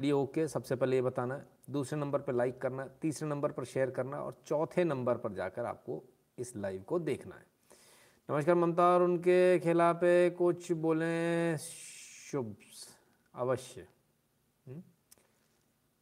[0.00, 3.52] Video okay, सबसे पहले ये बताना है दूसरे नंबर पर लाइक करना है तीसरे नंबर
[3.52, 6.02] पर शेयर करना और चौथे नंबर पर जाकर आपको
[6.38, 7.46] इस लाइव को देखना है।
[8.30, 10.00] नमस्कार ममता और उनके खिलाफ
[10.38, 12.56] कुछ बोलें शुभ
[13.34, 13.86] अवश्य।
[14.66, 14.82] हम्म?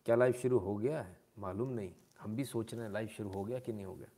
[0.07, 1.17] क्या लाइव शुरू हो गया है?
[1.39, 4.09] मालूम नहीं। हम भी सोच रहे हैं लाइव शुरू हो गया कि नहीं हो गया।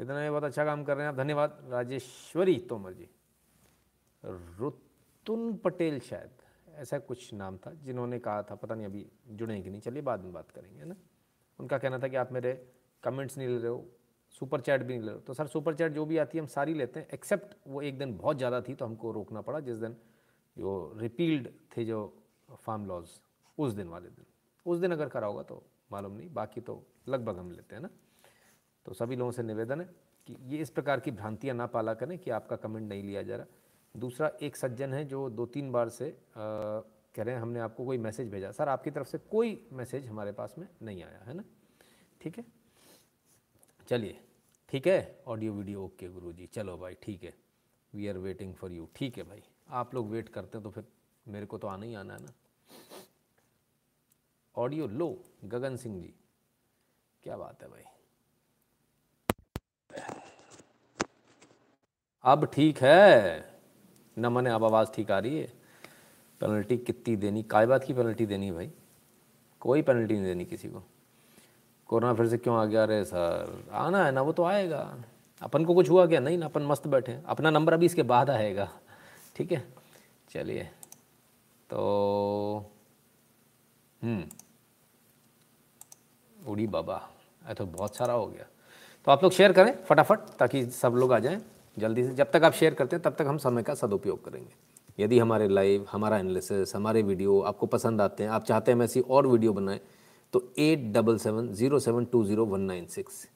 [0.00, 3.08] इतना ये बहुत अच्छा काम कर रहे हैं आप। धन्यवाद। राजेश्वरी तोमर जी।
[4.24, 6.39] रुतुन पटेल शायद।
[6.74, 10.24] ऐसा कुछ नाम था जिन्होंने कहा था, पता नहीं अभी जुड़े कि नहीं। चलिए बाद
[10.24, 10.96] में बात करेंगे ना?
[11.58, 12.52] उनका कहना था कि आप मेरे
[13.02, 13.86] कमेंट्स नहीं ले रहे हो
[14.34, 16.42] सुपर चैट भी नहीं ले रहे हो। तो सर सुपर चैट जो भी आती है,
[16.42, 19.60] हम सारी लेते हैं एक्सेप्ट वो एक दिन बहुत ज़्यादा थी तो हमको रोकना पड़ा,
[19.60, 19.96] जिस दिन
[20.56, 22.00] जो रिपील्ड थे जो
[22.56, 23.08] फार्म लॉज
[23.58, 24.24] उस दिन वाले दिन।
[24.66, 27.90] उस दिन अगर करा होगा तो मालूम नहीं, बाकी तो लगभग हम लेते हैं ना?
[28.86, 29.88] तो सभी लोगों से निवेदन है
[30.28, 33.36] कि ये इस प्रकार की भ्रांतियाँ ना पाला करें कि आपका कमेंट नहीं लिया जा
[33.36, 33.46] रहा।
[33.94, 36.14] दूसरा एक सज्जन है जो दो तीन बार से आ,
[37.14, 40.32] कह रहे हैं हमने आपको कोई मैसेज भेजा। सर आपकी तरफ़ से कोई मैसेज हमारे
[40.32, 41.44] पास में नहीं आया है ना?
[42.20, 42.44] ठीक है?
[43.88, 44.20] चलिए
[44.68, 45.22] ठीक है?
[45.26, 47.34] ऑडियो वीडियो ओके गुरु जी चलो भाई ठीक है।
[47.92, 50.84] We are waiting for you ठीक है भाई। आप लोग वेट करते हैं तो फिर
[51.26, 52.32] मेरे को तो आना ही आना है ना?
[54.54, 56.14] Audio low Gagan Singh ji.
[57.22, 57.84] क्या बात है भाई।
[62.24, 63.49] अब ठीक है।
[64.20, 65.52] न मने अब आवाज़ ठीक आ रही है।
[66.40, 67.42] पेनल्टी कितनी देनी?
[67.42, 68.70] काय बात की पेनल्टी देनी भाई।
[69.60, 70.82] कोई पेनल्टी नहीं देनी किसी को।
[71.86, 73.68] कोरोना फिर से क्यों आ गया अरे सर?
[73.72, 74.96] आना है ना, वो तो आएगा।
[75.42, 76.20] अपन को कुछ हुआ क्या?
[76.20, 78.72] नहीं ना, अपन मस्त बैठे अपना नंबर अभी इसके बाद आएगा।
[79.36, 79.68] ठीक है?
[80.30, 80.64] चलिए।
[81.70, 82.72] तो
[84.02, 84.24] हम्म।
[86.46, 87.10] उड़ी बाबा।
[87.46, 88.44] ऐ तो बहुत सारा हो गया।
[89.04, 91.42] तो आप लोग शेयर करें फटाफट ताकि सब लोग आ जाएँ।
[91.76, 94.54] जल्दी से, जब तक आप शेयर करते हैं, तब तक हम समय का सदुपयोग करेंगे।
[94.98, 98.82] यदि हमारे लाइव हमारा एनालिसिस हमारे वीडियो आपको पसंद आते हैं, आप चाहते हैं हम
[98.82, 99.80] ऐसी और वीडियो बनाएँ
[100.32, 103.26] तो eight double seven zero seven two zero one nine six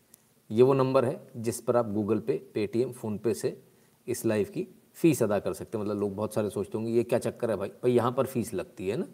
[0.51, 3.57] ये वो नंबर है जिस पर आप गूगल पे पेटीएम फ़ोनपे से
[4.07, 7.03] इस लाइव की फ़ीस अदा कर सकते हैं। मतलब लोग बहुत सारे सोचते होंगे, ये
[7.03, 7.69] क्या चक्कर है भाई?
[7.69, 9.07] भाई, यहाँ पर फ़ीस लगती है ना?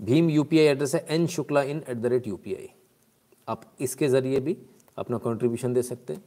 [0.00, 2.38] भीम यूपीआई एड्रेस है N Shukla in at the rate you
[3.48, 4.56] आप इसके ज़रिए भी
[4.98, 6.22] अपना कंट्रीब्यूशन दे सकते हैं।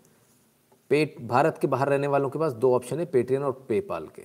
[0.92, 4.24] पेट, भारत के बाहर रहने वालों के पास दो ऑप्शन है पेटीएम और पेपाल के।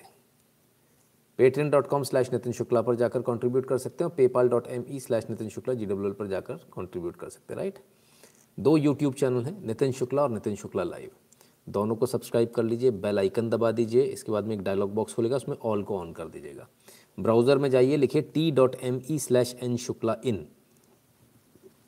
[1.39, 4.67] Paytm dot com slash Nitin Shukla पर जाकर कंट्रीब्यूट कर सकते हैं और PayPal dot
[4.69, 7.79] M E slash Nitin Shukla G W L पर जाकर कंट्रीब्यूट कर सकते हैं राइट
[8.59, 11.11] दो यूट्यूब चैनल हैं नितिन शुक्ला और नितिन शुक्ला लाइव
[11.67, 15.15] दोनों को सब्सक्राइब कर लीजिए बेल आइकन दबा दीजिए, इसके बाद में एक डायलॉग बॉक्स
[15.15, 16.67] खुलेगा, उसमें ऑल को ऑन कर दीजिएगा।
[17.19, 20.47] ब्राउज़र में जाइए, लिखिए T dot M E slash N Shukla in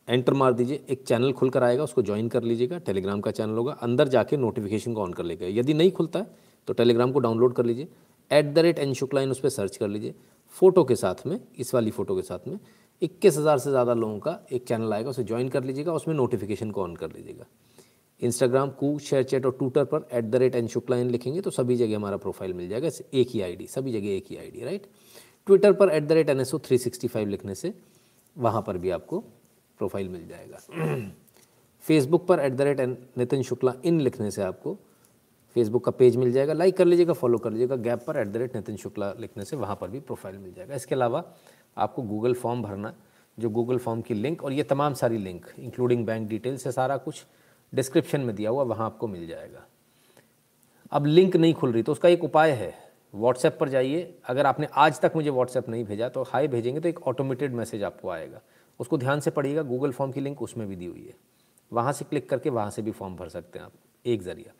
[0.09, 3.57] enter मार दीजिए, एक चैनल खुल कर आएगा, उसको ज्वाइन कर लीजिएगा, टेलीग्राम का चैनल
[3.57, 7.19] होगा, अंदर जाके नोटिफिकेशन को ऑन कर लेगा। यदि नहीं खुलता है तो टेलीग्राम को
[7.21, 7.89] डाउनलोड कर लीजिए
[8.31, 10.15] at the rate N Shukla in उस पर सर्च कर लीजिए।
[10.55, 12.59] फ़ोटो के साथ में, इस वाली फ़ोटो के साथ में,
[13.03, 16.71] इक्कीस हज़ार से ज़्यादा लोगों का एक चैनल आएगा, उसे ज्वाइन कर लीजिएगा, उसमें नोटिफिकेशन
[16.71, 17.47] को ऑन कर लीजिएगा।
[18.21, 21.77] इंस्टाग्राम कू शेयर चैट और ट्विटर पर at the rate N Shukla in लिखेंगे तो सभी
[21.77, 24.87] जगह हमारा प्रोफ़ाइल मिल जाएगा एक ही आईडी सभी जगह एक ही आईडी राइट
[25.47, 27.73] ट्विटर पर at the rate N S O three sixty five लिखने से,
[28.37, 29.23] वहाँ पर भी आपको
[29.81, 31.13] प्रोफ़ाइल मिल जाएगा।
[31.85, 32.81] फेसबुक पर at the rate
[33.19, 34.77] Nitin Shukla in लिखने से आपको
[35.57, 38.37] फेसबुक का पेज मिल जाएगा। लाइक कर लीजिएगा फॉलो कर लीजिएगा। गैप पर at the
[38.37, 41.25] rate Nitin Shukla लिखने से वहाँ पर भी प्रोफ़ाइल मिल जाएगा। इसके अलावा
[41.77, 42.95] आपको गूगल फॉर्म भरना,
[43.39, 46.97] जो गूगल फॉर्म की लिंक और ये तमाम सारी लिंक इंक्लूडिंग बैंक डिटेल से सारा
[46.97, 47.25] कुछ
[47.73, 49.67] डिस्क्रिप्शन में दिया हुआ वहाँ आपको मिल जाएगा।
[50.93, 52.73] अब लिंक नहीं खुल रही तो उसका एक उपाय है।
[53.15, 56.89] व्हाट्सएप पर जाइए। अगर आपने आज तक मुझे व्हाट्सएप नहीं भेजा तो हाई भेजेंगे तो
[56.89, 58.41] एक ऑटोमेटेड मैसेज आपको आएगा।
[58.81, 61.15] उसको ध्यान से पढ़िएगा गूगल फॉर्म की लिंक उसमें भी दी हुई है।
[61.73, 63.73] वहाँ से क्लिक करके वहाँ से भी फॉर्म भर सकते हैं आप,
[64.05, 64.53] एक ज़रिया।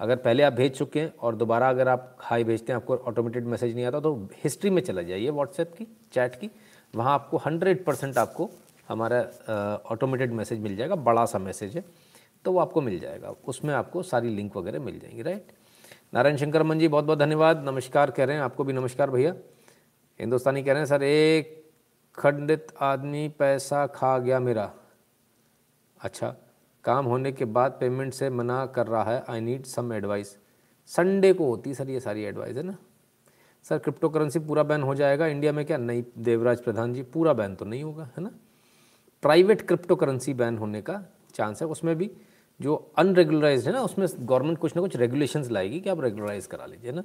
[0.00, 3.46] अगर पहले आप भेज चुके हैं और दोबारा अगर आप हाई भेजते हैं, आपको ऑटोमेटेड
[3.46, 4.14] मैसेज नहीं आता तो
[4.44, 6.50] हिस्ट्री में चला जाइए व्हाट्सएप की चैट की।
[6.94, 8.50] वहाँ आपको हंड्रेड परसेंट आपको
[8.88, 11.84] हमारा ऑटोमेटेड मैसेज मिल जाएगा बड़ा सा मैसेज है
[12.44, 15.52] तो वो आपको मिल जाएगा। उसमें आपको सारी लिंक वगैरह मिल जाएँगी राइट
[16.14, 19.34] नारायण शंकर मन जी बहुत बहुत धन्यवाद। नमस्कार कह रहे हैं, आपको भी नमस्कार भैया।
[20.20, 21.63] हिंदुस्तानी कह रहे हैं, सर, एक
[22.18, 24.70] खंडित आदमी पैसा खा गया मेरा।
[26.00, 26.34] अच्छा
[26.84, 30.36] काम होने के बाद पेमेंट से मना कर रहा है। I need some advice
[30.90, 32.76] Sunday को होती सर ये सारी एडवाइस है ना?
[33.64, 35.76] सर क्रिप्टो करेंसी पूरा बैन हो जाएगा। इंडिया में क्या?
[35.76, 38.30] नहीं, देवराज प्रधान जी, पूरा बैन तो नहीं होगा, है ना?
[39.22, 41.00] प्राइवेट क्रिप्टो करेंसी बैन होने का
[41.34, 42.10] चांस है। उसमें भी
[42.60, 46.66] जो अनरेगुलराइज है ना, उसमें गवर्नमेंट कुछ ना कुछ रेगुलेशंस लाएगी कि आप रेगुलराइज करा
[46.66, 47.04] लीजिए ना?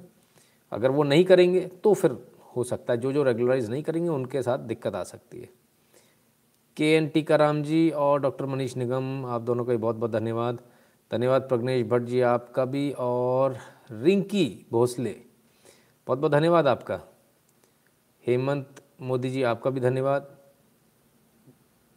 [0.72, 2.16] अगर वो नहीं करेंगे तो फिर
[2.56, 5.48] हो सकता है, जो जो रेगुलराइज नहीं करेंगे, उनके साथ दिक्कत आ सकती है।
[6.76, 10.60] के एन टी कराम जी और डॉक्टर मनीष निगम आप दोनों का बहुत बहुत धन्यवाद।
[11.10, 13.56] धन्यवाद प्रग्नेश भट्ट जी आपका भी और
[13.92, 15.16] रिंकी भोसले,
[16.06, 17.00] बहुत बहुत धन्यवाद आपका।
[18.24, 20.36] हेमंत मोदी जी आपका भी धन्यवाद।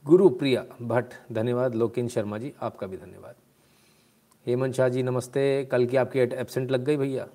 [0.06, 3.36] गुरु प्रिया भट्ट, धन्यवाद। लोकेन शर्मा जी आपका भी धन्यवाद।
[4.46, 7.28] हेमंत शाह जी नमस्ते। कल की आपकी एबसेंट लग गई भैया।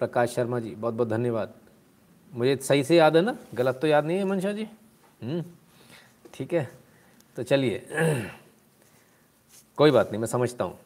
[0.00, 1.54] प्रकाश शर्मा जी, बहुत बहुत धन्यवाद।
[2.34, 3.36] मुझे सही से याद है ना?
[3.54, 4.64] गलत तो याद नहीं है मनशा जी?
[5.22, 5.44] हम्म,
[6.34, 6.68] ठीक है
[7.36, 7.86] तो चलिए।
[9.78, 10.78] कोई बात नहीं मैं समझता हूँ।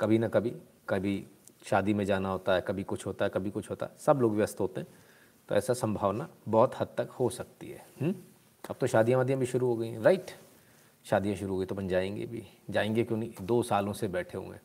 [0.00, 0.52] कभी ना कभी
[0.88, 1.24] कभी
[1.66, 4.34] शादी में जाना होता है कभी कुछ होता है कभी कुछ होता है सब लोग
[4.34, 4.88] व्यस्त होते हैं
[5.48, 8.08] तो ऐसा संभावना बहुत हद तक हो सकती है। हुँ?
[8.08, 8.14] हम्म?
[8.70, 10.30] अब तो शादियाँ वादियाँ भी शुरू हो गई हैं राइट?
[11.06, 13.32] शादियाँ शुरू हो गई तो अपन जाएँगे भी। जाएँगे क्यों नहीं?
[13.42, 14.60] दो सालों से बैठे हुए हैं।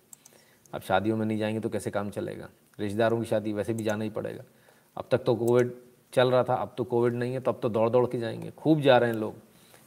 [0.74, 2.50] अब शादियों में नहीं जाएँगे तो कैसे काम चलेगा?
[2.80, 4.44] रिश्तेदारों की शादी वैसे भी जाना ही पड़ेगा।
[4.98, 5.74] अब तक तो कोविड
[6.14, 8.52] चल रहा था, अब तो कोविड नहीं है तो अब तो दौड़ दौड़ के जाएँगे।
[8.52, 9.36] खूब जा रहे हैं लोग।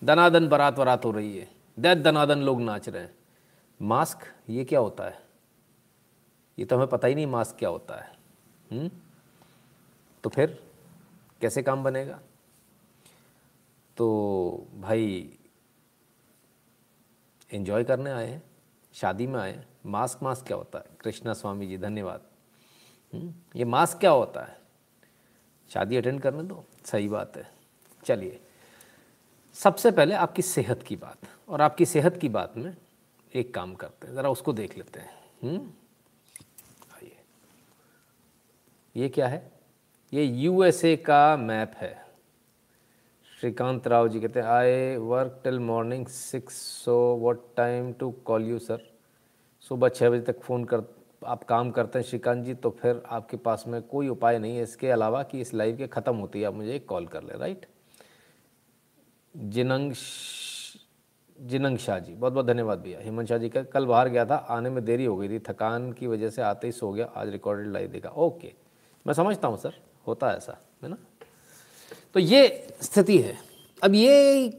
[0.04, 3.14] दनादन बरात वरात हो रही है। दैत दनादन लोग नाच रहे हैं।
[3.82, 4.18] मास्क,
[4.50, 5.22] ये क्या होता है?
[6.58, 8.12] ये तो हमें पता ही नहीं मास्क क्या होता है।
[8.72, 8.78] हुँ?
[8.78, 8.90] हम्म?
[10.24, 10.62] तो फिर
[11.40, 12.20] कैसे काम बनेगा?
[13.96, 15.34] तो भाई
[17.52, 18.42] एंजॉय करने आए हैं,
[18.92, 20.84] शादी में आए मास्क मास्क क्या होता है?
[21.00, 22.22] कृष्णा स्वामी जी, धन्यवाद।
[23.14, 23.34] हम्म?
[23.56, 24.59] ये मास्क क्या होता है?
[25.70, 27.50] शादी अटेंड करने दो, सही बात है।
[28.04, 28.40] चलिए,
[29.54, 31.18] सबसे पहले आपकी सेहत की बात,
[31.48, 32.76] और आपकी सेहत की बात में
[33.34, 35.10] एक काम करते हैं, ज़रा उसको देख लेते हैं।
[35.42, 35.70] हम्म?
[36.94, 37.16] आइए।
[38.96, 39.52] ये क्या है?
[40.12, 42.10] ये यूएसए का मैप है।
[43.40, 48.44] श्रीकांत राव जी कहते हैं I work till morning six so what time to call
[48.44, 48.92] you sir
[49.60, 50.80] सुबह छः बजे तक फ़ोन कर
[51.22, 54.62] आप काम करते हैं श्रीकांत जी तो फिर आपके पास में कोई उपाय नहीं है।
[54.62, 57.38] इसके अलावा कि इस लाइव के ख़त्म होती है आप मुझे एक कॉल कर ले
[57.38, 57.66] राइट
[59.34, 59.92] जिनंग
[61.38, 64.34] जिनंग शाह जी, बहुत बहुत धन्यवाद भैया। हेमंत शाह जी का कल बाहर गया था,
[64.34, 67.28] आने में देरी हो गई थी, थकान की वजह से आते ही सो गया, आज
[67.28, 68.52] रिकॉर्डेड लाइव देखा। ओके
[69.06, 69.74] मैं समझता हूँ सर,
[70.06, 70.96] होता है ऐसा, है ना?
[72.14, 73.36] तो ये स्थिति है।
[73.82, 74.52] अब ये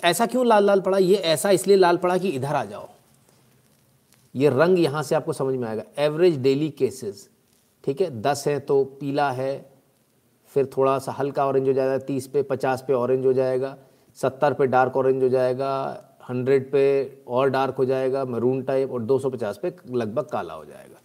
[0.00, 0.98] ऐसा क्यों लाल लाल पड़ा?
[0.98, 2.88] ये ऐसा इसलिए लाल पड़ा कि इधर आ जाओ।
[4.34, 7.28] ये रंग यहाँ से आपको समझ में आएगा। एवरेज डेली केसेस
[7.84, 8.10] ठीक है?
[8.12, 9.70] दस है तो पीला है,
[10.52, 13.76] फिर थोड़ा सा हल्का ऑरेंज हो जाएगा, तीस पे, पचास पे ऑरेंज हो जाएगा,
[14.18, 19.02] सत्तर पे डार्क ऑरेंज हो जाएगा हंड्रेड पे और डार्क हो जाएगा मरून टाइप और
[19.02, 21.00] दो सौ पचास पे लगभग काला हो जाएगा।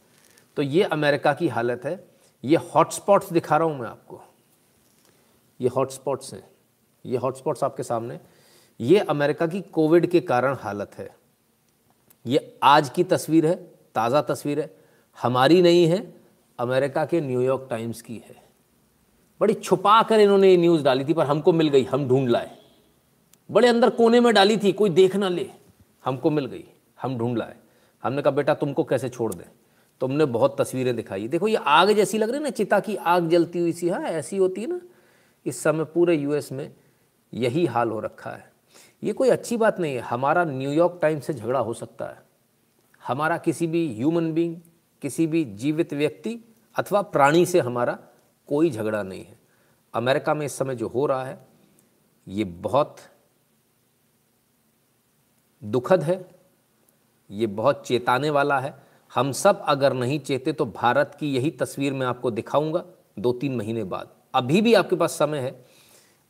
[0.58, 2.04] तो ये अमेरिका की हालत है।
[2.44, 4.22] ये हॉटस्पॉट्स दिखा रहा हूँ मैं आपको।
[5.60, 6.44] ये हॉटस्पॉट्स हैं।
[7.06, 8.20] ये हॉटस्पॉट्स आपके सामने।
[8.80, 11.10] ये अमेरिका की कोविड के कारण हालत है।
[12.26, 13.56] ये आज की तस्वीर है,
[13.96, 14.76] ताज़ा तस्वीर है।
[15.22, 16.14] हमारी नहीं है,
[16.60, 18.44] अमेरिका के न्यूयॉर्क टाइम्स की है।
[19.42, 22.58] बड़ी छुपा कर इन्होंने ये न्यूज़ डाली थी, पर हमको मिल गई, हम ढूंढ लाए।
[23.52, 25.50] बड़े अंदर कोने में डाली थी, कोई देख ना ले।
[26.06, 26.66] हमको मिल गई,
[27.02, 27.56] हम ढूंढ लाए।
[28.04, 29.50] हमने कहा, बेटा, तुमको कैसे छोड़ दें?
[30.00, 33.30] तुमने बहुत तस्वीरें दिखाई। देखो, ये आग जैसी लग रही है ना, चिता की आग
[33.30, 34.82] जलती हुई सी हाँ ऐसी होती है ना।
[35.46, 36.74] इस समय पूरे यूएस में
[37.34, 38.53] यही हाल हो रखा है।
[39.04, 42.22] ये कोई अच्छी बात नहीं है। हमारा न्यूयॉर्क टाइम्स से झगड़ा हो सकता है।
[43.02, 44.56] हमारा किसी भी ह्यूमन बींग
[45.02, 46.40] किसी भी जीवित व्यक्ति
[46.76, 47.98] अथवा प्राणी से हमारा
[48.50, 49.38] कोई झगड़ा नहीं है।
[49.94, 51.38] अमेरिका में इस समय जो हो रहा है,
[52.28, 52.98] ये बहुत
[55.64, 56.26] दुखद है,
[57.30, 58.74] ये बहुत चेताने वाला है।
[59.12, 62.84] हम सब अगर नहीं चेते तो भारत की यही तस्वीर मैं आपको दिखाऊँगा
[63.20, 65.66] दो तीन महीने बाद। अभी भी आपके पास समय है,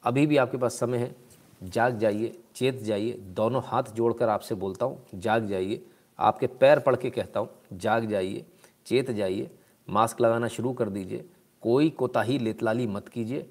[0.04, 1.16] अभी भी आपके पास समय है।
[1.64, 5.86] जाग जाइए, चेत जाइए, दोनों हाथ जोड़कर आपसे बोलता हूँ, जाग जाइए।
[6.20, 8.46] आपके पैर पड़ के कहता हूँ, जाग जाइए,
[8.86, 9.50] चेत जाइए,
[9.90, 11.26] मास्क लगाना शुरू कर दीजिए।
[11.62, 13.50] कोई कोताही लेतलाली मत कीजिए।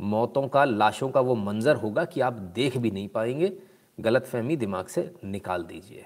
[0.00, 3.58] मौतों का, लाशों का वो मंज़र होगा कि आप देख भी नहीं पाएँगे।
[4.00, 6.04] गलत फहमी दिमाग से निकाल दीजिए।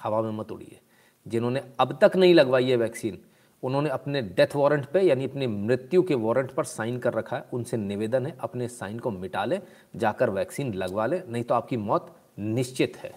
[0.00, 0.80] हवा में मत उड़िए।
[1.26, 3.18] जिन्होंने अब तक नहीं लगवाई है वैक्सीन
[3.64, 7.44] उन्होंने अपने डेथ वारंट पे, यानी अपनी मृत्यु के वारंट पर साइन कर रखा है।
[7.52, 9.60] उनसे निवेदन है, अपने साइन को मिटा लें,
[9.96, 13.14] जाकर वैक्सीन लगवा लें, नहीं तो आपकी मौत निश्चित है।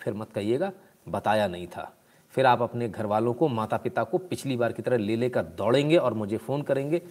[0.00, 0.72] फिर मत कहिएगा,
[1.08, 1.96] बताया नहीं था।
[2.30, 5.42] फिर आप अपने घर वालों को माता पिता को पिछली बार की तरह ले लेकर
[5.42, 7.02] दौड़ेंगे और मुझे फ़ोन करेंगे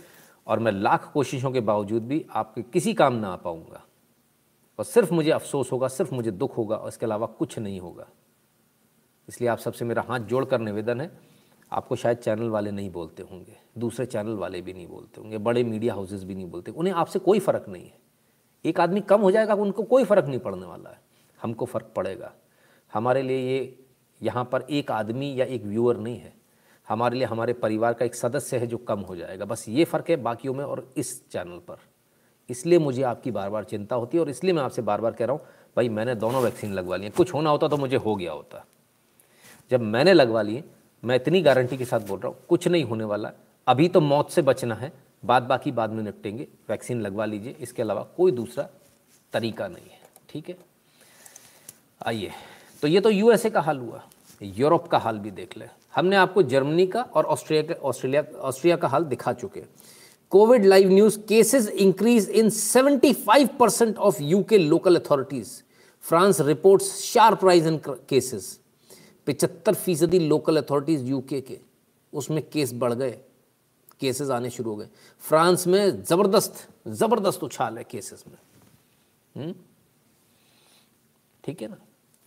[0.48, 3.84] और मैं लाख कोशिशों के बावजूद भी आपके किसी काम ना आ पाऊँगा।
[4.80, 8.08] और सिर्फ़ मुझे अफसोस होगा, सिर्फ़ मुझे दुख होगा और इसके अलावा कुछ नहीं होगा।
[9.30, 11.27] इसलिए आप सबसे मेरा हाथ जोड़कर निवेदन है
[11.72, 15.64] आपको शायद चैनल वाले नहीं बोलते होंगे, दूसरे चैनल वाले भी नहीं बोलते होंगे, बड़े
[15.64, 17.98] मीडिया हाउसेस भी नहीं बोलते, उन्हें आपसे कोई फ़र्क नहीं है।
[18.66, 21.00] एक आदमी कम हो जाएगा, उनको कोई फ़र्क नहीं पड़ने वाला है।
[21.40, 22.34] हमको फ़र्क पड़ेगा।
[22.94, 23.78] हमारे लिए ये
[24.22, 26.34] यहाँ पर एक आदमी या एक व्यूअर नहीं है।
[26.88, 30.10] हमारे लिए हमारे परिवार का एक सदस्य है जो कम हो जाएगा। बस ये फ़र्क
[30.10, 31.78] है बाकियों में और इस चैनल पर।
[32.50, 35.26] इसलिए मुझे आपकी बार बार चिंता होती है और इसलिए मैं आपसे बार बार कह
[35.26, 35.42] रहा हूँ,
[35.78, 38.66] भाई मैंने दोनों वैक्सीन लगवा लिए। कुछ होना होता तो मुझे हो गया होता।
[39.72, 40.64] जब मैंने लगवा लिए
[41.04, 43.32] मैं इतनी गारंटी के साथ बोल रहा हूँ, कुछ नहीं होने वाला।
[43.68, 44.92] अभी तो मौत से बचना है।
[45.26, 48.70] बाद बाकी बाद में निपटेंगे। वैक्सीन लगवा लीजिए। इसके अलावा कोई दूसरा
[49.34, 50.00] तरीका नहीं है।
[50.30, 50.58] ठीक है?
[52.06, 52.32] आइए।
[52.82, 54.04] तो ये तो यूएसए का हाल हुआ।
[54.42, 58.76] यूरोप का हाल भी देख लें। हमने आपको जर्मनी का और ऑस्ट्रेलिया का, ऑस्ट्रेलिया, ऑस्ट्रिया
[58.76, 59.64] का हाल दिखा चुके
[60.32, 65.64] Covid live news cases increase in 75 percent of UK local authorities
[66.02, 68.60] France reports sharp rise in cases
[69.28, 71.60] पिचहत्तर फ़ीसदी लोकल अथॉरिटीज यूके के,
[72.14, 73.20] उसमें केस बढ़ गए
[74.00, 78.38] केसेस आने शुरू हो गए। फ्रांस में ज़बरदस्त ज़बरदस्त उछाल है केसेस में।
[79.36, 79.56] हम्म?
[81.44, 81.78] ठीक है ना?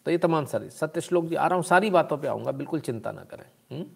[0.04, 2.80] तो ये तमाम सारी, सत्य श्लोक जी, आ रहा हूँ, सारी बातों पे आऊँगा, बिल्कुल
[2.80, 3.87] चिंता ना करें। हम्म?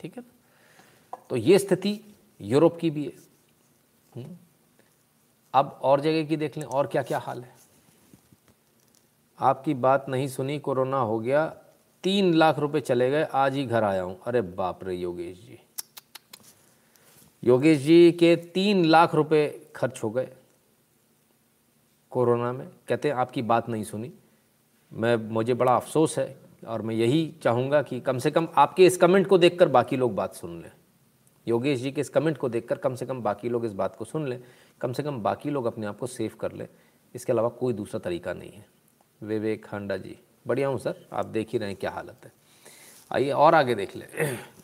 [0.00, 1.22] ठीक है ना?
[1.30, 2.00] तो ये स्थिति
[2.40, 3.12] यूरोप की भी है।
[4.16, 4.36] हम्म?
[5.54, 7.54] अब और जगह की देख लें, और क्या क्या हाल है?
[9.40, 11.56] आपकी बात नहीं सुनी, कोरोना हो गया
[12.04, 15.58] तीन लाख रुपए चले गए, आज ही घर आया हूँ। अरे बाप रे, योगेश जी।
[17.44, 20.28] योगेश जी के तीन लाख रुपए खर्च हो गए
[22.10, 24.12] कोरोना में। कहते हैं, आपकी बात नहीं सुनी।
[24.92, 28.96] मैं, मुझे बड़ा अफसोस है और मैं यही चाहूँगा कि कम से कम आपके इस
[28.96, 30.70] कमेंट को देखकर बाकी लोग बात सुन लें।
[31.48, 34.04] योगेश जी के इस कमेंट को देखकर कम से कम बाकी लोग इस बात को
[34.04, 34.44] सुन लें।
[34.80, 36.68] कम से कम बाकी लोग अपने आप को सेव कर लें।
[37.14, 38.66] इसके अलावा कोई दूसरा तरीका नहीं है।
[39.22, 42.32] विवेक हांडा जी। बढ़िया हूँ सर, आप देख ही रहे हैं क्या हालत है।
[43.10, 44.06] आइए और आगे देख लें।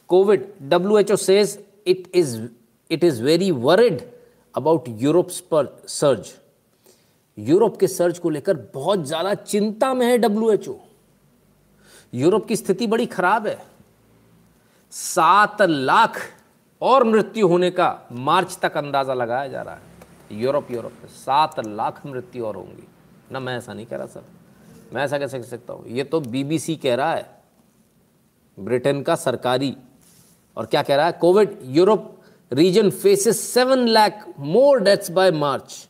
[0.08, 2.40] Covid W H O says it is
[2.90, 4.02] it is very worried
[4.54, 6.32] about Europe's पर सर्ज
[7.38, 10.76] यूरोप के सर्च को लेकर बहुत ज़्यादा चिंता में है डब्ल्यू एच ओ
[12.12, 13.58] यूरोप की स्थिति बड़ी खराब है।
[14.92, 16.20] सात लाख
[16.82, 21.58] और मृत्यु होने का मार्च तक अंदाज़ा लगाया जा रहा है। यूरोप यूरोप में सात
[21.60, 22.86] लाख मृत्यु और होंगी।
[23.32, 24.24] ना मैं ऐसा नहीं कह रहा, सर।
[24.92, 25.86] मैं ऐसा कैसे कह सकता हूँ?
[25.88, 27.28] ये तो बीबीसी कह रहा है,
[28.58, 29.76] ब्रिटेन का सरकारी,
[30.56, 31.12] और क्या कह रहा है?
[31.12, 32.16] Covid Europe
[32.50, 35.88] region faces seven lakh more deaths by March.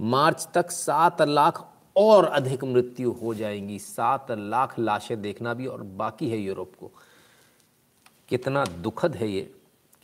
[0.00, 1.66] मार्च तक सात लाख
[1.96, 6.90] और अधिक मृत्यु हो जाएँगी। सात लाख लाशें देखना भी और बाकी है यूरोप को।
[8.28, 9.50] कितना दुखद है ये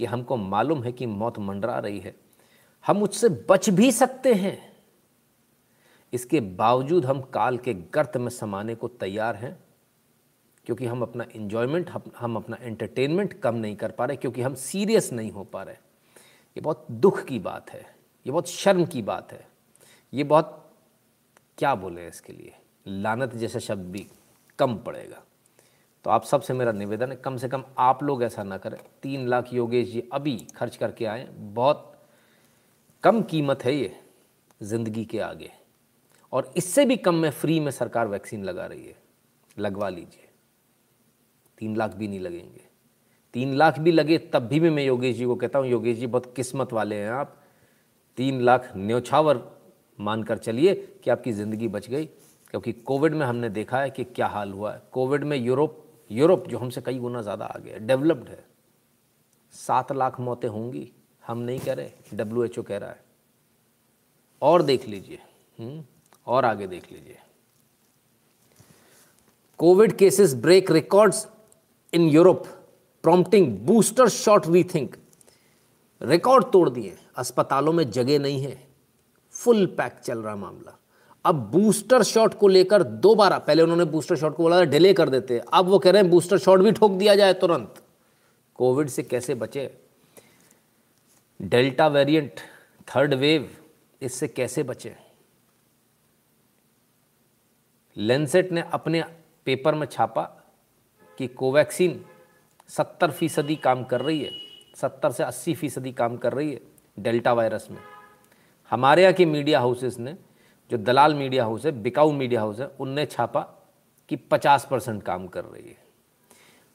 [0.00, 2.14] कि हमको मालूम है कि मौत मंडरा रही है।
[2.84, 4.75] हम उससे बच भी सकते हैं।
[6.16, 9.56] इसके बावजूद हम काल के गर्त में समाने को तैयार हैं,
[10.66, 15.12] क्योंकि हम अपना इन्जॉयमेंट हम अपना एंटरटेनमेंट कम नहीं कर पा रहे, क्योंकि हम सीरियस
[15.12, 17.80] नहीं हो पा रहे। ये बहुत दुख की बात है,
[18.26, 19.46] ये बहुत शर्म की बात है,
[20.12, 20.62] ये बहुत,
[21.58, 22.52] क्या बोले इसके लिए?
[22.86, 24.06] लानत जैसा शब्द भी
[24.58, 25.22] कम पड़ेगा।
[26.04, 29.26] तो आप सबसे मेरा निवेदन है, कम से कम आप लोग ऐसा ना करें। तीन
[29.28, 31.92] लाख योगेश जी अभी खर्च करके आए बहुत
[33.04, 33.94] कम कीमत है ये,
[34.60, 35.50] ज़िंदगी के आगे।
[36.36, 38.96] और इससे भी कम में फ्री में सरकार वैक्सीन लगा रही है।
[39.56, 40.28] लगवा लीजिए।
[41.58, 42.64] तीन लाख भी नहीं लगेंगे।
[43.34, 46.32] तीन लाख भी लगे तब भी मैं योगेश जी को कहता हूँ योगेश जी बहुत
[46.36, 47.36] किस्मत वाले हैं आप।
[48.18, 49.40] तीन लाख न्यौछावर
[49.98, 50.74] मानकर चलिए
[51.04, 52.04] कि आपकी ज़िंदगी बच गई।
[52.50, 56.46] क्योंकि कोविड में हमने देखा है कि क्या हाल हुआ है। कोविड में यूरोप यूरोप
[56.48, 58.44] जो हमसे कई गुना ज़्यादा आ गया डेवलप्ड है।
[59.54, 60.90] सात लाख मौतें होंगी
[61.22, 63.04] हम नहीं कह रहे डब्ल्यू एच ओ कह रहा है।
[64.42, 65.18] और देख लीजिए
[65.58, 65.84] हम्म,
[66.26, 67.18] और आगे देख लीजिए।
[69.58, 71.26] Covid cases break records
[71.92, 72.46] in Europe
[73.02, 74.96] prompting booster shot rethink
[76.02, 78.66] record तोड़ दिए, अस्पतालों में जगह नहीं है।
[79.32, 80.78] फुल पैक चल रहा मामला।
[81.24, 85.08] अब बूस्टर शॉट को लेकर दोबारा, पहले उन्होंने बूस्टर शॉट को बोला था डिले कर
[85.08, 87.82] देते। अब वो कह रहे हैं बूस्टर शॉट भी ठोक दिया जाए तुरंत।
[88.54, 89.78] कोविड से कैसे बचे?
[91.42, 92.40] डेल्टा वेरिएंट
[92.88, 93.56] थर्ड वेव
[94.02, 95.05] इससे कैसे बचे?
[97.96, 99.04] लेंसेट ने अपने
[99.44, 100.22] पेपर में छापा
[101.18, 102.04] कि कोवैक्सीन
[102.68, 104.30] सत्तर फ़ीसदी काम कर रही है,
[104.74, 106.60] सत्तर से अस्सी फ़ीसदी काम कर रही है
[106.98, 107.78] डेल्टा वायरस में।
[108.70, 110.16] हमारे यहाँ के मीडिया हाउसेस ने,
[110.70, 113.40] जो दलाल मीडिया हाउस है, बिकाऊ मीडिया हाउस है, उनने छापा
[114.08, 115.78] कि 50 परसेंट काम कर रही है।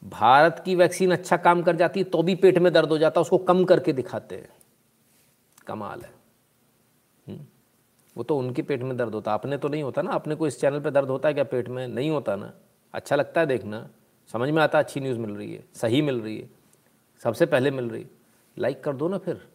[0.03, 3.19] भारत की वैक्सीन अच्छा काम कर जाती है तो भी पेट में दर्द हो जाता
[3.19, 4.49] है, उसको कम करके दिखाते हैं।
[5.67, 6.20] कमाल है।
[8.15, 10.59] वो तो उनके पेट में दर्द होता अपने तो नहीं होता ना अपने को इस
[10.61, 11.87] चैनल पे दर्द होता है क्या पेट में?
[11.87, 12.51] नहीं होता ना।
[12.93, 13.87] अच्छा लगता है देखना।
[14.33, 16.49] समझ में आता है, अच्छी न्यूज़ मिल रही है, सही मिल रही है,
[17.23, 18.09] सबसे पहले मिल रही है।
[18.57, 19.47] लाइक कर दो ना फिर।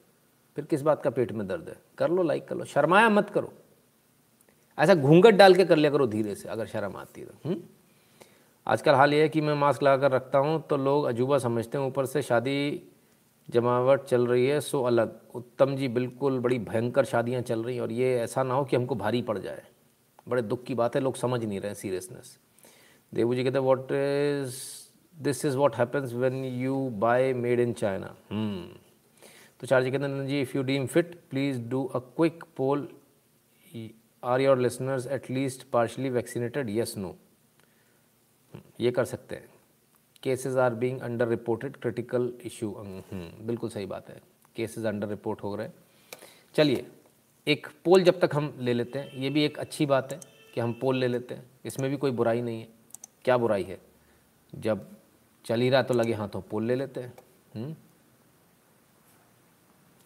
[0.57, 1.77] फिर किस बात का पेट में दर्द है?
[1.99, 3.53] कर लो, लाइक कर लो। शर्माया मत करो।
[4.79, 7.61] ऐसा घूंघट डाल के कर लिया करो धीरे से, अगर शर्म आती है तो। हम्म?
[8.67, 11.79] आजकल हाल ये है कि मैं मास्क लगा कर रखता हूँ तो लोग अजूबा समझते
[11.79, 12.83] हैं, ऊपर से शादी
[13.49, 17.83] जमावट चल रही है, सो अलग। उत्तम जी बिल्कुल बड़ी भयंकर शादियाँ चल रही हैं
[17.83, 19.63] और ये ऐसा ना हो कि हमको भारी पड़ जाए।
[20.29, 22.39] बड़े दुख की बात है, लोग समझ नहीं रहे सीरियसनेस
[23.13, 24.57] देवू जी कहते what is
[25.17, 28.15] this is what happens when you buy made in China
[29.61, 32.89] तो चार्ज कहते हैं जी if you deem fit please do a quick poll
[34.23, 37.15] are your listeners at least partially vaccinated yes no
[38.81, 39.49] ये कर सकते हैं।
[40.27, 44.21] Cases are being under reported critical issue बिल्कुल सही बात है।
[44.57, 45.69] केसेस अंडर रिपोर्ट हो रहे
[46.55, 46.87] चलिए,
[47.47, 50.21] एक पोल जब तक हम ले लेते हैं, ये भी एक अच्छी बात है
[50.55, 52.69] कि हम पोल ले लेते हैं। इसमें भी कोई बुराई नहीं है।
[53.25, 53.79] क्या बुराई है?
[54.55, 54.89] जब
[55.45, 57.15] चल ही रहा तो लगे हाँ तो पोल ले लेते हैं।
[57.55, 57.77] हम्म?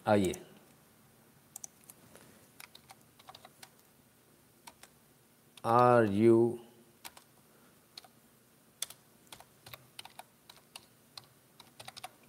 [0.07, 0.33] आइए।
[5.65, 6.59] आर यू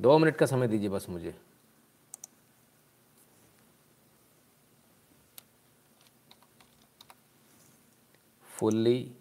[0.03, 1.35] दो मिनट का समय दीजिए बस मुझे।
[8.51, 9.15] Fully.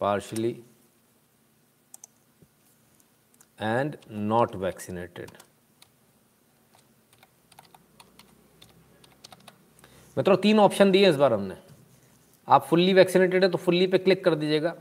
[0.00, 0.54] partially
[3.62, 3.94] and
[4.30, 5.30] not vaccinated
[10.16, 11.63] मित्रों, तीन ऑप्शन दिए इस बार हमने।
[12.48, 14.74] आप फुल्ली वैक्सीनेटेड है तो फुल्ली पे क्लिक कर दीजिएगा।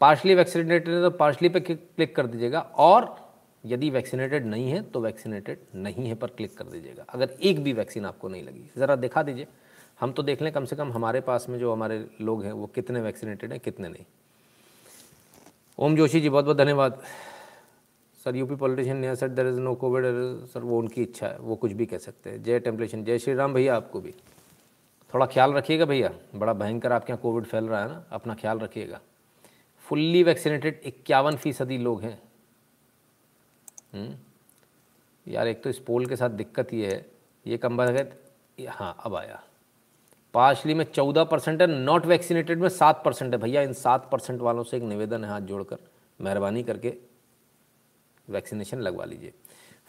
[0.00, 3.16] पार्शली वैक्सीनेटेड है तो पार्शली पे क्लिक कर दीजिएगा। और
[3.64, 7.72] यदि वैक्सीनेटेड नहीं है तो वैक्सीनेटेड नहीं है पर क्लिक कर दीजिएगा। अगर एक भी
[7.72, 9.46] वैक्सीन आपको नहीं लगी, ज़रा दिखा दीजिए।
[10.00, 12.66] हम तो देख लें कम से कम हमारे पास में जो हमारे लोग हैं, वो
[12.66, 14.04] कितने वैक्सीनेटेड हैं, कितने नहीं।
[15.78, 17.00] ओम जोशी जी बहुत बहुत धन्यवाद।
[18.24, 20.04] सर, यूपी पॉलिटिशियन ने sir there is no Covid
[20.46, 23.34] sir, वो उनकी इच्छा है, वो कुछ भी कह सकते हैं। जय टेम्पलेशन, जय श्री
[23.34, 24.14] राम भैया, आपको भी।
[25.14, 28.58] थोड़ा ख्याल रखिएगा भैया। बड़ा भयंकर आपके यहाँ कोविड फैल रहा है ना, अपना ख्याल
[28.58, 29.00] रखिएगा।
[29.84, 32.22] फुल्ली वैक्सीनेटेड इक्यावन फ़ीसदी लोग हैं।
[33.92, 37.06] हम्म। यार, एक तो इस पोल के साथ दिक्कत ये है,
[37.46, 38.24] ये कम है
[38.68, 39.42] हाँ अब आया।
[40.34, 44.40] पार्शली में चौदह परसेंट है, नॉट वैक्सीनेटेड में सात परसेंट है। भैया, इन सात परसेंट
[44.40, 45.76] वालों से एक निवेदन है हाथ जोड़कर,
[46.20, 46.96] मेहरबानी करके
[48.28, 49.32] वैक्सीनेशन लगवा लीजिए।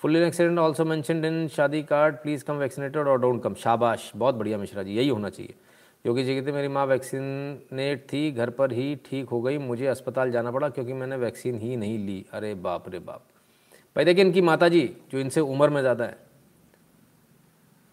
[0.05, 4.35] Fully vaccinated also mentioned in shaadi card please come vaccinated और डोंट कम शाबाश, बहुत
[4.35, 5.53] बढ़िया मिश्रा जी, यही होना चाहिए।
[6.05, 10.31] योगी जी कहते, मेरी माँ वैक्सीनेट थी, घर पर ही ठीक हो गई, मुझे अस्पताल
[10.31, 13.23] जाना पड़ा क्योंकि मैंने वैक्सीन ही नहीं ली। अरे बाप रे बाप।
[13.95, 16.17] भाई देखिए इनकी माता जी, जो इनसे उम्र में ज़्यादा है,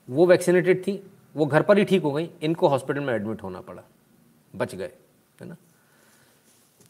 [0.09, 1.01] वो वैक्सीनेटेड थी,
[1.35, 3.83] वो घर पर ही ठीक हो गई, इनको हॉस्पिटल में एडमिट होना पड़ा।
[4.55, 4.93] बच गए,
[5.41, 5.57] है ना?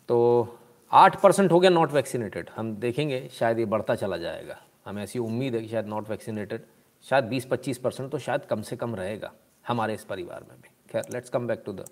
[0.09, 0.59] तो
[0.91, 5.18] आठ परसेंट हो गया नॉट वैक्सीनेटेड हम देखेंगे, शायद ये बढ़ता चला जाएगा। हमें ऐसी
[5.18, 6.64] उम्मीद है कि शायद नॉट वैक्सीनेटेड
[7.05, 9.33] शायद बीस पच्चीस परसेंट तो शायद कम से कम रहेगा
[9.64, 11.85] हमारे इस परिवार में भी। खैर let's come back to the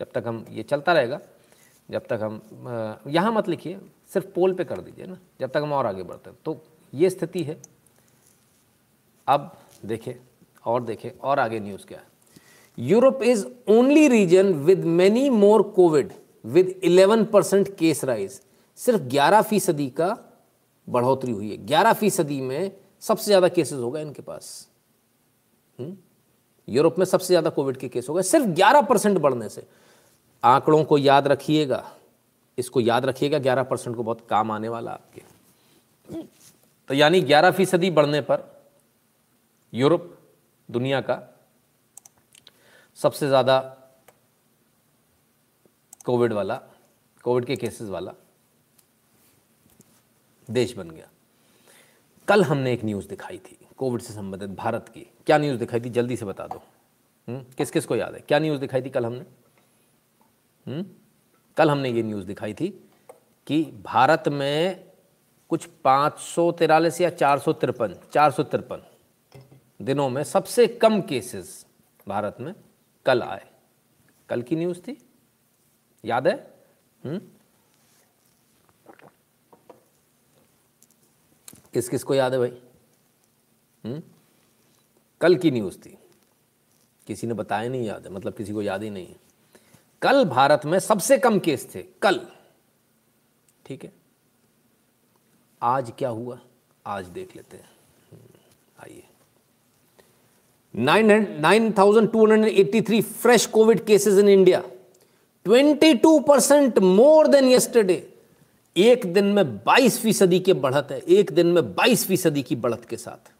[0.00, 1.18] जब तक हम ये चलता रहेगा,
[1.88, 3.78] जब तक हम यहाँ मत लिखिए,
[4.12, 7.10] सिर्फ़ पोल पे कर दीजिए ना, जब तक हम और आगे बढ़ते हैं। तो ये
[7.10, 7.56] स्थिति है।
[9.28, 9.50] अब
[9.84, 10.14] देखें
[10.64, 12.06] और देखें और आगे न्यूज़ क्या है।
[12.78, 16.12] Europe is only region with many more Covid
[16.44, 18.40] with 11 percent case rise
[18.78, 20.16] सिर्फ़ 11 फ़ीसदी का
[20.88, 22.70] बढ़ोतरी हुई है। 11 फ़ीसदी में
[23.00, 24.68] सबसे ज़्यादा केसेस हो गए इनके पास।
[25.78, 25.96] हम्म?
[26.68, 29.66] यूरोप में सबसे ज़्यादा कोविड के केस हो गए। सिर्फ़ 11 परसेंट बढ़ने से।
[30.42, 31.84] आंकड़ों को याद रखिएगा।
[32.58, 35.22] इसको याद रखिएगा 11 परसेंट को बहुत काम आने वाला आपके।
[36.90, 38.50] तो यानी 11 फ़ीसदी बढ़ने पर
[39.72, 40.18] यूरोप,
[40.68, 41.22] दुनिया का
[42.98, 43.58] सबसे ज़्यादा
[46.04, 46.60] कोविड वाला
[47.24, 48.12] कोविड के केसेस वाला
[50.50, 51.08] देश बन गया।
[52.28, 55.90] कल हमने एक न्यूज़ दिखाई थी कोविड से संबंधित भारत की। क्या न्यूज़ दिखाई थी?
[55.90, 56.62] जल्दी से बता दो।
[57.28, 58.20] हम्म, किस किस को याद है?
[58.20, 59.26] क्या न्यूज़ दिखाई थी कल हमने?
[60.68, 60.96] हुँ?
[61.56, 62.90] कल हमने ये न्यूज़ दिखाई थी
[63.46, 64.84] कि भारत में
[65.48, 68.82] कुछ पाँच सौ तिरालीस या चार सौ तिरपन चार सौ तिरपन
[69.82, 71.66] दिनों में सबसे कम केसेस
[72.08, 72.54] भारत में
[73.06, 73.46] कल आए।
[74.28, 75.08] कल की न्यूज़ थी?
[76.04, 76.54] याद है?
[77.06, 77.33] हुँ?
[81.74, 82.58] किस किस को याद है भाई?
[83.84, 84.02] हुँ?
[85.20, 85.98] कल की न्यूज़ थी।
[87.06, 89.16] किसी ने बताया नहीं याद है मतलब किसी को याद ही नहीं है।
[90.02, 92.20] कल भारत में सबसे कम केस थे कल।
[93.66, 93.92] ठीक है?
[95.62, 96.38] आज क्या हुआ?
[96.86, 97.70] आज देख लेते हैं।
[98.12, 98.38] हम्म,
[98.82, 99.02] आइए।
[100.74, 104.62] Nine thousand two hundred eighty three fresh Covid cases in India.
[105.44, 108.13] Twenty two percent more than yesterday.
[108.76, 112.84] एक दिन में बाईस फ़ीसदी के बढ़त है, एक दिन में बाईस फ़ीसदी की बढ़त
[112.84, 113.32] के साथ।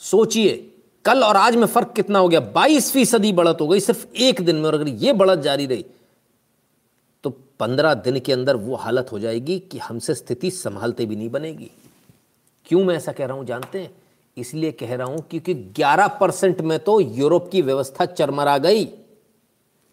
[0.00, 0.56] सोचिए,
[1.04, 2.40] कल और आज में फ़र्क कितना हो गया?
[2.40, 5.84] बाईस फ़ीसदी बढ़त हो गई सिर्फ़ एक दिन में, और अगर ये बढ़त जारी रही
[7.24, 11.28] तो पंद्रह दिन के अंदर वो हालत हो जाएगी कि हमसे स्थिति संभालते भी नहीं
[11.30, 11.70] बनेगी।
[12.66, 13.44] क्यों मैं ऐसा कह रहा हूँ?
[13.44, 13.90] जानते हैं?
[14.36, 18.84] इसलिए कह रहा हूँ क्योंकि 11 परसेंट में तो यूरोप की व्यवस्था चरमरा गई।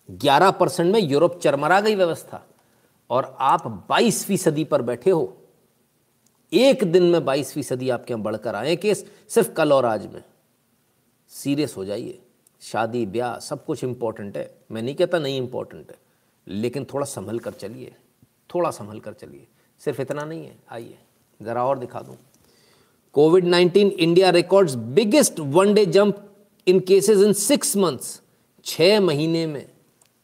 [0.09, 2.43] 11 परसेंट में यूरोप चरमरा गई व्यवस्था।
[3.11, 5.37] और आप 22 फ़ीसदी पर बैठे हो।
[6.53, 10.23] एक दिन में बाईस फ़ीसदी आपके यहाँ बढ़कर आए। केस सिर्फ़ कल और आज में।
[11.29, 12.21] सीरियस हो जाइए।
[12.61, 15.97] शादी, ब्याह, सब कुछ इम्पोर्टेंट है। मैं नहीं कहता नहीं इम्पोर्टेंट है।
[16.47, 17.95] लेकिन थोड़ा संभल कर चलिए।
[18.55, 19.47] थोड़ा संभल कर चलिए।
[19.79, 20.99] सिर्फ़ इतना नहीं है। आइए,
[21.41, 22.17] ज़रा और दिखा दूँ।
[23.13, 26.35] Covid nineteen India records biggest one day jump
[26.67, 28.21] in cases in six months
[28.65, 29.69] छः महीने में।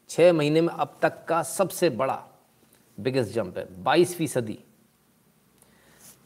[0.10, 2.28] छः महीने में अब तक का सबसे बड़ा
[3.00, 4.60] बिगेस्ट जंप है बाईस फ़ीसदी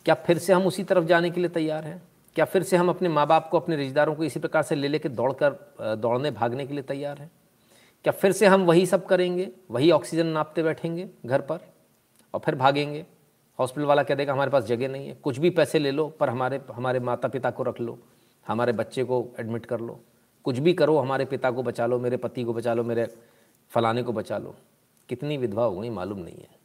[0.06, 2.02] क्या फिर से हम उसी तरफ़ जाने के लिए तैयार हैं?
[2.36, 4.88] क्या फिर से हम अपने माँ बाप को, अपने रिश्तेदारों को इसी प्रकार से ले
[4.88, 7.32] लेकर दौड़ कर दौड़ने, भागने के लिए तैयार हैं?
[8.04, 11.60] क्या फिर से हम वही सब करेंगे, वही ऑक्सीजन नापते बैठेंगे घर पर
[12.34, 13.06] और फिर भागेंगे?
[13.60, 16.30] हॉस्पिटल वाला कह देगा, हमारे पास जगह नहीं है, कुछ भी पैसे ले लो, पर
[16.30, 18.00] हमारे हमारे माता पिता को रख लो,
[18.48, 20.00] हमारे बच्चे को एडमिट कर लो।
[20.44, 23.08] कुछ भी करो, हमारे पिता को बचा लो, मेरे पति को बचा लो, मेरे
[23.72, 24.56] फलाने को बचा लो।
[25.10, 26.61] कितनी विधवा हो गई, मालूम नहीं है।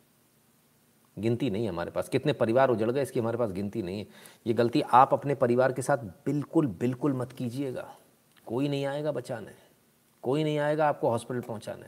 [1.19, 4.07] गिनती नहीं है हमारे पास। कितने परिवार उजड़ गए, इसकी हमारे पास गिनती नहीं है।
[4.47, 7.97] ये गलती आप अपने परिवार के साथ बिल्कुल बिल्कुल मत कीजिएगा।
[8.47, 9.53] कोई नहीं आएगा बचाने।
[10.23, 11.87] कोई नहीं आएगा आपको हॉस्पिटल पहुँचाने।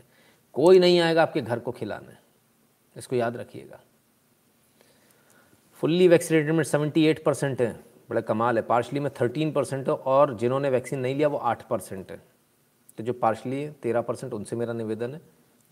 [0.53, 2.17] कोई नहीं आएगा आपके घर को खिलाने।
[2.97, 3.81] इसको याद रखिएगा।
[5.75, 9.95] फुल्ली वैक्सीनेटेड में सेवेंटी एट परसेंट है। बड़ा कमाल है। पार्शली में थर्टीन परसेंट है
[9.95, 12.21] और जिन्होंने वैक्सीन नहीं लिया, वो आठ परसेंट है।
[12.99, 15.21] तो जो पार्शली है, तेरह परसेंट, उनसे मेरा निवेदन है,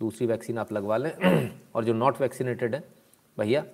[0.00, 3.05] दूसरी वैक्सीन आप लगवा लें। और जो नॉट वैक्सीनेटेड है
[3.38, 3.64] भैया,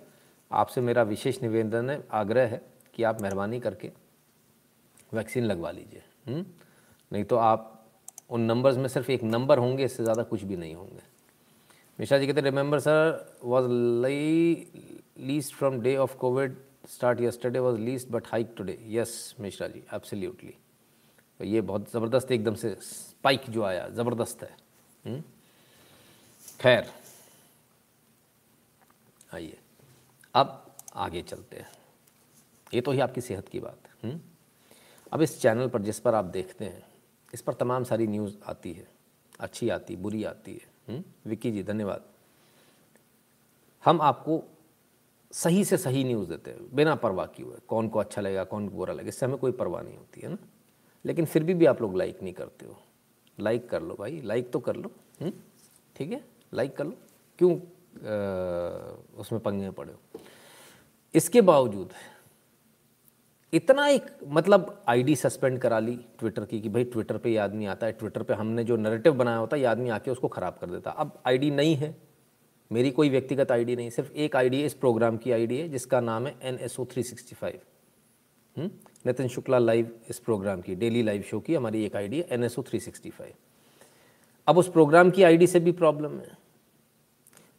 [0.51, 2.61] आपसे मेरा विशेष निवेदन है, आग्रह है
[2.95, 3.91] कि आप मेहरबानी करके
[5.13, 6.45] वैक्सीन लगवा लीजिए हम्म?
[7.11, 7.69] नहीं तो आप
[8.31, 11.11] उन नंबर्स में सिर्फ़ एक नंबर होंगे, इससे ज़्यादा कुछ भी नहीं होंगे
[11.99, 13.67] मिश्रा जी कहते रिमेंबर सर वॉज़
[14.03, 14.67] लई
[15.21, 16.57] least from day of Covid
[16.91, 20.55] start yesterday was least but hike today yes Mishra ji absolutely
[21.41, 24.57] तो ये बहुत ज़बरदस्त एकदम से स्पाइक जो आया, ज़बरदस्त है
[25.05, 25.23] हम्म?
[26.61, 26.87] खैर
[29.35, 29.59] आइए।
[30.35, 31.73] अब आगे चलते हैं।
[32.75, 34.21] ये तो ही आपकी सेहत की बात। है हम्म?
[35.13, 36.83] अब इस चैनल पर जिस पर आप देखते हैं,
[37.35, 38.89] इस पर तमाम सारी न्यूज़ आती है।
[39.41, 41.31] अच्छी आती, बुरी आती है। हम्म?
[41.31, 42.05] विक्की जी, धन्यवाद।
[43.85, 44.43] हम आपको
[45.33, 48.69] सही से सही न्यूज़ देते हैं, बिना परवाह किए हुए। कौन को अच्छा लगेगा, कौन
[48.69, 50.39] को बुरा लगेगा इससे हमें कोई परवाह नहीं होती, है ना?
[51.07, 52.83] लेकिन फिर भी भी आप लोग लाइक नहीं करते हो।
[53.41, 54.91] लाइक कर लो भाई लाइक तो कर लो।
[55.21, 55.33] हम्म?
[55.97, 56.25] ठीक है?
[56.55, 56.97] लाइक कर लो।
[57.39, 57.61] क्यों?
[57.95, 60.21] उसमें पंगे पड़े हो।
[61.15, 61.91] इसके बावजूद
[63.53, 67.67] इतना एक मतलब आईडी सस्पेंड करा ली ट्विटर की कि भाई ट्विटर पे ये आदमी
[67.67, 70.57] आता है ट्विटर पे हमने जो नरेटिव बनाया होता है ये आदमी आके उसको ख़राब
[70.61, 71.95] कर देता। अब आईडी नहीं है,
[72.71, 76.01] मेरी कोई व्यक्तिगत आईडी नहीं, सिर्फ़ एक आईडी है, इस प्रोग्राम की आईडी है, जिसका
[76.01, 77.61] नाम है N S O three sixty five
[79.07, 82.45] Nitin Shukla live इस प्रोग्राम की डेली लाइव शो की, हमारी एक आईडी है N
[82.45, 83.33] S O three sixty five
[84.47, 86.37] अब उस प्रोग्राम की आईडी से भी प्रॉब्लम है।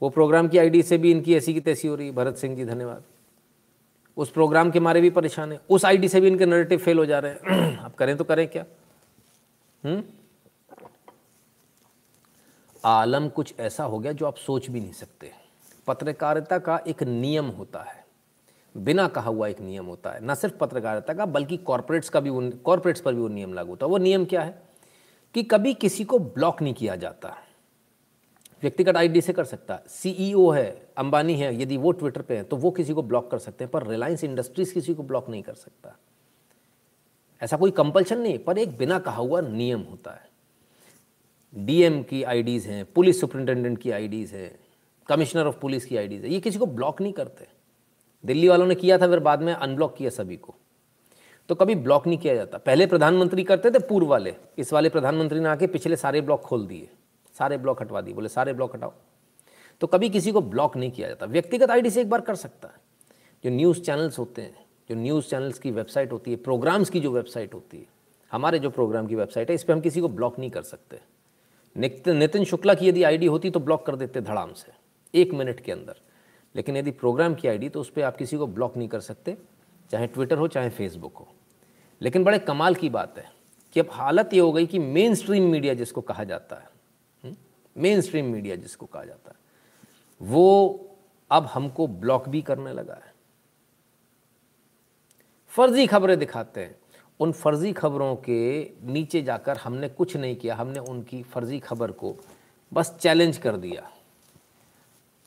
[0.04, 2.56] वो प्रोग्राम की आईडी से भी इनकी ऐसी की तैसी हो रही है। भरत सिंह
[2.56, 3.04] जी, धन्यवाद।
[4.18, 7.06] उस प्रोग्राम के मारे भी परेशान है। उस आईडी से भी इनके नरेटिव फेल हो
[7.06, 8.66] जा रहे हैं। अब करें तो करें क्या?
[9.86, 10.04] हम्म?
[12.86, 15.32] आलम कुछ ऐसा हो गया जो आप सोच भी नहीं सकते।
[15.88, 18.06] पत्रकारिता का एक नियम होता है।
[18.78, 22.52] बिना कहा हुआ एक नियम होता है। न सिर्फ़ पत्रकारिता का, बल्कि कॉरपोरेट्स का भी
[22.52, 24.64] कॉरपोरेट्स पर भी वो नियम लागू होता है। वो नियम क्या है?
[25.34, 27.43] कि कभी किसी को ब्लॉक नहीं किया जाता।
[28.64, 32.44] व्यक्तिगत आईडी से कर सकता है। सीईओ है, अंबानी है, यदि वो ट्विटर पे है
[32.44, 35.44] तो वो किसी को ब्लॉक कर सकते हैं, पर रिलायंस इंडस्ट्रीज़ किसी को ब्लॉक नहीं
[35.44, 35.98] कर सकता।
[37.42, 40.30] ऐसा कोई कंपल्शन नहीं पर एक बिना कहा हुआ नियम होता है।
[41.56, 44.60] डीएम की आईडीज़ हैं, पुलिस सुपरिंटेंडेंट की आईडीज़ है
[45.10, 47.48] कमिश्नर ऑफ़ पुलिस की आईडीज़ है, ये किसी को ब्लॉक नहीं करते।
[48.26, 50.56] दिल्ली वालों ने किया था, फिर बाद में अनब्लॉक किया सभी को।
[51.50, 55.40] तो कभी ब्लॉक नहीं किया जाता। पहले प्रधानमंत्री करते थे, पूर्व वाले। इस वाले प्रधानमंत्री
[55.40, 56.90] ने आके पिछले सारे ब्लॉक खोल दिए।
[57.38, 58.94] सारे ब्लॉक हटवा दिए। बोले, सारे ब्लॉक हटाओ।
[59.82, 62.68] तो कभी किसी को ब्लॉक नहीं किया जाता। व्यक्तिगत आईडी से एक बार कर सकता
[62.68, 62.76] है।
[63.44, 67.12] जो न्यूज़ चैनल्स होते हैं, जो न्यूज़ चैनल्स की वेबसाइट होती है, प्रोग्राम्स की जो
[67.12, 67.86] वेबसाइट होती है,
[68.32, 71.00] हमारे जो प्रोग्राम की वेबसाइट है, इस पर हम किसी को ब्लॉक नहीं कर सकते।
[71.78, 74.72] नितिन शुक्ला की यदि आईडी होती तो ब्लॉक कर देते धड़ाम से,
[75.16, 75.96] एक मिनट के अंदर।
[76.56, 79.38] लेकिन यदि प्रोग्राम की आईडी तो उस पर आप किसी को ब्लॉक नहीं कर सकते,
[79.92, 81.28] चाहे ट्विटर हो, चाहे फेसबुक हो।
[82.02, 83.32] लेकिन बड़े कमाल की बात है
[83.74, 86.73] कि अब हालत ये हो गई कि मेन स्ट्रीम मीडिया जिसको कहा जाता है
[87.78, 89.36] मेन स्ट्रीम मीडिया जिसको कहा जाता है,
[90.22, 90.80] वो
[91.32, 93.14] अब हमको ब्लॉक भी करने लगा है।
[95.48, 96.76] फर्जी खबरें दिखाते हैं।
[97.20, 102.16] उन फर्जी खबरों के नीचे जाकर हमने कुछ नहीं किया, हमने उनकी फर्जी खबर को
[102.74, 103.92] बस चैलेंज कर दिया।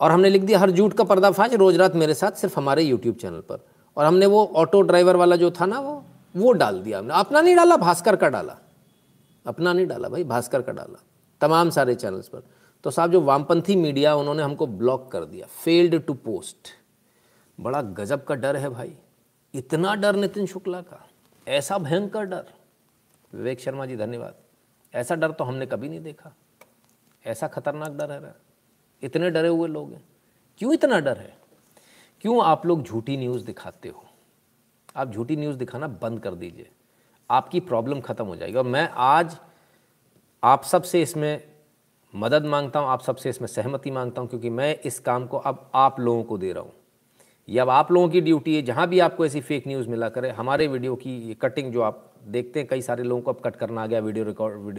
[0.01, 3.17] और हमने लिख दिया, हर झूठ का पर्दाफाश रोज रात मेरे साथ सिर्फ़ हमारे यूट्यूब
[3.17, 6.05] चैनल पर। और हमने वो ऑटो ड्राइवर वाला जो था ना, वो
[6.37, 8.59] वो डाल दिया हमने। अपना नहीं डाला, भास्कर का डाला।
[9.47, 11.03] अपना नहीं डाला भाई, भास्कर का डाला।
[11.41, 12.43] तमाम सारे चैनल्स पर।
[12.85, 16.69] तो साहब, जो वामपंथी मीडिया उन्होंने हमको ब्लॉक कर दिया फेल्ड टू पोस्ट
[17.59, 18.97] बड़ा गजब का डर है भाई।
[19.55, 21.07] इतना डर नितिन शुक्ला का,
[21.47, 22.45] ऐसा भयंकर डर।
[23.33, 24.35] विवेक शर्मा जी, धन्यवाद।
[24.95, 26.33] ऐसा डर तो हमने कभी नहीं देखा।
[27.25, 28.35] ऐसा खतरनाक डर है
[29.03, 30.05] इतने डरे हुए लोग हैं।
[30.59, 31.37] क्यों इतना डर है?
[32.21, 34.05] क्यों आप लोग झूठी न्यूज़ दिखाते हो?
[34.97, 36.71] आप झूठी न्यूज़ दिखाना बंद कर दीजिए।
[37.31, 39.37] आपकी प्रॉब्लम ख़त्म हो जाएगी। और मैं आज
[40.47, 41.43] आप सबसे इसमें
[42.15, 45.71] मदद माँगता हूँ, आप सबसे इसमें सहमति माँगता हूँ, क्योंकि मैं इस काम को अब
[45.75, 46.73] आप लोगों को दे रहा हूँ।
[47.49, 50.31] ये अब आप लोगों की ड्यूटी है, जहाँ भी आपको ऐसी फेक न्यूज़ मिला करे,
[50.31, 53.57] हमारे वीडियो की ये कटिंग जो आप देखते हैं, कई सारे लोगों को अब कट
[53.57, 54.79] करना आ गया वीडियो रिकॉर्ड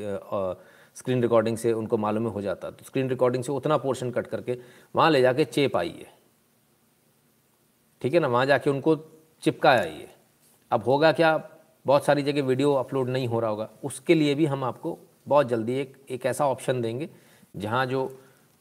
[0.96, 4.58] स्क्रीन रिकॉर्डिंग से उनको मालूम हो जाता। तो स्क्रीन रिकॉर्डिंग से उतना पोर्शन कट करके
[4.96, 6.06] वहाँ ले जाके चेप है।
[8.02, 8.28] ठीक है ना?
[8.28, 8.96] वहाँ जाके उनको
[9.44, 10.08] चिपका आइए
[10.72, 11.38] अब होगा क्या?
[11.86, 15.48] बहुत सारी जगह वीडियो अपलोड नहीं हो रहा होगा। उसके लिए भी हम आपको बहुत
[15.48, 17.10] जल्दी एक एक ऐसा ऑप्शन देंगे,
[17.56, 18.10] जहाँ जो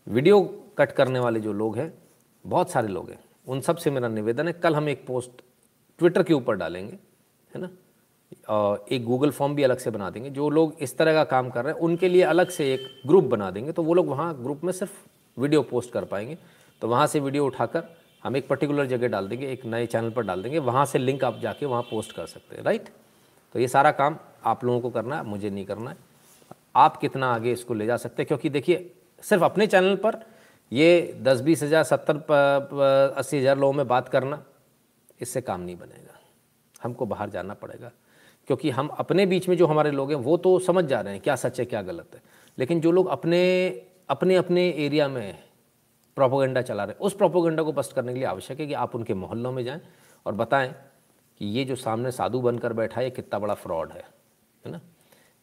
[0.07, 0.41] वीडियो
[0.79, 1.93] कट करने वाले जो लोग हैं,
[2.45, 5.43] बहुत सारे लोग हैं, उन सबसे मेरा निवेदन है, कल हम एक पोस्ट
[5.99, 6.99] ट्विटर के ऊपर डालेंगे,
[7.51, 7.69] है ना?
[8.49, 11.51] और एक गूगल फॉर्म भी अलग से बना देंगे, जो लोग इस तरह का काम
[11.51, 14.33] कर रहे हैं, उनके लिए अलग से एक ग्रुप बना देंगे तो वो लोग वहाँ
[14.43, 14.93] ग्रुप में सिर्फ़
[15.37, 16.37] वीडियो पोस्ट कर पाएँगे।
[16.83, 17.83] तो वहाँ से वीडियो उठाकर
[18.25, 21.25] हम एक पर्टिकुलर जगह डाल देंगे, एक नए चैनल पर डाल देंगे, वहाँ से लिंक
[21.25, 22.89] आप जाके वहाँ पोस्ट कर सकते हैं राइट
[23.55, 25.97] तो ये सारा काम आप लोगों को करना है, मुझे नहीं करना है।
[26.77, 28.27] आप कितना आगे इसको ले जा सकते हैं?
[28.27, 30.21] क्योंकि देखिए, सिर्फ़ अपने चैनल पर
[30.73, 34.43] ये दस, बीस हज़ार, सत्तर अस्सी हज़ार लोगों में बात करना
[35.21, 36.19] इससे काम नहीं बनेगा।
[36.83, 37.91] हमको बाहर जाना पड़ेगा।
[38.49, 41.23] क्योंकि हम अपने बीच में जो हमारे लोग हैं, वो तो समझ जा रहे हैं
[41.23, 42.23] क्या सच है, क्या गलत है।
[42.59, 43.43] लेकिन जो लोग अपने
[44.09, 45.39] अपने अपने एरिया में
[46.17, 48.95] प्रोपोगंडा चला रहे हैं, उस प्रोपोगंडा को बस्ट करने के लिए आवश्यक है कि आप
[48.95, 49.81] उनके मोहल्लों में जाएँ
[50.27, 50.75] और बताएँ
[51.41, 54.05] कि ये जो सामने साधु बनकर बैठा है, ये कितना बड़ा फ्रॉड है
[54.65, 54.81] है ना?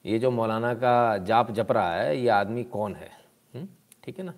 [0.05, 3.09] ये जो मौलाना का जाप जप रहा है, ये आदमी कौन है?
[3.55, 3.67] हम्म?
[4.03, 4.33] ठीक है ना?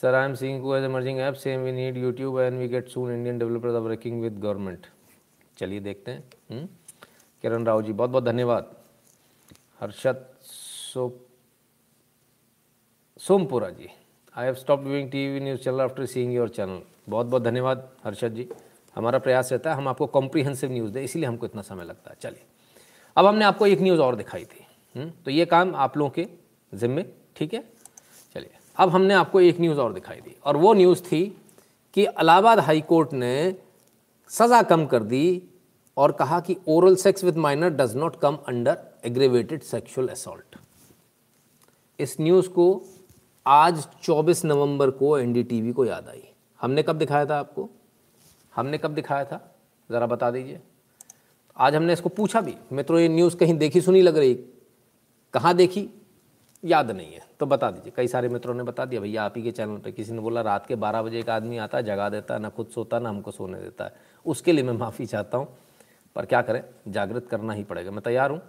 [0.00, 3.12] Sir I am seeing as emerging app same we need YouTube and we get soon
[3.12, 4.86] Indian developers are working with government
[5.58, 6.66] चलिए देखते हैं। हम्म?
[7.42, 8.76] किरण राव जी बहुत बहुत धन्यवाद।
[9.80, 11.08] हर्षद सो
[13.18, 13.88] Sompura ji
[14.36, 17.88] I have stop doing T V news channel after seeing your channel बहुत बहुत धन्यवाद,
[18.04, 18.48] हर्षद जी।
[18.96, 22.16] हमारा प्रयास रहता है, हम आपको कॉम्प्रीहेंसिव न्यूज़ दें, इसीलिए हमको इतना समय लगता है।
[22.20, 22.42] चलिए,
[23.16, 24.57] अब हमने आपको एक न्यूज़ और दिखाई थी।
[24.94, 26.26] हम्म, तो ये काम आप लोगों के
[26.72, 27.04] ज़िम्मे
[27.36, 27.60] ठीक है?
[28.34, 31.36] चलिए अब हमने आपको एक न्यूज़ और दिखाई दी। और वो न्यूज़ थी
[31.94, 33.56] कि इलाहाबाद हाई कोर्ट ने
[34.28, 35.42] सज़ा कम कर दी
[35.96, 40.56] और कहा कि oral sex with minor does not come under aggravated sexual assault
[41.98, 42.84] इस न्यूज़ को
[43.46, 46.22] आज 24 नवंबर को एनडीटीवी को याद आई।
[46.60, 47.68] हमने कब दिखाया था आपको?
[48.56, 49.54] हमने कब दिखाया था?
[49.90, 50.60] ज़रा बता दीजिए।
[51.56, 54.34] आज हमने इसको पूछा भी। मित्रों ये न्यूज़ कहीं देखी सुनी लग रही?
[55.32, 55.88] कहाँ देखी?
[56.64, 59.42] याद नहीं है। तो बता दीजिए। कई सारे मित्रों ने बता दिया, भैया, आप ही
[59.42, 62.34] के चैनल पे किसी ने बोला, रात के बारह बजे एक आदमी आता जगा देता
[62.34, 65.58] है, ना खुद सोता, ना हमको सोने देता है। उसके लिए मैं माफ़ी चाहता हूँ,
[66.14, 66.64] पर क्या करें?
[66.88, 68.42] जागृत करना ही पड़ेगा। मैं तैयार हूँ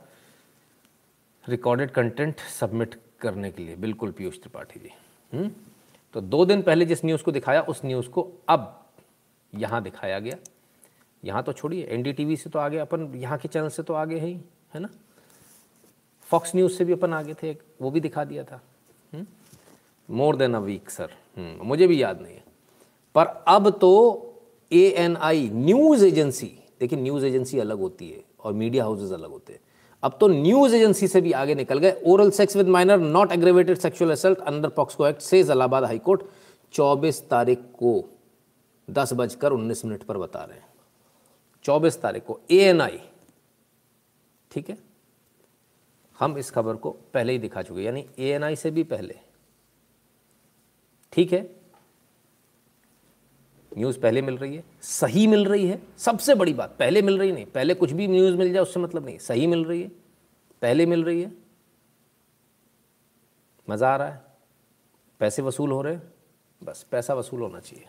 [1.49, 4.89] रिकॉर्डेड कंटेंट सबमिट करने के लिए। बिल्कुल, पीयूष त्रिपाठी जी।
[5.33, 5.41] हुँ?
[5.41, 5.51] हम्म?
[6.13, 8.85] तो दो दिन पहले जिस न्यूज़ को दिखाया, उस न्यूज़ को अब
[9.55, 10.35] यहाँ दिखाया गया।
[11.25, 14.27] यहाँ तो छोड़िए, एनडीटीवी से तो आगे, अपन यहाँ के चैनल से तो आगे है
[14.27, 14.41] ही,
[14.73, 14.89] है ना?
[16.31, 18.61] फॉक्स न्यूज़ से भी अपन आगे थे वो भी दिखा दिया था।
[20.09, 22.43] More than a week sir मुझे भी याद नहीं है।
[23.15, 23.91] पर अब तो
[24.71, 29.29] A N I news agency देखिए न्यूज़ एजेंसी अलग होती है और मीडिया हाउसेज अलग
[29.29, 29.59] होते हैं।
[30.03, 33.77] अब तो न्यूज़ एजेंसी से भी आगे निकल गए। Oral sex with minor not aggravated
[33.77, 36.21] sexual assault under POCSO act says Allahabad high court
[36.73, 38.03] 24 तारीख को,
[38.87, 40.67] दस बजकर उन्नीस मिनट पर बता रहे हैं।
[41.65, 42.99] चौबीस तारीख को ए एन आई
[44.51, 44.77] ठीक है?
[46.19, 49.19] हम इस खबर को पहले ही दिखा चुके यानी ए एन आई से भी पहले।
[51.13, 51.59] ठीक है?
[53.77, 57.31] न्यूज़ पहले मिल रही है, सही मिल रही है, सबसे बड़ी बात, पहले मिल रही
[57.31, 59.87] नहीं, पहले कुछ भी न्यूज़ मिल जाए उससे मतलब नहीं, सही मिल रही है,
[60.61, 61.31] पहले मिल रही है।
[63.69, 64.21] मज़ा आ रहा है?
[65.19, 66.13] पैसे वसूल हो रहे हैं?
[66.63, 67.87] बस, पैसा वसूल होना चाहिए।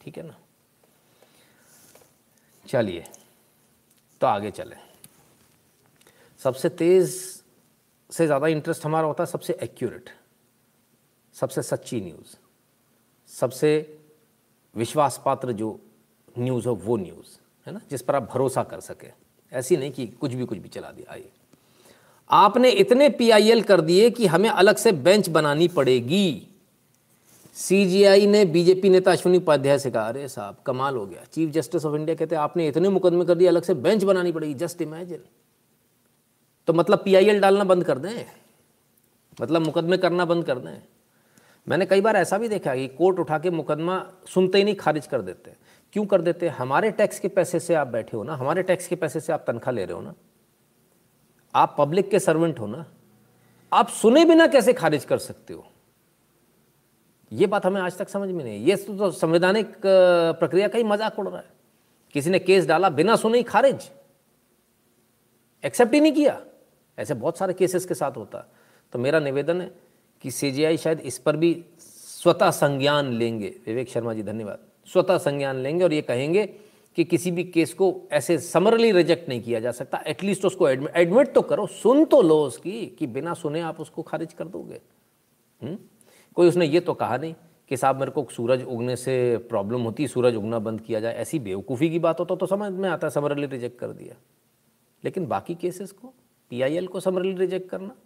[0.00, 0.38] ठीक है ना?
[2.68, 3.04] चलिए
[4.20, 4.76] तो आगे चलें।
[6.38, 7.37] सबसे तेज़
[8.10, 10.10] से ज़्यादा इंटरेस्ट हमारा होता है सबसे एक्यूरेट
[11.34, 12.36] सबसे सच्ची न्यूज़
[13.28, 13.70] सबसे
[14.74, 15.78] विश्वास पात्र जो
[16.38, 17.80] न्यूज़ हो वो न्यूज़ है ना?
[17.90, 19.06] जिस पर आप भरोसा कर सके।
[19.52, 21.30] ऐसी नहीं कि कुछ भी कुछ भी चला दिया, आइए।
[22.30, 26.48] आपने इतने पीआईएल कर दिए कि हमें अलग से बेंच बनानी पड़ेगी।
[27.54, 31.84] सीजीआई ने बीजेपी नेता अश्विनी उपाध्याय से कहा, अरे साहब, कमाल हो गया। चीफ जस्टिस
[31.84, 34.82] ऑफ़ इंडिया कहते हैं, आपने इतने मुकदमे कर दिए, अलग से बेंच बनानी पड़ेगी। जस्ट
[34.82, 35.24] इमेजिन
[36.68, 38.24] तो मतलब पीआईएल डालना बंद कर दें।
[39.40, 40.82] मतलब मुकदमे करना बंद कर दें।
[41.66, 43.94] मैंने कई बार ऐसा भी देखा कि कोर्ट उठा के मुकदमा
[44.28, 45.54] सुनते ही नहीं, खारिज कर देते।
[45.92, 46.48] क्यों कर देते?
[46.48, 49.32] हैं हमारे टैक्स के पैसे से आप बैठे हो ना, हमारे टैक्स के पैसे से
[49.32, 50.14] आप तनख्वाह ले रहे हो ना।
[51.54, 52.84] आप पब्लिक के सर्वेंट हो ना।
[53.72, 55.66] आप सुने बिना कैसे खारिज कर सकते हो?
[57.32, 61.18] ये बात हमें आज तक समझ में नहीं ये तो संवैधानिक प्रक्रिया का ही मज़ाक
[61.18, 61.50] उड़ रहा है।
[62.14, 63.90] किसी ने केस डाला बिना सुने ही खारिज।
[65.64, 66.40] एक्सेप्ट ही नहीं किया।
[66.98, 68.46] ऐसे बहुत सारे केसेस के साथ होता
[68.92, 69.70] तो मेरा निवेदन है
[70.22, 75.56] कि सीजीआई शायद इस पर भी स्वतः संज्ञान लेंगे। विवेक शर्मा जी, धन्यवाद। स्वतः संज्ञान
[75.56, 76.46] लेंगे और ये कहेंगे
[76.96, 81.32] कि किसी भी केस को ऐसे समरली रिजेक्ट नहीं किया जा सकता। एटलीस्ट उसको एडमिट
[81.32, 84.80] तो करो, सुन तो लो उसकी कि बिना सुने आप उसको खारिज कर दोगे।
[85.62, 85.68] हुँ?
[85.68, 85.78] हम्म?
[86.34, 87.34] कोई उसने ये तो कहा नहीं
[87.68, 91.14] कि साहब मेरे को सूरज उगने से प्रॉब्लम होती है सूरज उगना बंद किया जाए।
[91.14, 94.14] ऐसी बेवकूफ़ी की बात होता तो समझ में आता है समरली रिजेक्ट कर दिया।
[95.04, 96.14] लेकिन बाकी केसेस को?
[96.50, 97.96] पीआईएल को समरली रिजेक्ट करना।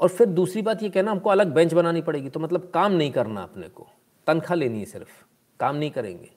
[0.00, 3.10] और फिर दूसरी बात ये कहना, हमको अलग बेंच बनानी पड़ेगी तो मतलब काम नहीं
[3.12, 3.88] करना अपने को।
[4.26, 5.10] तनख्वाह लेनी है सिर्फ़,
[5.60, 6.30] काम नहीं करेंगे।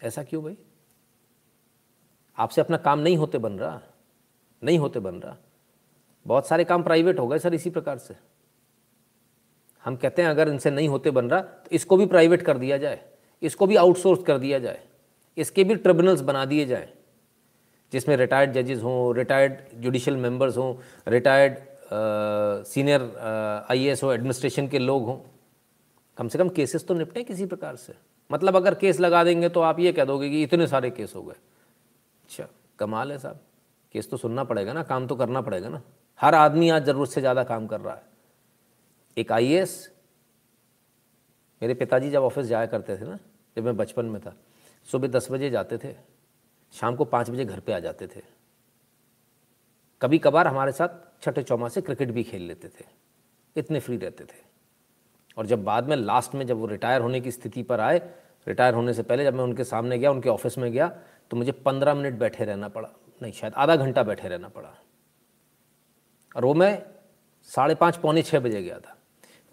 [0.00, 0.56] ऐसा क्यों भाई?
[2.38, 3.80] आपसे अपना काम नहीं होते बन रहा,
[4.62, 5.36] नहीं होते बन रहा।
[6.26, 8.14] बहुत सारे काम प्राइवेट हो गए सर इसी प्रकार से।
[9.84, 12.78] हम कहते हैं, अगर इनसे नहीं होते बन रहा तो इसको भी प्राइवेट कर दिया
[12.78, 13.04] जाए,
[13.42, 14.82] इसको भी आउटसोर्स कर दिया जाए,
[15.36, 16.92] इसके भी ट्रिब्यूनल्स बना दिए जाए।
[17.92, 20.74] जिसमें रिटायर्ड जजेस हों रिटायर्ड जुडिशल मेंबर्स हों
[21.08, 21.56] रिटायर्ड
[22.66, 23.02] सीनियर
[23.70, 25.16] आईएएस हो एडमिनिस्ट्रेशन के लोग हों।
[26.18, 27.94] कम से कम केसेस तो निपटे किसी प्रकार से।
[28.30, 31.22] मतलब अगर केस लगा देंगे तो आप ये कह दोगे कि इतने सारे केस हो
[31.22, 31.34] गए।
[32.24, 32.46] अच्छा
[32.78, 33.40] कमाल है साहब।
[33.94, 35.82] केस तो सुनना पड़ेगा ना, काम तो करना पड़ेगा ना।
[36.20, 38.02] हर आदमी आज ज़रूरत से ज़्यादा काम कर रहा है।
[39.16, 39.90] एक आईएएस
[41.62, 43.18] मेरे पिताजी जब ऑफ़िस जाया करते थे ना,
[43.56, 44.34] जब मैं बचपन में था,
[44.88, 45.94] सुबह दस बजे जाते थे।
[46.72, 48.22] शाम को पाँच बजे घर पे आ जाते थे।
[50.02, 52.84] कभी कभार हमारे साथ छठे चौमा से क्रिकेट भी खेल लेते थे।
[53.56, 54.46] इतने फ्री रहते थे।
[55.36, 58.14] और जब बाद में लास्ट में जब वो रिटायर होने की स्थिति पर आए
[58.48, 60.98] रिटायर होने से पहले जब मैं उनके सामने गया, उनके ऑफ़िस में गया
[61.30, 62.88] तो मुझे पंद्रह मिनट बैठे रहना पड़ा।
[63.22, 64.74] नहीं, शायद आधा घंटा बैठे रहना पड़ा।
[66.36, 66.82] और वो मैं
[67.42, 68.96] साढ़े पाँच, पौने छः बजे गया था।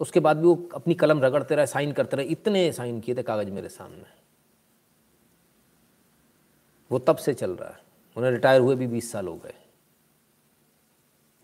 [0.00, 3.22] उसके बाद भी वो अपनी कलम रगड़ते रहे, साइन करते रहे, इतने साइन किए थे
[3.22, 4.23] कागज़ मेरे सामने।
[6.90, 7.78] वो तब से चल रहा है।
[8.16, 9.54] उन्हें रिटायर हुए भी बीस साल हो गए।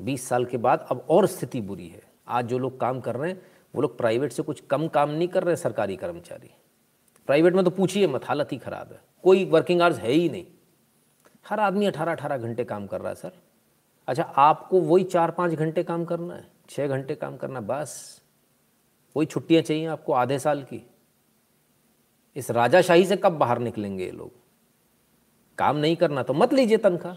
[0.00, 3.30] बीस साल के बाद अब और स्थिति बुरी है। आज जो लोग काम कर रहे
[3.30, 3.42] हैं,
[3.74, 6.50] वो लोग प्राइवेट से कुछ कम काम नहीं कर रहे हैं, सरकारी कर्मचारी।
[7.26, 10.46] प्राइवेट में तो पूछिए मत, हालत ही ख़राब है। कोई वर्किंग आवर्स है ही नहीं।
[11.48, 13.32] हर आदमी अठारह अठारह घंटे काम कर रहा है, सर।
[14.08, 18.22] अच्छा आपको वही चार पाँच घंटे काम करना है छः घंटे काम करना, बस।
[19.16, 20.90] वही छुट्टियाँ चाहिए आपको आधे साल की।
[22.36, 24.39] इस राजाशाही से कब बाहर निकलेंगे ये लोग?
[25.60, 27.16] काम नहीं करना तो मत लीजिए तनख्वाह।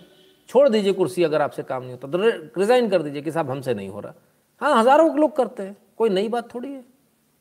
[0.49, 3.73] छोड़ दीजिए कुर्सी अगर आपसे काम नहीं होता। तो रिज़ाइन कर दीजिए कि साहब हमसे
[3.73, 4.13] नहीं हो रहा।
[4.61, 6.83] हाँ हज़ारों लोग करते हैं। कोई नई बात थोड़ी है।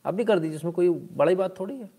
[0.05, 1.91] आप भी कर दीजिए, इसमें कोई बड़ी बात थोड़ी है।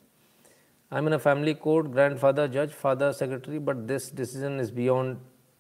[0.92, 1.88] I mean a family court
[2.18, 5.18] grandfather जज father secretary but this decision is beyond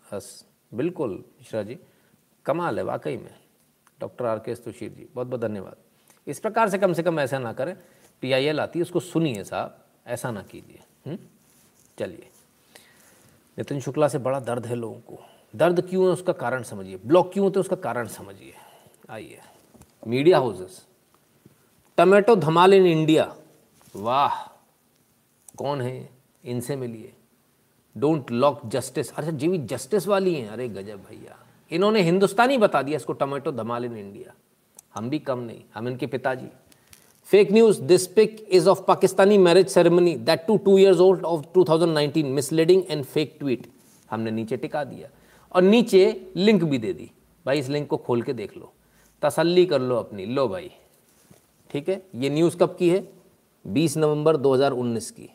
[0.07, 1.77] us बिल्कुल, मिश्रा जी,
[2.45, 3.35] कमाल है, वाकई में।
[4.01, 5.75] डॉक्टर आर के सुशीर जी, बहुत बहुत धन्यवाद।
[6.27, 7.75] इस प्रकार से कम से कम ऐसा ना करें।
[8.23, 9.77] पी आई एल आती है, उसको सुनिए साहब,
[10.07, 11.17] ऐसा ना कीजिए। हम्म?
[11.97, 12.29] चलिए।
[13.57, 15.19] नितिन शुक्ला से बड़ा दर्द है लोगों को।
[15.55, 18.53] दर्द क्यों है उसका कारण समझिए। ब्लॉक क्यों होते हैं उसका कारण समझिए।
[19.09, 19.39] आइए।
[20.07, 20.87] Media houses.
[21.97, 23.35] Tomato dhamaal in India.
[23.95, 24.47] वाह,
[25.57, 26.09] कौन है?
[26.45, 27.13] इनसे मिलिए।
[27.97, 29.13] Don't lock justice.
[29.13, 31.39] अच्छा जीवी जस्टिस वाली हैं। अरे गजब भैया।
[31.71, 34.33] इन्होंने हिंदुस्तानी बता दिया इसको टमाटो धमाल इन इंडिया।
[34.95, 36.47] हम भी कम नहीं। हम इनके पिताजी।
[37.25, 41.41] Fake news this pic is of Pakistani marriage ceremony that two two years old of
[41.57, 43.67] 2019 misleading and fake tweet
[44.11, 45.09] हमने नीचे टिका दिया।
[45.55, 47.11] और नीचे लिंक भी दे दी।
[47.45, 48.73] भाई, इस लिंक को खोल के देख लो।
[49.21, 50.71] तसल्ली कर लो अपनी। लो भाई।
[51.71, 52.05] ठीक है?
[52.15, 53.13] ये न्यूज़ कब की है?
[53.67, 55.29] 20 नवंबर 2019 की।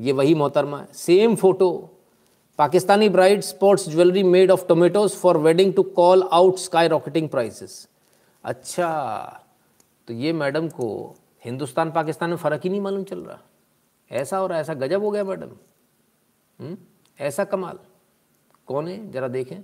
[0.00, 1.90] ये वही मोहतरमा है। Same photo
[2.58, 7.88] Pakistani bride sports jewellery made of tomatoes for wedding to call out sky rocketing prices
[8.44, 9.41] अच्छा।
[10.08, 13.38] तो ये मैडम को हिंदुस्तान पाकिस्तान में फ़र्क ही नहीं मालूम चल रहा।
[14.10, 15.50] ऐसा और ऐसा गजब हो गया मैडम।
[16.60, 16.76] हम्म?
[17.20, 17.78] ऐसा कमाल।
[18.66, 19.12] कौन है?
[19.12, 19.56] ज़रा देखें।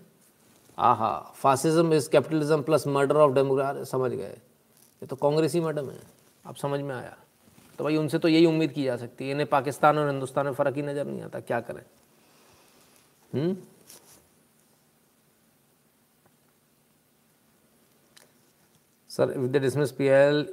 [0.78, 6.01] आहा fascism is capitalism plus murder of democrat समझ गए। ये तो कांग्रेसी मैडम है।
[6.47, 7.16] अब समझ में आया।
[7.78, 10.53] तो भाई उनसे तो यही उम्मीद की जा सकती है। इन्हें पाकिस्तान और हिंदुस्तान में
[10.53, 11.82] फ़र्क ही नज़र नहीं आता। क्या करें?
[13.34, 13.57] हम्म?
[19.18, 20.46] Sir if the dismiss P L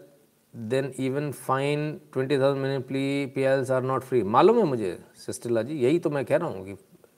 [0.53, 1.79] then even fine
[2.13, 5.99] twenty thousand मैंने plea P Ls are not free मालूम है मुझे सिस्टरला जी यही
[5.99, 6.77] तो मैं कह रहा हूँ कि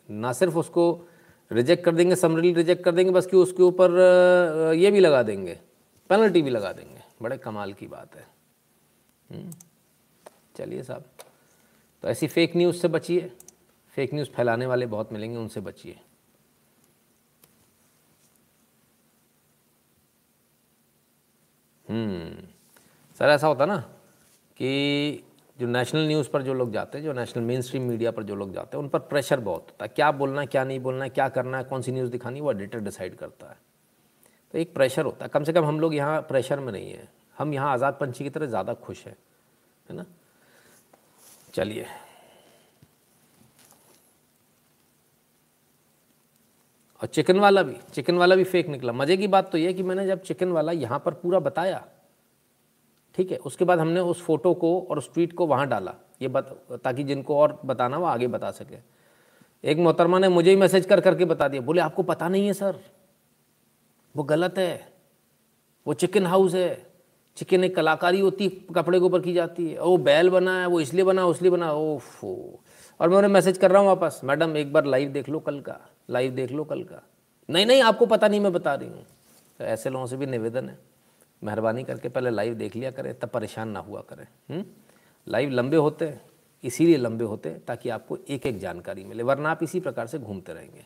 [0.10, 0.86] ना सिर्फ़ उसको
[1.52, 5.58] रिजेक्ट कर देंगे समरली रिजेक्ट कर देंगे बस कि उसके ऊपर ये भी लगा देंगे
[6.10, 8.26] पेनल्टी भी लगा देंगे। बड़े कमाल की बात है।
[9.30, 9.52] हम्म,
[10.58, 11.04] चलिए साहब
[12.04, 13.32] तो ऐसी फेक न्यूज़ से बचिए।
[13.98, 15.96] फेक न्यूज़ फैलाने वाले बहुत मिलेंगे उनसे बचिए।
[21.90, 23.78] सर, ऐसा होता ना
[24.58, 25.24] कि
[25.58, 28.36] जो नेशनल न्यूज़ पर जो लोग जाते हैं, जो नेशनल मेन स्ट्रीम मीडिया पर जो
[28.36, 31.04] लोग जाते हैं, उन पर प्रेशर बहुत होता है। क्या बोलना है क्या नहीं बोलना
[31.04, 33.58] है क्या करना है, कौन सी न्यूज़ दिखानी, वो एडिटर डिसाइड करता है।
[34.54, 37.08] तो एक प्रेशर होता है। कम से कम हम लोग यहाँ प्रेशर में नहीं है।
[37.38, 39.16] हम यहाँ आज़ाद पंछी की तरह ज़्यादा खुश हैं,
[39.90, 40.06] है ना?
[41.54, 41.86] चलिए।
[47.02, 49.84] और चिकन वाला भी चिकन वाला भी फेक निकला। मज़े की बात तो यह कि
[49.84, 51.84] मैंने जब चिकन वाला यहाँ पर पूरा बताया,
[53.18, 56.28] ठीक है, उसके बाद हमने उस फ़ोटो को और उस ट्वीट को वहाँ डाला, ये
[56.28, 56.50] बत,
[56.84, 58.78] ताकि जिनको और बताना वो आगे बता सके।
[59.64, 62.54] एक मोहतरमा ने मुझे ही मैसेज कर, करके बता दिया, बोले, आपको पता नहीं है,
[62.54, 62.80] सर,
[64.16, 64.88] वो गलत है,
[65.86, 66.86] वो चिकन हाउस है
[67.38, 70.80] चिकन एक कलाकारी होती, कपड़े के ऊपर की जाती है वो बैल बना है, वो
[70.82, 74.74] इसलिए बना, उसलिए बना, ओफ। और मैं उन्हें मैसेज कर रहा हूँ वापस, मैडम, एक
[74.74, 75.80] बार लाइव देख लो कल का।
[76.10, 77.04] लाइव देख लो कल का।
[77.50, 79.06] नहीं नहीं, आपको पता नहीं, मैं बता रही हूँ।
[79.60, 80.80] तो ऐसे लोगों से भी निवेदन है।
[81.44, 84.64] मेहरबानी करके पहले लाइव देख लिया करें, तब परेशान ना हुआ करें।
[85.28, 86.22] लाइव लंबे होते हैं,
[86.64, 90.20] इसीलिए लंबे होते हैं, ताकि आपको एक एक जानकारी मिले, वरना आप इसी प्रकार से
[90.20, 90.86] घूमते रहेंगे।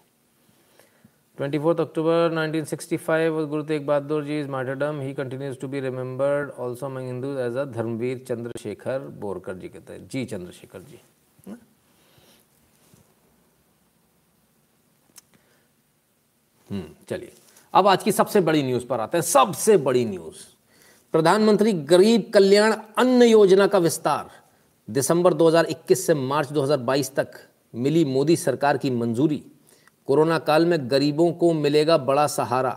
[1.38, 5.02] Twenty fourth October 1965 was Guru Tegh Bahadur ji is martyrdom.
[5.02, 9.94] He continues to be remembered also among Hindu as a dharmveer Chandrashekhar Borkar ji कहते
[9.94, 11.00] हैं जी चंद्रशेखर जी।
[17.10, 17.34] चलिए।
[17.74, 20.36] अब आज की सबसे बड़ी न्यूज़ पर आते हैं। सबसे बड़ी न्यूज़।
[21.14, 24.30] प्रधानमंत्री गरीब कल्याण अन्न योजना का विस्तार।
[24.88, 27.32] दिसंबर 2021 से मार्च 2022 तक
[27.76, 29.44] मिली मोदी सरकार की मंजूरी।
[30.06, 32.72] कोरोना काल में गरीबों को मिलेगा बड़ा सहारा।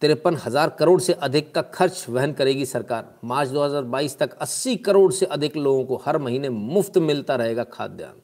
[0.00, 5.12] तिरपन हज़ार करोड़ से अधिक का खर्च वहन करेगी सरकार। मार्च 2022 तक 80 करोड़
[5.12, 8.20] से अधिक लोगों को हर महीने मुफ़्त मिलता रहेगा खाद्यान्न।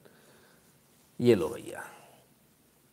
[1.21, 1.83] ये लो भैया।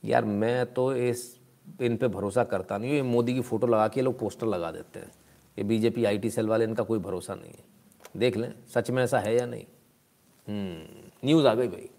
[0.06, 1.40] यार मैं तो इस,
[1.82, 5.00] इन पे भरोसा करता नहीं ये मोदी की फ़ोटो लगा के लोग पोस्टर लगा देते
[5.00, 5.12] हैं।
[5.58, 7.64] ये बीजेपी, आईटी सेल वाले, इनका कोई भरोसा नहीं है।
[8.18, 9.66] देख लें, सच में ऐसा है या नहीं?
[11.26, 11.90] न्यूज़ आ गई भाई।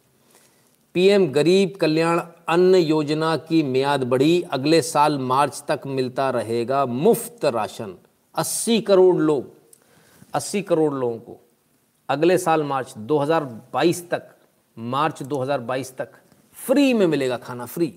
[0.94, 7.44] पीएम गरीब कल्याण अन्न योजना की मियाद बढ़ी। अगले साल मार्च तक मिलता रहेगा मुफ़्त
[7.44, 7.94] राशन।
[8.34, 9.52] 80 करोड़ लोग
[10.34, 11.40] 80 करोड़ लोगों को।
[12.08, 14.22] अगले साल मार्च 2022 तक,
[14.78, 16.12] मार्च 2022 तक
[16.66, 17.94] फ्री में मिलेगा खाना, फ्री।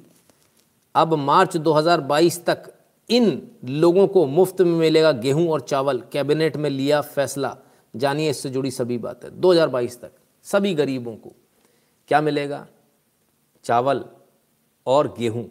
[0.96, 2.74] अब मार्च 2022 तक
[3.10, 7.58] इन लोगों को मुफ़्त में मिलेगा गेहूँ और चावल। कैबिनेट में लिया फैसला।
[7.96, 10.12] जानिए, इससे जुड़ी सभी बातें। 2022 तक
[10.44, 11.34] सभी गरीबों को
[12.08, 12.68] क्या मिलेगा?
[13.64, 14.06] चावल
[14.88, 15.50] और गेहूँ,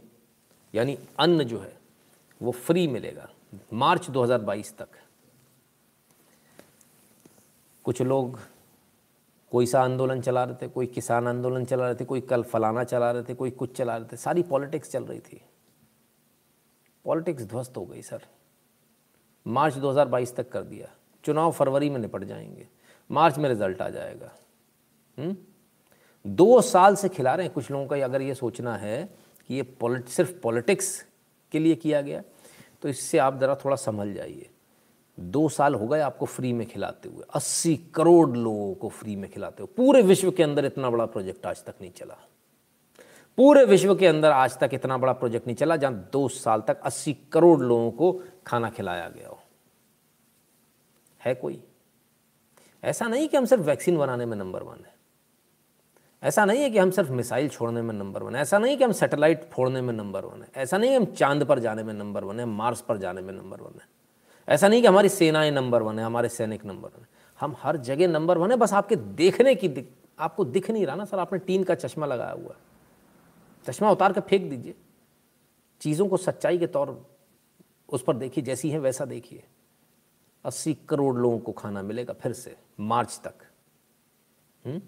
[0.74, 1.76] यानी अन्न जो है,
[2.42, 3.28] वो फ्री मिलेगा
[3.72, 4.88] मार्च 2022 तक।
[7.84, 8.38] कुछ लोग
[9.52, 12.84] कोई सा आंदोलन चला रहे थे, कोई किसान आंदोलन चला रहे थे, कोई कल फलाना
[12.84, 15.42] चला रहे थे, कोई कुछ चला रहे थे, सारी पॉलिटिक्स चल रही थी।
[17.04, 18.22] पॉलिटिक्स ध्वस्त हो गई, सर।
[19.46, 20.88] मार्च 2022 तक कर दिया।
[21.24, 22.68] चुनाव फरवरी में निपट जाएँगे।
[23.10, 24.32] मार्च में रिज़ल्ट आ जाएगा।
[25.18, 25.26] हुँ?
[25.26, 25.36] हम्म?
[26.26, 29.14] दो साल से खिला रहे हैं कुछ लोगों का, अगर ये सोचना है
[29.48, 31.06] कि ये पॉलिट, सिर्फ़ पॉलिटिक्स
[31.52, 32.22] के लिए किया गया
[32.82, 34.50] तो इससे आप ज़रा थोड़ा संभल जाइए।
[35.20, 39.30] दो साल हो गए आपको फ्री में खिलाते हुए। अस्सी करोड़ लोगों को फ्री में
[39.30, 42.18] खिलाते हुए। पूरे विश्व के अंदर इतना बड़ा प्रोजेक्ट आज तक नहीं चला।
[43.36, 46.80] पूरे विश्व के अंदर आज तक इतना बड़ा प्रोजेक्ट नहीं चला जहाँ दो साल तक
[46.80, 49.40] अस्सी करोड़ लोगों को खाना खिलाया गया हो।
[51.24, 51.64] है कोई?
[52.84, 54.94] ऐसा नहीं कि हम सिर्फ़ वैक्सीन बनाने में नंबर वन है।
[56.22, 58.84] ऐसा नहीं है कि हम सिर्फ़ मिसाइल छोड़ने में नंबर वन है। ऐसा नहीं कि
[58.84, 62.24] हम सैटेलाइट फोड़ने में नंबर वन है। ऐसा नहीं हम चाँद पर जाने में नंबर
[62.24, 64.01] वन है, मार्स पर जाने में नंबर वन है।
[64.48, 67.08] ऐसा नहीं कि हमारी सेनाएँ नंबर वन है हमारे सैनिक नंबर वन है।
[67.40, 69.88] हम हर जगह नंबर वन है बस आपके देखने की दिख,
[70.18, 72.72] आपको दिख नहीं रहा ना सर आपने टीन का चश्मा लगाया हुआ है।
[73.66, 74.74] चश्मा उतार कर फेंक दीजिए।
[75.80, 77.10] चीज़ों को सच्चाई के तौर
[77.88, 79.44] उस पर देखिए जैसी है वैसा देखिए।
[80.44, 83.34] अस्सी करोड़ लोगों को खाना मिलेगा फिर से मार्च तक।
[84.66, 84.72] हुँ?
[84.72, 84.82] हम्म?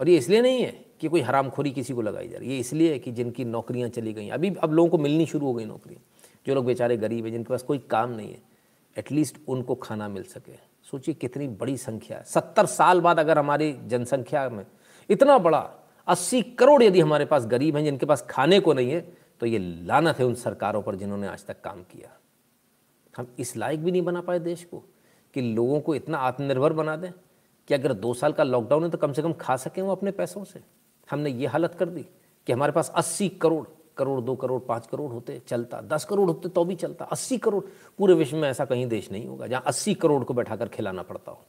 [0.00, 2.60] और ये इसलिए नहीं है कि कोई हरामखोरी किसी को लगाई जा रही है। ये
[2.60, 5.64] इसलिए है कि जिनकी नौकरियाँ चली गई। अभी अब लोगों को मिलनी शुरू हो गई
[5.64, 6.02] नौकरियाँ।
[6.46, 8.47] जो लोग बेचारे गरीब हैं जिनके पास कोई काम नहीं है।
[8.98, 10.56] एटलीस्ट उनको खाना मिल सके।
[10.90, 14.64] सोचिए कितनी बड़ी संख्या है। सत्तर साल बाद अगर हमारी जनसंख्या में
[15.10, 15.58] इतना बड़ा
[16.08, 19.00] अस्सी करोड़ यदि हमारे पास गरीब हैं, जिनके पास खाने को नहीं है
[19.40, 22.10] तो ये लानत है उन सरकारों पर जिन्होंने आज तक काम किया।
[23.14, 24.82] हम इस लायक भी नहीं बना पाए देश को
[25.34, 27.10] कि लोगों को इतना आत्मनिर्भर बना दें
[27.68, 30.10] कि अगर दो साल का लॉकडाउन है तो कम से कम खा सकें वो अपने
[30.10, 30.60] पैसों से।
[31.08, 32.02] हमने ये हालत कर दी
[32.46, 33.66] कि हमारे पास अस्सी करोड़
[33.98, 37.64] करोड़, दो करोड़, पाँच करोड़ होते, चलता। दस करोड़ होते तो भी चलता। अस्सी करोड़,
[37.98, 41.02] पूरे विश्व में ऐसा कहीं देश नहीं होगा जहाँ अस्सी करोड़ को बैठा कर खिलाना
[41.02, 41.46] पड़ता हो।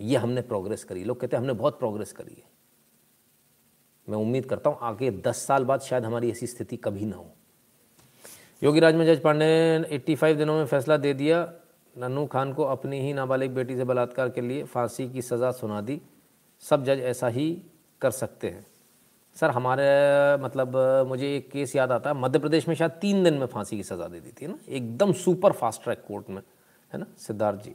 [0.00, 2.48] ये हमने प्रोग्रेस करी। लोग कहते हैं, हमने बहुत प्रोग्रेस करी है।
[4.08, 7.30] मैं उम्मीद करता हूँ, आगे दस साल बाद शायद हमारी ऐसी स्थिति कभी ना हो।
[8.62, 11.52] योगी राज में जज पांडे ने 85 दिनों में फैसला दे दिया।
[11.98, 15.80] नन्नू खान को अपनी ही नाबालिग बेटी से बलात्कार के लिए फांसी की सज़ा सुना
[15.80, 16.00] दी।
[16.60, 17.62] सब जज ऐसा ही
[18.00, 18.66] कर सकते हैं।
[19.36, 19.84] सर, हमारे
[20.42, 20.76] मतलब
[21.08, 23.82] मुझे एक केस याद आता है, मध्य प्रदेश में शायद तीन दिन में फांसी की
[23.82, 24.58] सज़ा दे दी थी ना?
[24.68, 26.42] एकदम सुपर फास्ट ट्रैक कोर्ट में,
[26.92, 27.06] है ना?
[27.18, 27.74] सिद्धार्थ जी।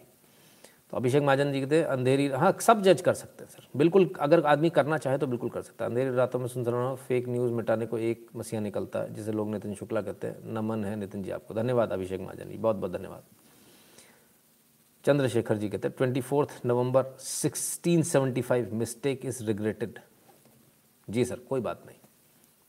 [0.91, 4.45] तो अभिषेक महाजन जी कहते अंधेरी हाँ सब जज कर सकते हैं, सर। बिल्कुल, अगर
[4.45, 7.53] आदमी करना चाहे तो बिल्कुल कर सकता है। अंधेरी रातों में सुन रहा फेक न्यूज़
[7.53, 11.23] मिटाने को एक मसीहा निकलता है, जिसे लोग नितिन शुक्ला कहते हैं। नमन है नितिन
[11.23, 13.23] जी आपको। धन्यवाद अभिषेक महाजन जी बहुत बहुत धन्यवाद।
[15.05, 19.99] चंद्रशेखर जी कहते हैं, twenty fourth November, sixteen seventy five, mistake is regretted.
[21.07, 21.97] Ji sir, कोई बात नहीं,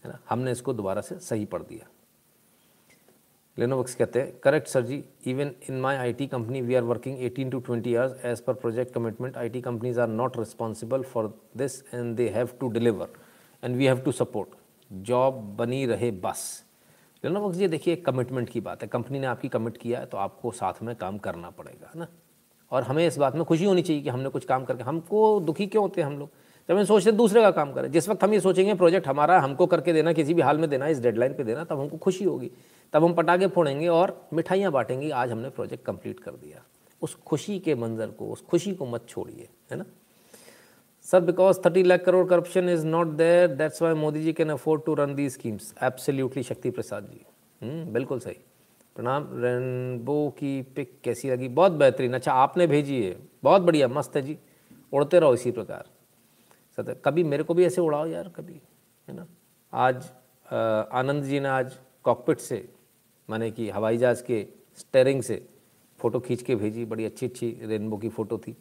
[0.04, 0.18] है ना?
[0.30, 1.88] हमने इसको दोबारा से सही पढ़ दिया।
[3.58, 7.22] लेनोवक्स कहते हैं correct sir ji even in my I T company we are working
[7.24, 11.32] eighteen to twenty years as per project commitment I T companies are not responsible for
[11.56, 13.12] this and they have to deliver
[13.62, 14.48] and we have to support
[14.90, 16.62] job बनी रहे बस।
[17.24, 20.50] लेनोवक्स ये देखिए commitment की बात है। Company ने आपकी कमिट किया है तो आपको
[20.52, 22.06] साथ में काम करना पड़ेगा, है ना?
[22.72, 25.66] और हमें इस बात में खुशी होनी चाहिए कि हमने कुछ काम करके, हमको दुखी
[25.66, 26.30] क्यों होते हैं हम लोग?
[26.68, 29.66] जब हम सोचते दूसरे का काम करें। जिस वक्त हम ये सोचेंगे प्रोजेक्ट हमारा हमको
[29.66, 32.50] करके देना किसी भी हाल में देना इस डेडलाइन पे देना तब हमको खुशी होगी।
[32.92, 36.62] तब हम पटाखे फोड़ेंगे और मिठाइयाँ बांटेंगे आज हमने प्रोजेक्ट कंप्लीट कर दिया।
[37.02, 39.84] उस खुशी के मंजर को उस खुशी को मत छोड़िए है ना?
[41.02, 44.82] Sir because thirty lakh crore corruption is not there that's why Modi ji can afford
[44.86, 47.26] to run the schemes absolutely Shakti Prasad ji.
[47.62, 48.38] हम्म, बिल्कुल सही।
[48.96, 51.48] प्रणाम रेनबो की पिक कैसी लगी?
[51.48, 54.38] बहुत बेहतरीन। अच्छा आपने भेजी है। बहुत बढ़िया मस्त है जी।
[54.92, 55.84] उड़ते रहो इसी प्रकार।
[56.78, 58.60] सत्य कभी मेरे को भी ऐसे उड़ाओ यार, कभी,
[59.08, 59.26] है ना?
[59.72, 60.10] आज
[60.92, 62.68] आनंद जी ने आज कॉकपिट से,
[63.28, 64.46] माने कि हवाई जहाज़ के
[64.78, 65.44] स्टेरिंग से
[65.98, 68.56] फ़ोटो खींच के भेजी, बड़ी अच्छी अच्छी रेनबो की फ़ोटो थी।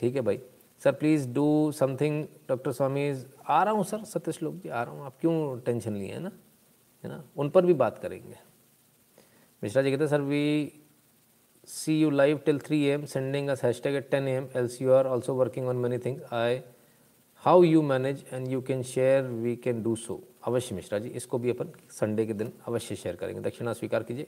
[0.00, 0.40] ठीक है भाई?
[0.82, 3.10] Sir please do something doctor Swami,
[3.46, 6.20] आ रहा हूँ सर सत्य श्लोक जी, आ रहा हूँ, आप क्यों टेंशन लिए, है
[6.20, 6.30] ना?
[7.04, 7.22] है ना?
[7.36, 8.36] उन पर भी बात करेंगे।
[9.62, 10.72] मिश्रा जी कहते sir we
[11.68, 15.06] see you live till three am sending us hashtag at ten am else you are
[15.06, 16.60] also working on money thing I
[17.44, 21.38] how you manage and you can share we can do so अवश्य मिश्रा जी, इसको
[21.38, 24.26] भी अपन Sunday के दिन अवश्य share करेंगे। दक्षिणा स्वीकार कीजिए।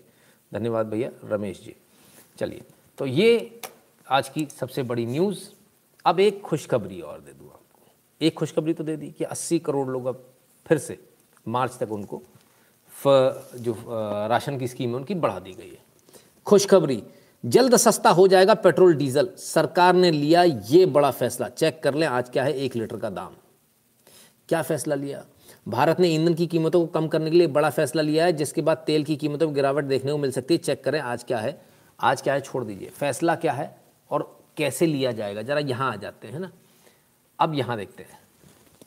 [0.53, 1.75] धन्यवाद भैया, रमेश जी।
[2.39, 2.63] चलिए
[2.99, 3.61] तो ये
[4.07, 5.49] आज की सबसे बड़ी न्यूज़
[6.05, 7.91] अब एक खुशखबरी और दे दूँ आपको।
[8.21, 10.25] एक खुशखबरी तो दे दी कि 80 करोड़ लोग अब
[10.67, 10.99] फिर से
[11.47, 12.23] मार्च तक उनको
[13.57, 13.77] जो
[14.29, 15.83] राशन की स्कीम है, उनकी बढ़ा दी गई है।
[16.47, 17.03] खुशखबरी।
[17.45, 22.07] जल्द सस्ता हो जाएगा पेट्रोल डीजल। सरकार ने लिया ये बड़ा फैसला। चेक कर लें,
[22.07, 23.31] आज क्या है एक लीटर का दाम।
[24.49, 25.25] क्या फैसला लिया?
[25.69, 28.63] भारत ने ईंधन की कीमतों को कम करने के लिए बड़ा फैसला लिया है, जिसके
[28.63, 31.39] बाद तेल की कीमतों में गिरावट देखने को मिल सकती है। चेक करें, आज क्या
[31.39, 31.63] है?
[32.01, 32.41] आज क्या है?
[32.41, 33.77] छोड़ दीजिए। फैसला क्या है
[34.11, 35.43] और कैसे लिया जाएगा?
[35.43, 36.51] ज़रा यहाँ आ जाते हैं ना?
[37.39, 38.19] अब यहाँ देखते हैं।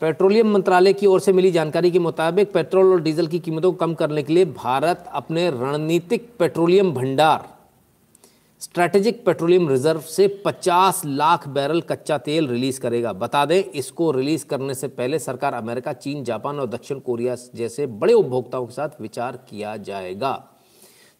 [0.02, 3.78] पेट्रोलियम मंत्रालय की ओर से मिली जानकारी के मुताबिक पेट्रोल और डीजल की कीमतों को
[3.78, 7.55] कम करने के लिए भारत अपने रणनीतिक पेट्रोलियम भंडार
[8.62, 14.46] स्ट्रैटेजिक पेट्रोलियम रिज़र्व से 50 लाख बैरल कच्चा तेल रिलीज़ करेगा। बता दें, इसको रिलीज़
[14.46, 19.02] करने से पहले सरकार अमेरिका, चीन, जापान और दक्षिण कोरिया जैसे बड़े उपभोक्ताओं के साथ
[19.02, 20.32] विचार किया जाएगा।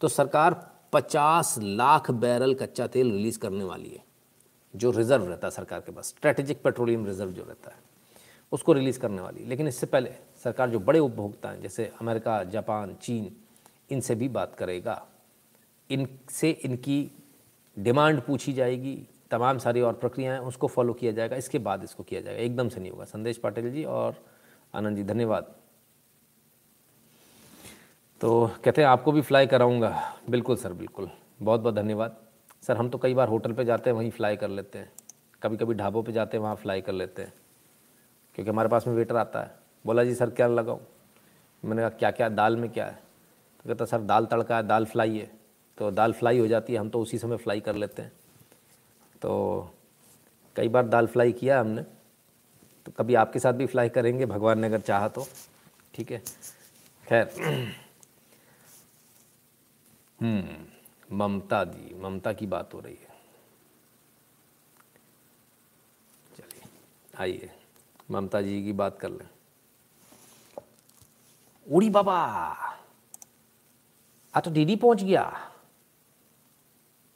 [0.02, 0.56] तो सरकार
[0.94, 4.04] 50 लाख बैरल कच्चा तेल रिलीज़ करने वाली है,
[4.74, 7.78] जो रिज़र्व रहता है सरकार के पास। स्ट्रैटेजिक पेट्रोलियम रिज़र्व जो रहता है,
[8.52, 10.12] उसको रिलीज़ करने वाली लेकिन इससे पहले
[10.44, 13.32] सरकार जो बड़े उपभोक्ता हैं, जैसे अमेरिका, जापान, चीन,
[13.92, 15.06] इनसे भी बात करेगा।
[15.90, 17.12] इनसे इनकी
[17.80, 22.22] डिमांड पूछी जाएगी, तमाम सारी और प्रक्रियाएँ उसको फॉलो किया जाएगा, इसके बाद इसको किया
[22.22, 24.16] जाएगा। एकदम से नहीं होगा। संदेश पाटिल जी और
[24.76, 25.56] आनंद जी, धन्यवाद।
[28.22, 31.10] तो कहते हैं, आपको भी फ्लाई कराऊँगा। बिल्कुल सर, बिल्कुल।
[31.42, 32.18] बहुत बहुत धन्यवाद।
[32.62, 34.92] सर, हम तो कई बार होटल पे जाते हैं, वहीं फ्लाई कर लेते हैं।
[35.44, 37.34] कभी कभी ढाबों पे जाते हैं, वहाँ फ्लाई कर लेते हैं।
[38.36, 39.56] क्योंकि हमारे पास में वेटर आता है।
[39.86, 40.80] बोला, जी सर, क्या लगाऊँ?
[41.66, 43.00] मैंने कहा क्या क्या दाल में क्या है?
[43.64, 45.45] तो कहता, सर, दाल तड़का है, दाल फ्लाई है।
[45.78, 48.12] तो दाल फ्लाई हो जाती है, हम तो उसी समय फ्लाई कर लेते हैं।
[49.22, 49.72] तो
[50.56, 51.82] कई बार दाल फ्लाई किया हमने
[52.86, 55.26] तो कभी आपके साथ भी फ्लाई करेंगे, भगवान ने अगर चाहा तो
[55.94, 56.22] ठीक है?
[57.06, 57.32] खैर
[60.20, 63.14] हम्म ममता दी ममता की बात हो रही है।
[66.38, 66.62] चलिए,
[67.18, 67.50] आइए,
[68.12, 69.28] ममता जी की बात कर लें।
[71.68, 72.16] उड़ी बाबा
[74.34, 75.52] आ तो दीदी पहुँच गया।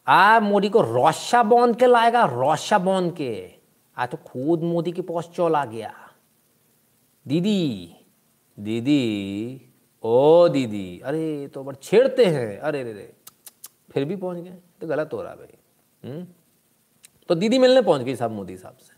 [0.09, 3.51] आ मोदी को रोशा बाँध के लाएगा, रोशा बाँध के।
[3.97, 5.93] आ तो खुद मोदी के पास आ गया।
[7.27, 7.95] दीदी
[8.59, 9.61] दीदी,
[10.03, 13.13] ओ दीदी, अरे तो बड़ छेड़ते हैं। अरे रे रे
[13.91, 16.27] फिर भी पहुँच गए। तो गलत हो रहा भाई। हम्म?
[17.29, 18.93] तो दीदी मिलने पहुँच गई साहब, मोदी साहब से।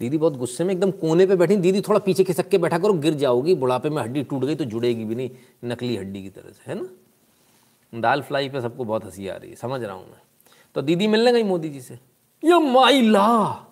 [0.00, 2.92] दीदी बहुत गुस्से में एकदम कोने पे बैठी। दीदी थोड़ा पीछे खिसक के बैठा करो,
[2.92, 5.30] गिर जाओगी। बुढ़ापे में हड्डी टूट गई तो जुड़ेगी भी नहीं,
[5.64, 6.88] नकली हड्डी की तरह से, है ना?
[8.00, 10.20] दाल फ्लाई पे सबको बहुत हँसी आ रही है, समझ रहा हूँ मैं।
[10.76, 11.94] तो दीदी मिलने गई मोदी जी से।
[12.44, 13.66] ये माइला।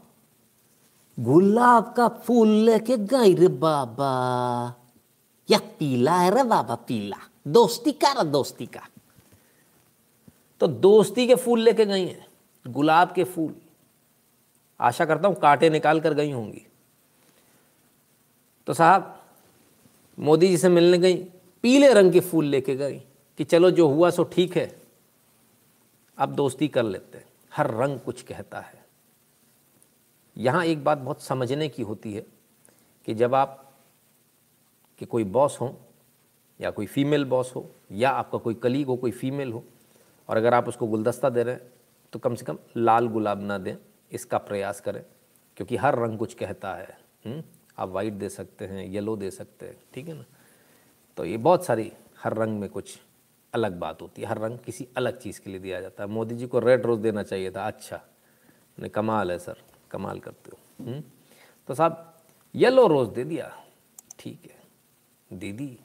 [1.20, 4.74] गुलाब का फूल लेके गई रे बाबा।
[5.50, 7.16] या पीला है रे बाबा, पीला।
[7.48, 8.88] दोस्ती का रे दोस्ती का।
[10.60, 12.26] तो दोस्ती के फूल लेके गई हैं,
[12.66, 13.54] गुलाब के फूल।
[14.80, 16.66] आशा करता हूँ कांटे निकाल कर गई होंगी।
[18.66, 19.22] तो साहब,
[20.18, 21.16] मोदी जी से मिलने गई,
[21.62, 22.98] पीले रंग के फूल लेके गई
[23.38, 24.83] कि चलो जो हुआ सो ठीक है।
[26.18, 28.82] अब दोस्ती कर लेते हैं हर रंग कुछ कहता है
[30.36, 32.24] यहाँ एक बात बहुत समझने की होती है
[33.06, 33.60] कि जब आप
[34.98, 35.74] कि कोई बॉस हो
[36.60, 39.64] या कोई फीमेल बॉस हो या आपका कोई कलीग हो, कोई फीमेल हो
[40.28, 41.72] और अगर आप उसको गुलदस्ता दे रहे हैं
[42.12, 43.76] तो कम से कम लाल गुलाब ना दें,
[44.12, 45.02] इसका प्रयास करें,
[45.56, 47.32] क्योंकि हर रंग कुछ कहता है हुँ?
[47.32, 47.42] हम्म?
[47.78, 50.24] आप वाइट दे सकते हैं येलो दे सकते हैं, ठीक है ना
[51.16, 51.92] तो ये बहुत सारी
[52.22, 52.98] हर रंग में कुछ
[53.54, 56.34] अलग बात होती है। हर रंग किसी अलग चीज़ के लिए दिया जाता है। मोदी
[56.34, 58.00] जी को रेड रोज़ देना चाहिए था। अच्छा।
[58.78, 59.56] ने कमाल है सर।
[59.90, 61.02] कमाल करते हो। हम्म?
[61.68, 62.14] तो साहब
[62.54, 63.52] येलो रोज़ दे दिया।
[64.18, 65.78] ठीक है। दीदी,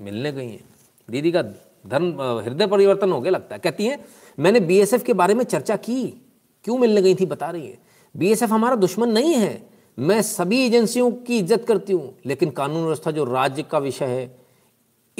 [0.00, 0.64] मिलने गई हैं।
[1.10, 1.42] दीदी का
[1.86, 4.04] धर्म हृदय परिवर्तन हो गया लगता है। कहती हैं,
[4.38, 6.26] मैंने बीएसएफ के बारे में चर्चा की।
[6.64, 7.78] क्यों मिलने गई थी, बता रही है।
[8.16, 13.10] बीएसएफ हमारा दुश्मन नहीं है। मैं सभी एजेंसियों की इज़्ज़त करती हूँ। लेकिन कानून व्यवस्था
[13.10, 14.39] जो राज्य का विषय है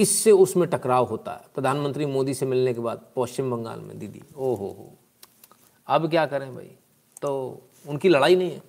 [0.01, 4.23] इससे उसमें टकराव होता है। प्रधानमंत्री मोदी से मिलने के बाद पश्चिम बंगाल में दीदी
[4.37, 4.93] ओ हो। हो
[5.89, 6.71] अब क्या करें भाई?
[7.23, 8.63] तो उनकी लड़ाई नहीं है।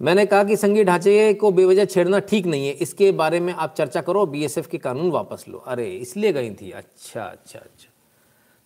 [0.00, 3.74] मैंने कहा कि संघीय ढांचे को बेवजह छेड़ना ठीक नहीं है। इसके बारे में आप
[3.74, 6.70] चर्चा करो, बीएसएफ के कानून वापस लो। अरे, इसलिए गई थी?
[6.70, 7.90] अच्छा अच्छा अच्छा।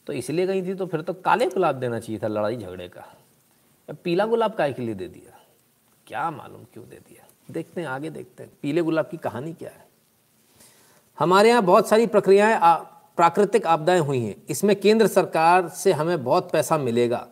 [0.06, 3.06] तो इसलिए गई थी तो फिर तो काले गुलाब देना चाहिए था लड़ाई झगड़े का।
[4.04, 5.38] पीला गुलाब काय के लिए दे दिया?
[6.06, 7.26] क्या मालूम क्यों दे दिया?
[7.50, 9.91] देखते हैं, आगे देखते हैं। पीले गुलाब की कहानी क्या है?
[11.18, 12.58] हमारे यहाँ बहुत सारी प्रक्रियाएँ
[13.16, 17.26] प्राकृतिक आपदाएँ हुई हैं। इसमें केंद्र सरकार से हमें बहुत पैसा मिलेगा।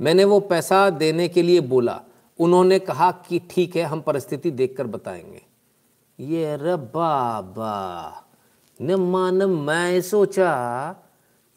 [0.00, 2.00] मैंने वो पैसा देने के लिए बोला।
[2.38, 5.42] उन्होंने कहा कि ठीक है, हम परिस्थिति देखकर बताएँगे।
[6.20, 8.22] ये रे बाबा!
[8.82, 10.96] न मान मैं सोचा,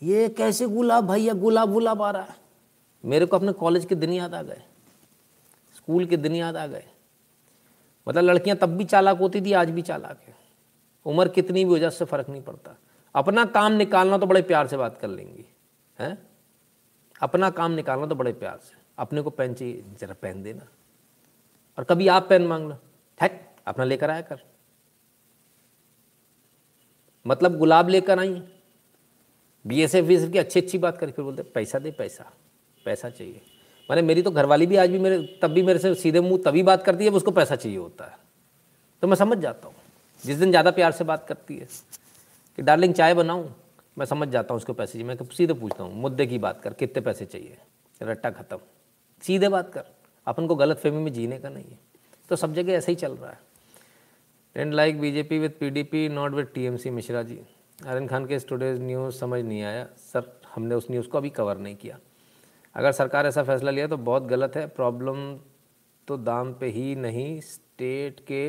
[0.03, 2.35] ये कैसे गुलाब भैया गुलाब गुलाब आ रहा है?
[3.05, 4.61] मेरे को अपने कॉलेज के दिन याद आ गए।
[5.75, 6.83] स्कूल के दिन याद आ गए।
[8.07, 10.28] मतलब लड़कियाँ तब भी चालाक होती थी, आज भी चालाक है।
[11.09, 12.77] उम्र कितनी भी वजह उससे फ़र्क नहीं पड़ता।
[13.15, 15.45] अपना काम निकालना तो बड़े प्यार से बात कर लेंगी,
[15.99, 16.17] हैं?
[17.21, 20.67] अपना काम निकालना तो बड़े प्यार से। अपने को पेन चाहिए, जरा पेन देना।
[21.77, 22.77] और कभी आप पेन मांग लो।
[23.19, 24.39] ठैक अपना लेकर आया कर।
[27.27, 28.43] मतलब गुलाब लेकर आई?
[29.67, 32.31] बी एस एफ़ की अच्छी अच्छी बात करी, फिर बोलते, पैसा दे, पैसा।
[32.85, 33.41] पैसा चाहिए।
[33.89, 36.63] मैंने, मेरी तो घरवाली भी आज भी मेरे, तब भी मेरे से सीधे मुँह तभी
[36.63, 38.17] बात करती है उसको पैसा चाहिए होता है।
[39.01, 39.75] तो मैं समझ जाता हूँ।
[40.23, 41.67] जिस दिन ज़्यादा प्यार से बात करती है
[42.57, 43.49] कि डार्लिंग चाय बनाऊँ?
[43.97, 46.73] मैं समझ जाता हूँ उसको पैसे चाहिए मैं सीधे पूछता हूँ, मुद्दे की बात कर,
[46.73, 47.57] कितने पैसे चाहिए?
[48.01, 48.57] रट्टा ख़त्म।
[49.23, 49.83] सीधे बात कर,
[50.27, 51.79] अपन को गलत फहमी में जीने का नहीं है।
[52.29, 53.39] तो सब जगह ऐसा ही चल रहा है।
[54.55, 57.39] And like BJP with PDP not with TMC Mishra ji.
[57.79, 61.57] Aryan Khan के स्टूडेंट न्यूज़ समझ नहीं आया। सर, हमने उस न्यूज़ को अभी कवर
[61.57, 61.97] नहीं किया।
[62.75, 65.37] अगर सरकार ऐसा फैसला लिया तो बहुत गलत है। प्रॉब्लम
[66.07, 68.47] तो दाम पे ही नहीं स्टेट के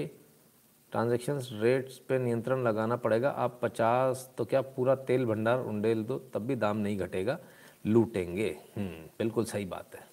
[0.92, 6.18] ट्रांजेक्शन रेट्स पे नियंत्रण लगाना पड़ेगा। आप पचास तो क्या पूरा तेल भंडार उंडेल दो
[6.18, 7.38] तब भी दाम नहीं घटेगा।
[7.86, 10.08] लूटेंगे। हम्म, बिल्कुल सही बात है।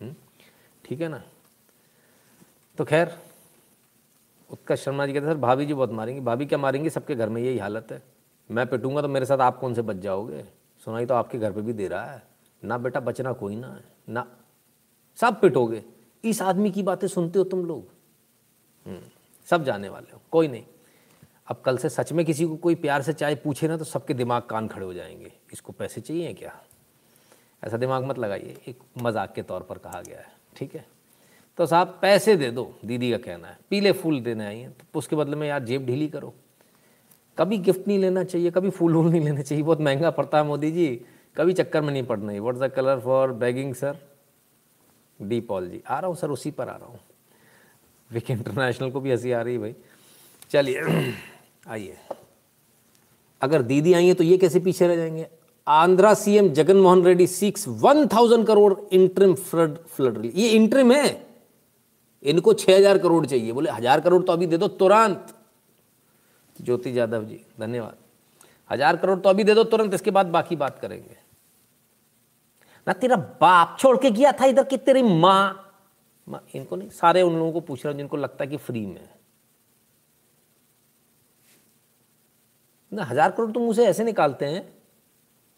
[0.00, 0.14] हम्म,
[0.84, 1.22] ठीक है ना?
[2.78, 3.18] तो खैर
[4.50, 6.90] उत्कर्ष शर्मा जी कहते सर भाभी जी बहुत मारेंगी। भाभी क्या मारेंगी?
[6.90, 8.02] सबके घर में यही हालत है।
[8.50, 10.42] मैं पिटूँगा तो मेरे साथ आप कौन से बच जाओगे?
[10.84, 12.22] सुनाई तो आपके घर पे भी दे रहा है।
[12.64, 14.26] ना बेटा बचना कोई ना है। ना
[15.16, 15.84] सब पिटोगे।
[16.24, 17.88] इस आदमी की बातें सुनते हो तुम लोग?
[18.86, 19.00] हम्म।
[19.48, 20.64] सब जाने वाले हो, कोई नहीं।
[21.48, 24.14] अब कल से सच में किसी को कोई प्यार से चाय पूछे ना तो सबके
[24.14, 26.52] दिमाग कान खड़े हो जाएँगे, इसको पैसे चाहिए क्या?
[27.62, 30.84] ऐसा दिमाग मत लगाइए, एक मज़ाक के तौर पर कहा गया है, ठीक है?
[31.58, 34.98] तो साहब, पैसे दे दो, दीदी का कहना है, पीले फूल देने आई हैं तो
[34.98, 36.34] उसके बदले में यार जेब ढीली करो।
[37.38, 40.44] कभी गिफ्ट नहीं लेना चाहिए, कभी फूल वूल नहीं लेना चाहिए, बहुत महँगा पड़ता है
[40.44, 40.88] मोदी जी,
[41.36, 43.98] कभी चक्कर में नहीं पड़ना what's the colour for bagging sir
[45.20, 47.00] D Paul ji, आ रहा हूँ सर उसी पर आ रहा हूँ।
[48.10, 49.74] विक इंटरनेशनल को भी हँसी आ रही है भाई।
[50.50, 50.82] चलिए,
[51.68, 51.96] आइए।
[53.40, 55.26] अगर दीदी आई है तो ये कैसे पीछे रह जाएँगे?
[55.66, 60.92] Andhra CM Jagan Mohan Reddy seeks one thousand crore interim flood flood relief ये इंट्रिम
[60.92, 61.26] है।
[62.22, 65.34] इनको छह हज़ार करोड़ चाहिए। बोले, हज़ार करोड़ तो अभी दे दो तुरंत।
[66.56, 67.96] ज्योति यादव जी, धन्यवाद।
[68.70, 71.16] हज़ार करोड़ तो अभी दे दो तुरंत, इसके बाद बाकी बात करेंगे।
[72.86, 75.65] ना तेरा बाप छोड़ के गया था इधर की तेरी माँ?
[76.28, 79.08] इनको नहीं, सारे उन लोगों को पूछ रहा हूँ जिनको लगता है कि फ्री में
[82.92, 84.62] ना, हज़ार करोड़ तुम उसे ऐसे निकालते हैं,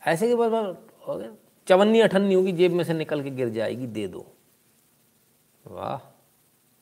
[0.03, 0.77] ऐसे के बाद
[1.69, 4.27] चवन्नी अठन्नी होगी, जेब में से निकल के गिर जाएगी, दे दो।
[5.65, 5.99] वाह,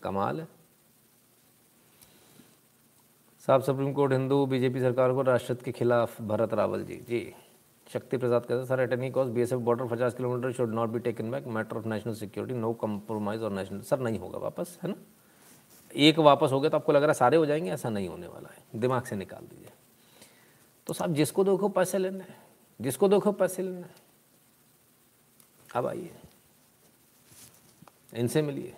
[0.01, 0.47] कमाल है।
[3.49, 7.34] साहब, सुप्रीम कोर्ट, हिंदू, बीजेपी सरकार को राष्ट्रहित के खिलाफ भरत रावल जी। जी।
[7.93, 10.99] शक्ति प्रसाद कहते हैं sir at any cause BSF border पचास kilometre should not be
[10.99, 14.89] taken back matter of national security no compromise और नेशनल सर नहीं होगा वापस, है
[14.89, 14.95] ना?
[15.95, 18.26] एक वापस हो गया तो आपको लग रहा है सारे हो जाएँगे, ऐसा नहीं होने
[18.26, 19.70] वाला है। दिमाग से निकाल दीजिए।
[20.87, 22.39] तो साहब, जिसको देखो पैसे लेने हैं,
[22.80, 23.95] जिसको देखो पैसे लेने हैं।
[25.74, 26.11] अब आइए।
[28.14, 28.74] इनसे मिलिए।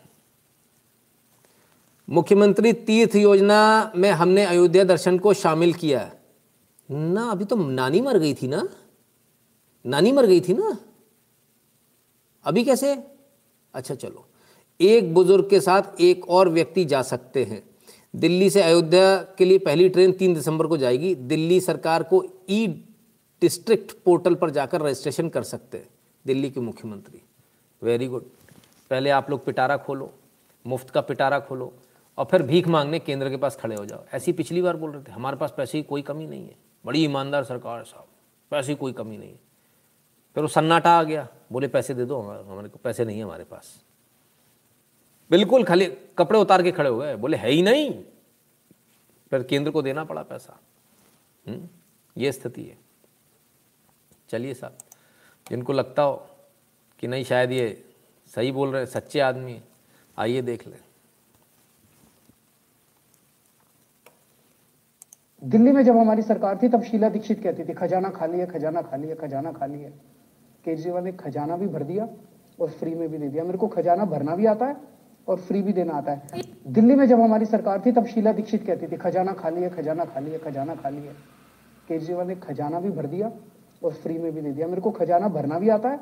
[2.11, 6.13] मुख्यमंत्री तीर्थ योजना में हमने अयोध्या दर्शन को शामिल किया
[6.91, 8.69] ना, अभी तो नानी मर गई थी ना?
[9.89, 10.79] नानी मर गई थी ना?
[12.45, 13.03] अभी कैसे?
[13.75, 14.27] अच्छा चलो।
[14.81, 17.63] एक बुज़ुर्ग के साथ एक और व्यक्ति जा सकते हैं।
[18.17, 22.67] दिल्ली से अयोध्या के लिए पहली ट्रेन तीन दिसंबर को जाएगी। दिल्ली सरकार को ई
[23.43, 25.89] डिस्ट्रिक्ट पोर्टल पर जाकर रजिस्ट्रेशन कर सकते हैं।
[26.27, 27.23] दिल्ली के मुख्यमंत्री।
[27.83, 28.23] Very good.
[28.91, 30.13] पहले आप लोग पिटारा खोलो,
[30.67, 31.73] मुफ़्त का पिटारा खोलो,
[32.19, 35.03] और फिर भीख मांगने केंद्र के पास खड़े हो जाओ। ऐसी पिछली बार बोल रहे
[35.03, 38.07] थे, हमारे पास पैसे की कोई कमी नहीं है। बड़ी ईमानदार सरकार साहब,
[38.51, 39.48] पैसे की कोई कमी नहीं है।
[40.39, 43.45] फिर वो सन्नाटा आ गया। बोले पैसे दे दो हमारे को पैसे नहीं है हमारे
[43.45, 43.83] पास।
[45.31, 45.87] बिल्कुल खाली
[46.19, 48.05] कपड़े उतार के खड़े हो गए। बोले है ही नहीं।
[49.31, 50.61] फिर केंद्र को देना पड़ा पैसा।
[51.49, 51.69] हम्म,
[52.17, 52.79] ये स्थिति है।
[54.29, 54.79] चलिए साहब
[55.51, 56.15] जिनको लगता हो
[56.99, 57.85] कि नहीं शायद ये
[58.27, 59.61] सही बोल रहे सच्चे आदमी
[60.19, 60.81] आइए देख लें।
[65.45, 68.83] दिल्ली में जब हमारी सरकार थी तब शीला दीक्षित कहती थी खजाना खाली है खजाना
[68.83, 70.18] खाली है खजाना खाली है।
[70.69, 72.09] केजरीवाल ने खजाना भी भर दिया
[72.59, 74.77] और फ्री में भी दे दिया। मेरे को खजाना भरना भी आता है
[75.29, 78.67] और फ्री भी देना आता है। दिल्ली में जब हमारी सरकार थी तब शीला दीक्षित
[78.67, 81.13] कहती थी खजाना खाली है खजाना खाली है खजाना खाली है।
[81.89, 83.31] केजरीवाल ने खजाना भी भर दिया
[83.83, 86.01] और फ्री में भी दे दिया। मेरे को खजाना भरना भी आता है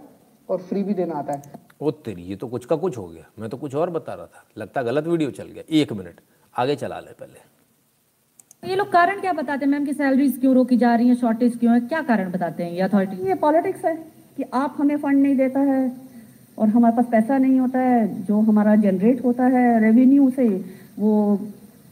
[0.48, 1.42] और फ्री भी देना आता है।
[1.82, 4.26] ओ तेरी ये तो कुछ का कुछ हो गया। मैं तो कुछ और बता रहा
[4.26, 6.20] था। लगता गलत वीडियो चल गया। एक मिनट
[6.54, 9.72] आगे चला ले पहले। ये लोग कारण क्या बताते हैं?
[9.72, 11.80] मैम की सैलरीज क्यों रोकी जा रही है शॉर्टेज क्यों है?
[11.88, 12.72] क्या कारण बताते हैं?
[12.72, 13.94] ये अथॉरिटी ये पॉलिटिक्स है।
[14.36, 15.92] कि आप हमें फंड नहीं देता है
[16.58, 20.48] और हमारे पास पैसा नहीं होता है, जो हमारा जनरेट होता है रेवेन्यू से,
[20.98, 21.40] वो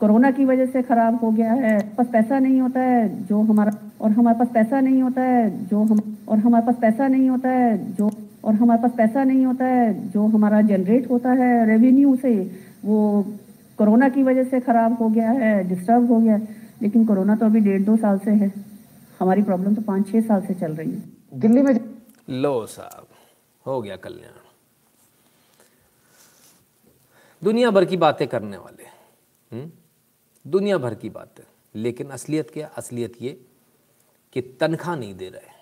[0.00, 3.72] कोरोना की वजह से खराब हो गया है, पास पैसा नहीं होता है, जो हमारा,
[4.00, 7.48] और हमारे पास पैसा नहीं होता है, जो हम, और हमारे पास पैसा नहीं होता
[7.48, 8.10] है, जो,
[8.44, 12.50] और हमारे पास पैसा नहीं होता है, जो हमारा जनरेट होता है रेवेन्यू से,
[12.84, 13.26] वो
[13.78, 16.40] कोरोना की वजह से खराब हो गया है डिस्टर्ब हो गया
[16.82, 18.52] लेकिन कोरोना तो अभी डेढ़ दो साल से है।
[19.20, 21.02] हमारी प्रॉब्लम तो पाँच छः साल से चल रही है।
[21.40, 21.74] दिल्ली में
[22.28, 23.06] लो साहब,
[23.66, 24.38] हो गया कल्याण।
[27.42, 28.84] दुनिया भर की बातें करने वाले
[29.52, 29.70] हुँ?
[30.46, 31.44] दुनिया भर की बातें,
[31.74, 32.68] लेकिन असलियत क्या?
[32.68, 33.40] असलियत ये
[34.32, 35.52] कि तनख्वाह नहीं दे रहे।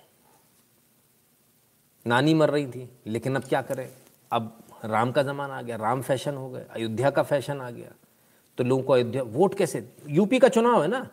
[2.07, 3.89] नानी मर रही थी, लेकिन अब क्या करें?
[4.33, 7.93] अब राम का ज़माना आ गया, राम फ़ैशन हो गया अयोध्या का फ़ैशन आ गया।
[8.59, 9.89] तो लोगों को अयोध्या, वोट कैसे?
[10.07, 11.09] यूपी का चुनाव है ना?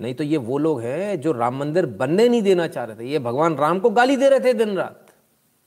[0.00, 3.08] नहीं तो ये वो लोग हैं जो राम मंदिर बनने नहीं देना चाह रहे थे।
[3.08, 5.06] ये भगवान राम को गाली दे रहे थे दिन रात।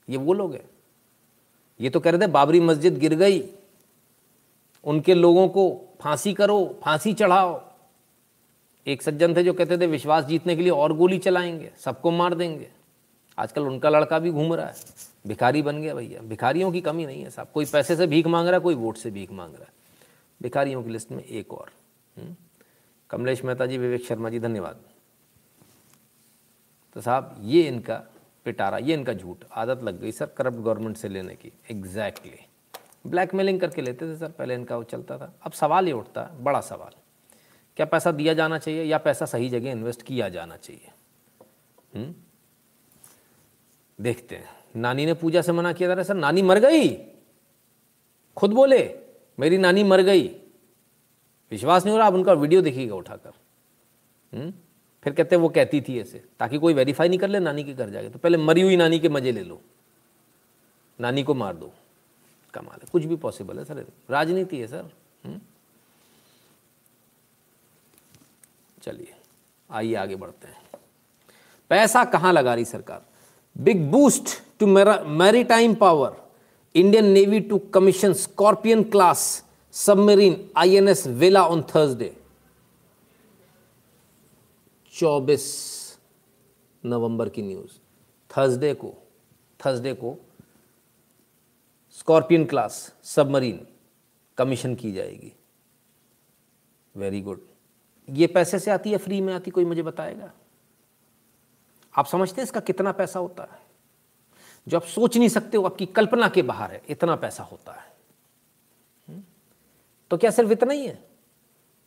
[0.09, 0.69] ये वो लोग हैं।
[1.81, 3.49] ये तो कह रहे थे, बाबरी मस्जिद गिर गई।
[4.83, 7.63] उनके लोगों को फांसी करो, फांसी चढ़ाओ।
[8.87, 12.35] एक सज्जन थे जो कहते थे, विश्वास जीतने के लिए और गोली चलाएँगे, सबको मार
[12.35, 12.69] देंगे।
[13.39, 14.73] आजकल उनका लड़का भी घूम रहा है।
[15.27, 18.47] भिखारी बन गया भैया। भिखारियों की कमी नहीं है साहब। कोई पैसे से भीख मांग
[18.47, 19.73] रहा है, कोई वोट से भीख मांग रहा है।
[20.41, 21.69] भिखारियों की लिस्ट में एक और।
[22.17, 22.35] हम्म?
[23.09, 24.79] कमलेश मेहता जी, विवेक शर्मा जी, धन्यवाद।
[26.93, 28.03] तो साहब, ये इनका
[28.45, 32.47] पिटारा, ये इनका झूठ, आदत लग गई सर करप्ट गवर्नमेंट से लेने की। एग्जैक्टली.
[33.07, 36.43] ब्लैकमेलिंग करके लेते थे सर, पहले इनका वो चलता था। अब सवाल ये उठता है
[36.43, 36.91] बड़ा सवाल।
[37.75, 40.89] क्या पैसा दिया जाना चाहिए या पैसा सही जगह इन्वेस्ट किया जाना चाहिए?
[41.95, 42.05] हुँ?
[42.05, 42.15] हम्म?
[44.01, 47.07] देखते हैं। नानी ने पूजा से मना किया था सर, नानी मर गई।
[48.37, 48.99] खुद बोले,
[49.39, 50.46] मेरी नानी मर गई।
[51.51, 53.31] विश्वास नहीं हो रहा आप उनका वीडियो देखिएगा उठाकर।
[54.37, 54.53] हम्म?
[55.03, 57.73] फिर कहते हैं वो कहती थी ऐसे, ताकि कोई वेरीफाई नहीं कर ले, नानी के
[57.73, 59.61] घर जाके। तो पहले मरी हुई नानी के मज़े ले लो।
[61.01, 61.71] नानी को मार दो।
[62.53, 64.91] कमाल है, कुछ भी पॉसिबल है सर। राजनीति है सर।
[65.25, 65.41] हम्म?
[68.81, 69.15] चलिए,
[69.71, 70.79] आइए आगे बढ़ते हैं।
[71.69, 73.05] पैसा कहाँ लगा रही सरकार?
[73.57, 74.67] Big boost to
[75.43, 76.27] maritime power
[76.75, 79.46] Indian navy to commission Scorpene class
[79.77, 82.17] submarine INS Vela on Thursday
[84.93, 85.97] 24
[86.85, 87.71] नवंबर की न्यूज़।
[88.37, 88.93] थर्सडे को
[89.65, 90.25] थर्सडे को
[91.91, 93.67] स्कॉर्पियन क्लास सबमरीन
[94.37, 95.33] कमीशन की जाएगी।
[96.95, 97.41] वेरी गुड
[98.09, 100.31] ये पैसे से आती है फ्री में आती, कोई मुझे बताएगा?
[101.97, 103.61] आप समझते हैं इसका कितना पैसा होता है?
[104.67, 107.86] जो आप सोच नहीं सकते हो, आपकी कल्पना के बाहर है, इतना पैसा होता है?
[110.11, 111.03] तो क्या सिर्फ़ इतना ही है?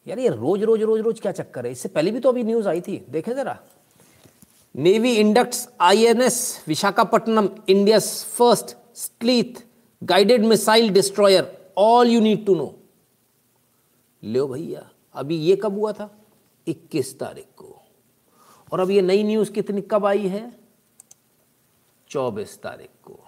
[0.07, 1.73] यार ये रोज रोज रोज रोज क्या चक्कर है?
[1.73, 3.59] इससे पहले भी तो अभी न्यूज़ आई थी। देखें जरा।
[4.75, 9.65] Navy inducts INS Visakhapatnam India first stealth
[10.03, 12.75] guided missile destroyer all you need to know
[14.23, 16.11] लो भैया, अभी ये कब हुआ था?
[16.67, 17.83] 21 तारीख को।
[18.73, 20.61] और अब ये नई न्यूज़ कितनी, कब आई है?
[22.11, 23.19] 24 तारीख को।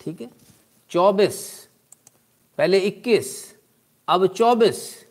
[0.00, 0.30] ठीक है?
[0.90, 1.68] 24
[2.58, 3.58] पहले 21
[4.08, 5.06] अब 24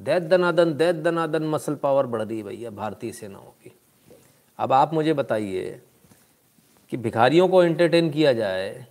[0.00, 3.78] दैत दनादन दैत दनादन, मसल पावर बढ़ रही भैया, भारतीय सेनाओं की।
[4.58, 5.82] अब आप मुझे बताइए
[6.90, 8.86] कि भिखारियों को एंटरटेन किया जाए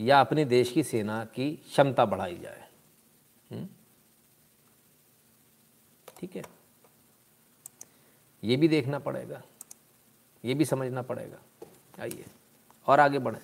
[0.00, 2.68] या अपने देश की सेना की क्षमता बढ़ाई जाए।
[3.52, 3.68] हम्म?
[6.18, 6.42] ठीक है।
[8.44, 9.42] ये भी देखना पड़ेगा।
[10.44, 11.66] ये भी समझना पड़ेगा।
[12.02, 12.24] आइए,
[12.86, 13.40] और आगे बढ़े।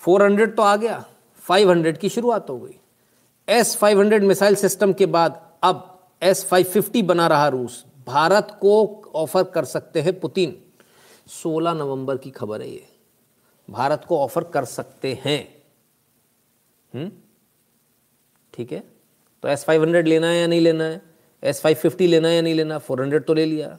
[0.00, 1.13] 400 तो आ गया।
[1.48, 2.80] 500 की शुरुआत हो गई।
[3.48, 9.44] एस 500 मिसाइल सिस्टम के बाद अब एस 550 बना रहा रूस। भारत को ऑफ़र
[9.44, 10.62] कर सकते हैं पुतिन।
[11.28, 12.88] 16 नवंबर की खबर है ये।
[13.70, 15.62] भारत को ऑफ़र कर सकते हैं।
[16.94, 17.12] हम्म?
[18.54, 18.80] ठीक है?
[19.42, 21.02] तो एस फाइव हंड्रेड लेना है या नहीं लेना है?
[21.42, 22.78] एस फाइव फिफ्टी लेना है या नहीं लेना?
[22.78, 23.78] फोर हंड्रेड तो ले लिया।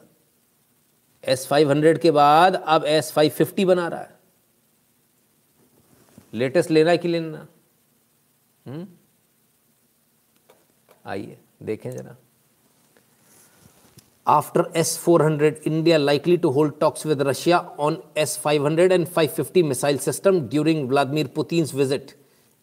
[1.24, 4.20] एस फाइव हंड्रेड के बाद अब एस फाइव फिफ्टी बना रहा है।
[6.34, 7.48] लेटेस्ट लेना है कि लेना?
[11.06, 12.16] आइए, देखें जरा।
[14.26, 18.92] After S four hundred India likely to hold talks with Russia on S five hundred
[18.92, 22.10] and five fifty missile system during Vladimir Putin visit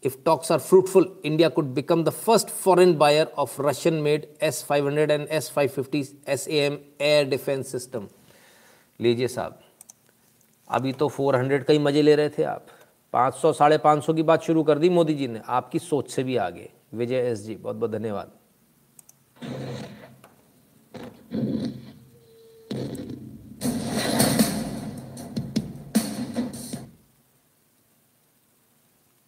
[0.04, 4.64] if talks are fruitful India could become the first foreign buyer of Russian made S
[4.70, 8.08] five hundred and S five fifty S A M air defence system
[9.00, 9.60] लीजिए साहब,
[10.68, 12.68] अभी तो four hundred का ही मज़े ले रहे थे आप।
[13.14, 16.24] 500 साढ़े पाँच सौ की बात शुरू कर दी मोदी जी ने। आपकी सोच से
[16.24, 18.32] भी आगे। विजय एस जी, बहुत बहुत धन्यवाद।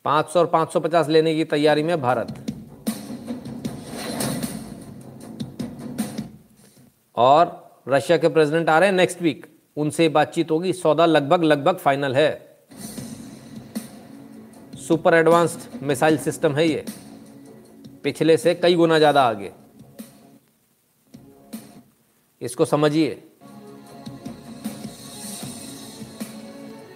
[0.05, 2.51] पाँच सौ और पाँच सौ पचास लेने की तैयारी में भारत।
[7.15, 9.45] और रशिया के प्रेसिडेंट आ रहे हैं नेक्स्ट वीक।
[9.77, 12.44] उनसे बातचीत होगी। सौदा लगभग लगभग फाइनल है।
[14.87, 16.83] सुपर एडवांस्ड मिसाइल सिस्टम है ये।
[18.03, 19.51] पिछले से कई गुना ज़्यादा आगे।
[22.41, 23.09] इसको समझिए।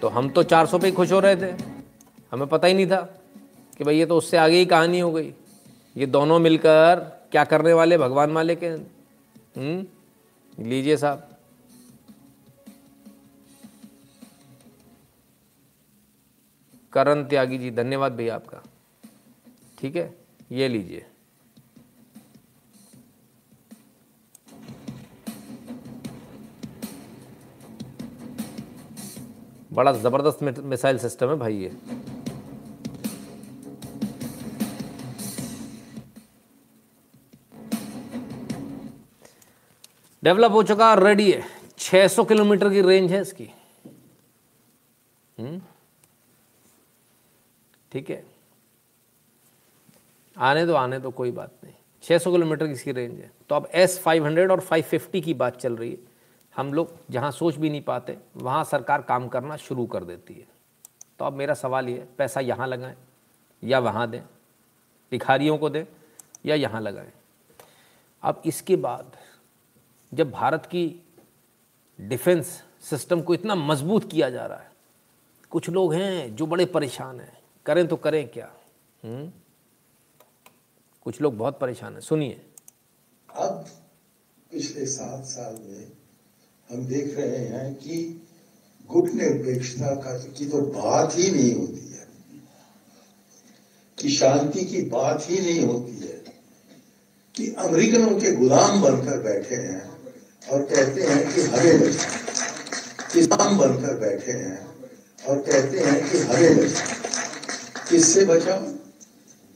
[0.02, 1.52] तो हम तो 400 पे ही खुश हो रहे थे।
[2.32, 3.00] हमें पता ही नहीं था
[3.78, 5.32] कि भाई ये तो उससे आगे ही कहानी हो गई।
[5.96, 7.00] ये दोनों मिलकर
[7.32, 7.98] क्या करने वाले?
[7.98, 9.84] भगवान वाले के हम्म?
[10.58, 11.29] लीजिए साहब।
[16.92, 18.62] करण त्यागी जी, धन्यवाद भैया आपका।
[19.78, 20.14] ठीक है?
[20.52, 21.06] ये लीजिए।
[29.72, 31.76] बड़ा ज़बरदस्त मिसाइल सिस्टम है भाई ये।
[40.24, 41.42] डेवलप हो चुका, रेडी है।
[41.78, 43.48] 600 किलोमीटर की रेंज है इसकी।
[45.38, 45.60] हम्म?
[47.92, 48.24] ठीक है?
[50.38, 53.68] आने दो आने दो, कोई बात नहीं। 600 किलोमीटर की इसकी रेंज है। तो अब
[53.72, 55.98] एस 500 और 550 की बात चल रही है।
[56.56, 60.46] हम लोग जहाँ सोच भी नहीं पाते, वहाँ सरकार काम करना शुरू कर देती है।
[61.18, 62.96] तो अब मेरा सवाल ये पैसा यहाँ लगाएँ
[63.62, 64.22] या वहाँ दें?
[65.12, 65.84] भिखारियों को दें
[66.46, 67.12] या यहाँ लगाएँ?
[68.22, 69.16] अब इसके बाद
[70.14, 71.02] जब भारत की
[72.00, 74.70] डिफेंस सिस्टम को इतना मज़बूत किया जा रहा है,
[75.50, 78.52] कुछ लोग हैं जो बड़े परेशान हैं। करें तो करें क्या?
[79.04, 79.16] हुँ?
[79.16, 79.32] हम्म?
[81.04, 82.40] कुछ लोग बहुत परेशान हैं। सुनिए।
[83.36, 83.66] अब
[84.52, 85.92] पिछले सात साल में
[86.70, 88.26] हम देख रहे हैं कि
[88.90, 92.08] गुट निरपेक्षता का की तो बात ही नहीं होती है।
[93.98, 96.24] कि शांति की बात ही नहीं होती है।
[97.34, 99.90] कि अमेरिकनों के गुलाम बनकर बैठे हैं
[100.52, 102.08] और कहते हैं कि हमें बचा
[103.12, 104.66] किसान बनकर बैठे हैं
[105.28, 107.09] और कहते हैं कि हमें बचा
[107.90, 108.60] किससे बचाओ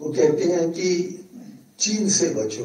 [0.00, 0.88] वो कहते हैं कि
[1.78, 2.64] चीन से बचो।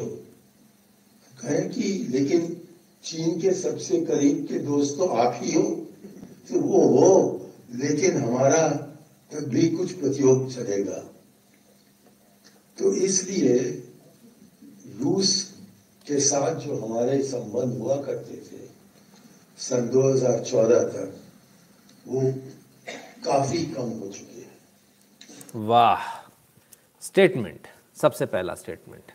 [1.42, 2.62] कहें कि लेकिन
[3.04, 5.86] चीन के सबसे करीब के दोस्त तो आप ही हो।
[6.48, 8.68] फिर वो हो, लेकिन हमारा
[9.30, 10.98] तब भी कुछ प्रतियोग चलेगा।
[12.78, 13.58] तो इसलिए
[15.00, 15.52] रूस
[16.06, 18.66] के साथ जो हमारे संबंध हुआ करते थे,
[19.58, 21.20] सन 2014 तक,
[22.08, 22.34] वो
[23.24, 24.39] काफ़ी कम हो चुके
[25.56, 26.28] वाह।
[27.00, 29.12] स्टेटमेंट, सबसे पहला स्टेटमेंट,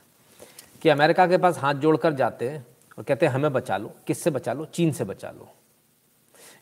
[0.81, 2.67] कि अमेरिका के पास हाथ जोड़कर जाते हैं
[2.97, 4.65] और कहते हैं, हमें बचा लो। किससे बचा लो?
[4.65, 5.49] चीन से बचा लो।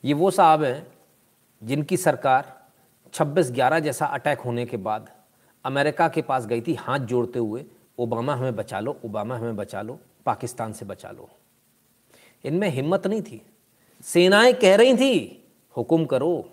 [0.06, 0.88] ये वो साहब हैं
[1.64, 2.64] जिनकी सरकार
[3.14, 5.10] 26 ग्यारह जैसा अटैक होने के बाद
[5.66, 7.66] अमेरिका के पास गई थी हाथ जोड़ते हुए,
[7.98, 11.30] ओबामा, हमें बचा लो, ओबामा, हमें बचा लो, पाकिस्तान से बचा लो।
[12.46, 13.46] इनमें हिम्मत नहीं थी।
[14.04, 15.44] सेनाएँ कह रही थी,
[15.78, 16.50] हुक्म करो,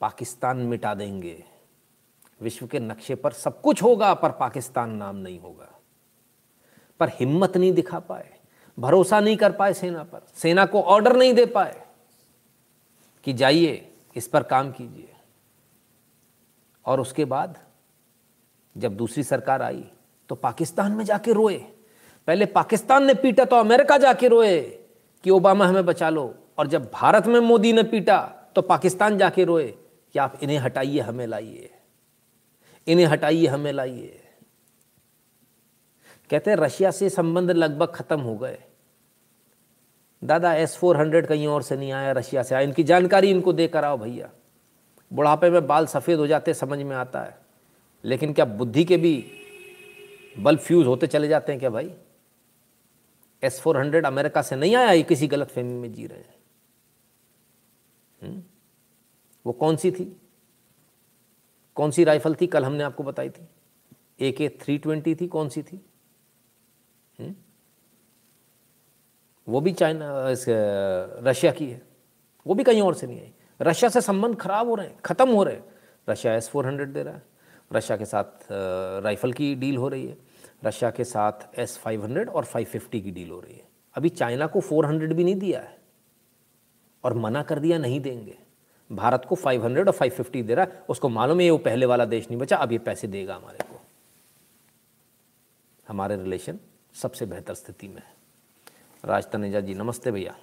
[0.00, 1.44] पाकिस्तान मिटा देंगे।
[2.44, 5.68] विश्व के नक्शे पर सब कुछ होगा, पर पाकिस्तान नाम नहीं होगा।
[7.00, 8.30] पर हिम्मत नहीं दिखा पाए,
[8.78, 11.82] भरोसा नहीं कर पाए सेना पर, सेना को ऑर्डर नहीं दे पाए
[13.26, 15.08] कि जाइए, इस पर काम कीजिए।
[16.86, 17.58] और उसके बाद
[18.76, 19.84] जब दूसरी सरकार आई
[20.30, 21.56] तो पाकिस्तान में जाके रोए।
[22.28, 24.60] पहले पाकिस्तान ने पीटा तो अमेरिका जाके रोए
[25.24, 28.18] कि ओबामा हमें बचा लो, और जब भारत में मोदी ने पीटा
[28.54, 29.66] तो पाकिस्तान जाके रोए
[30.14, 31.70] कि आप इन्हें हटाइए, हमें लाइए।
[32.86, 34.20] इन्हें हटाइए, हमें लाइए।
[36.30, 38.62] कहते हैं, रशिया से संबंध लगभग खत्म हो गए।
[40.24, 43.52] दादा एस फोर हंड्रेड कहीं और से नहीं आया, रशिया से आया। इनकी जानकारी इनको
[43.52, 44.30] देकर आओ भैया।
[45.12, 47.38] बुढ़ापे में बाल सफ़ेद हो जाते, समझ में आता है।
[48.04, 49.30] लेकिन क्या बुद्धि के भी
[50.38, 51.94] बल्ब फ्यूज़ होते चले जाते हैं क्या भाई?
[53.42, 56.34] एस फोर हंड्रेड अमेरिका से नहीं आया, ये किसी गलत फहमी में जी रहे हैं।
[58.22, 58.42] हम्म?
[59.46, 60.16] वो कौन सी थी?
[61.74, 62.46] कौन सी राइफल थी?
[62.46, 63.48] कल हमने आपको बताई थी।
[64.20, 65.76] ए के थ्री ट्वेंटी थी, कौन सी थी?
[67.20, 67.26] हुँ?
[67.26, 67.36] हम्म?
[69.48, 70.26] वो भी चाइना
[71.28, 71.82] रशिया की है।
[72.46, 75.28] वो भी कहीं और से नहीं आई। रशिया से संबंध खराब हो रहे हैं, ख़त्म
[75.30, 75.64] हो रहे हैं।
[76.08, 77.22] रशिया एस फोर हंड्रेड दे रहा है।
[77.72, 78.46] रशिया के साथ
[79.02, 80.16] राइफ़ल की डील हो रही है।
[80.64, 84.08] रशिया के साथ एस फाइव हंड्रेड और फाइव फिफ्टी की डील हो रही है। अभी
[84.08, 85.78] चाइना को फोर हंड्रेड भी नहीं दिया है।
[87.04, 88.38] और मना कर दिया नहीं देंगे।
[88.96, 91.86] भारत को फाइव हंड्रेड और फाइव फिफ्टी दे रहा है, उसको मालूम है वो पहले
[91.86, 93.80] वाला देश नहीं बचा, अब ये पैसे देगा हमारे को।
[95.88, 96.58] हमारे रिलेशन
[96.94, 98.14] सबसे बेहतर स्थिति में है।
[99.04, 100.36] राज तनेजा जी, नमस्ते भैया।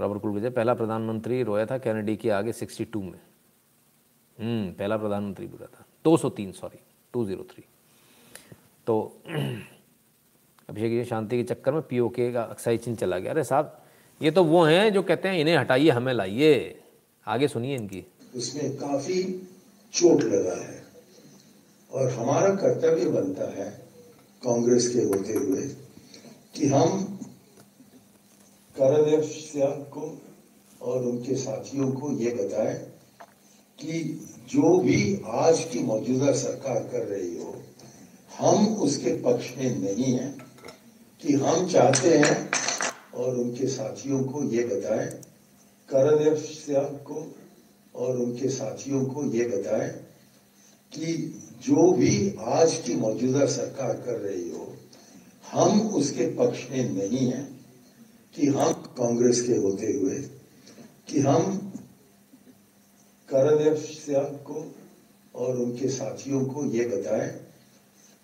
[0.00, 3.20] रबर कुल विजय पहला प्रधानमंत्री रोया था कैनेडी के आगे 62 में।
[4.40, 6.78] हम्म पहला प्रधानमंत्री बुरा था। 203 सॉरी
[7.12, 7.64] 203
[8.86, 9.22] तो
[10.70, 13.82] अभिषेक जी, शांति के चक्कर में पीओके का अक्साई चिन्ह चला गया। अरे साहब,
[14.22, 16.83] ये तो वो हैं जो कहते हैं, इन्हें हटाइए, हमें लाइए।
[17.28, 18.06] आगे सुनिए इनकी।
[18.36, 19.22] उसमें काफ़ी
[19.92, 20.82] चोट लगा है
[21.92, 23.70] और हमारा कर्तव्य बनता है
[24.44, 25.62] कांग्रेस के होते हुए
[26.54, 27.18] कि हम
[29.94, 30.20] को
[30.82, 32.74] और उनके साथियों को ये बताएँ
[33.80, 34.02] कि
[34.50, 37.62] जो भी आज की मौजूदा सरकार कर रही हो,
[38.38, 40.46] हम उसके पक्ष में नहीं हैं
[41.22, 42.50] कि हम चाहते हैं
[43.14, 45.33] और उनके साथियों को ये बताएँ
[45.88, 47.36] करदर्शिया को
[47.94, 49.90] और उनके साथियों को ये बताएँ
[50.92, 51.14] कि
[51.66, 54.76] जो भी आज की मौजूदा सरकार कर रही हो,
[55.52, 57.66] हम उसके पक्ष में नहीं हैं
[58.34, 60.14] कि हम कांग्रेस के होते हुए,
[61.08, 61.72] कि हम
[63.28, 63.74] करण
[64.36, 64.74] को
[65.34, 67.28] और उनके साथियों को ये बताएँ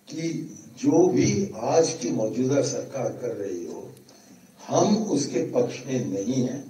[0.08, 3.92] कि जो भी आज की मौजूदा सरकार कर रही हो,
[4.68, 6.69] हम उसके पक्ष में नहीं है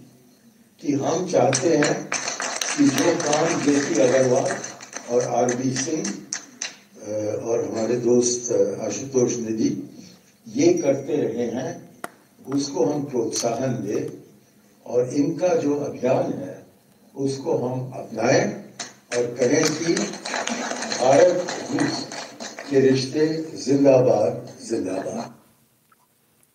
[0.83, 4.53] कि हम चाहते हैं कि जो काम जेपी अग्रवाल
[5.11, 6.07] और आर बी सिंह
[7.41, 8.53] और हमारे दोस्त
[8.83, 9.71] आशुतोष निधि
[10.47, 11.71] ये करते रहे हैं,
[12.47, 14.03] उसको हम प्रोत्साहन दें
[14.87, 16.57] और इनका जो अभियान है,
[17.15, 18.45] उसको हम अपनाएँ
[19.17, 22.01] और कहें कि भारत रूस
[22.71, 23.27] के रिश्ते
[23.65, 25.35] जिंदाबाद जिंदाबाद।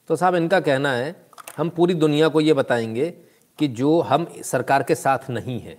[0.09, 1.15] तो साहब, इनका कहना है,
[1.57, 3.13] हम पूरी दुनिया को ये बताएँगे
[3.60, 5.78] कि जो हम सरकार के साथ नहीं हैं।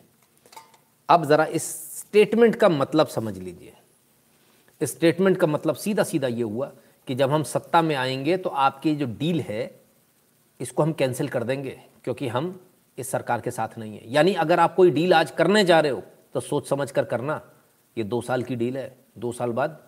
[1.09, 1.65] अब ज़रा इस
[1.99, 3.73] स्टेटमेंट का मतलब समझ लीजिए।
[4.81, 6.73] इस स्टेटमेंट का मतलब सीधा सीधा ये हुआ
[7.09, 9.81] कि जब हम सत्ता में आएँगे तो आपकी जो डील है,
[10.61, 12.59] इसको हम कैंसिल कर देंगे, क्योंकि हम
[12.99, 15.93] इस सरकार के साथ नहीं है। यानी अगर आप कोई डील आज करने जा रहे
[15.93, 16.03] हो
[16.35, 17.41] तो सोच समझ कर करना,
[17.97, 19.79] ये दो साल की डील है, दो साल बाद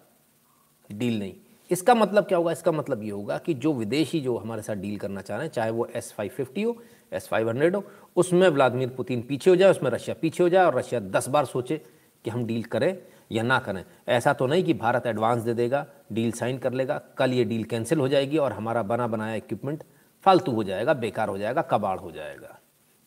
[0.91, 1.35] डील नहीं।
[1.71, 2.53] इसका मतलब क्या होगा?
[2.53, 5.53] इसका मतलब ये होगा कि जो विदेशी जो हमारे साथ डील करना चाह रहे हैं,
[5.53, 6.77] चाहे वो एस फाइव फिफ्टी हो
[7.13, 7.85] एस फाइव हंड्रेड हो।
[8.17, 11.45] उसमें व्लादिमीर पुतिन पीछे हो जाए, उसमें रशिया पीछे हो जाए और रशिया दस बार
[11.45, 11.81] सोचे
[12.25, 12.99] कि हम डील करें
[13.33, 16.99] या ना करें। ऐसा तो नहीं कि भारत एडवांस दे देगा, डील साइन कर लेगा,
[17.19, 19.85] कल ये डील कैंसिल हो जाएगी और हमारा बना बनाया इक्विपमेंट
[20.25, 22.59] फालतू हो जाएगा, बेकार हो जाएगा, कबाड़ हो जाएगा।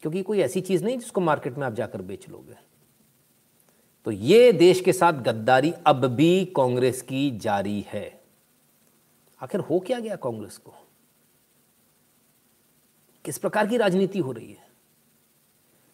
[0.02, 2.72] क्योंकि कोई ऐसी चीज़ नहीं जिसको मार्केट में आप जाकर बेच लोगे।
[4.06, 8.22] तो ये देश के साथ गद्दारी अब भी कांग्रेस की जारी है।
[9.43, 10.74] आखिर हो क्या गया कांग्रेस को?
[13.26, 14.69] किस प्रकार की राजनीति हो रही है?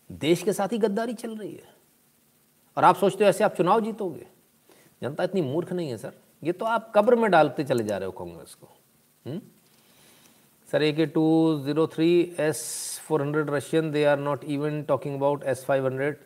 [0.10, 1.76] देश के साथ ही गद्दारी चल रही है।
[2.78, 4.26] और आप सोचते हो ऐसे आप चुनाव जीतोगे?
[5.02, 6.14] जनता इतनी मूर्ख नहीं है, सर।
[6.44, 8.68] ये तो आप कब्र में डालते चले जा रहे हो कांग्रेस को।
[9.26, 9.42] हुँ?
[10.70, 11.24] Sir A K two
[11.66, 12.10] zero three
[12.40, 12.60] S
[13.06, 16.18] four hundred Russian they are not even talking about S five hundred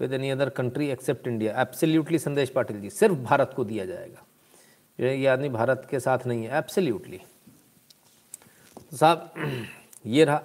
[0.00, 4.24] with any other country except India absolutely Sandesh Patil ji सिर्फ़ भारत को दिया जाएगा।
[4.98, 7.20] ये आदमी भारत के साथ नहीं है। एब्सोल्युटली
[8.92, 9.32] साहब
[10.06, 10.42] ये रहा।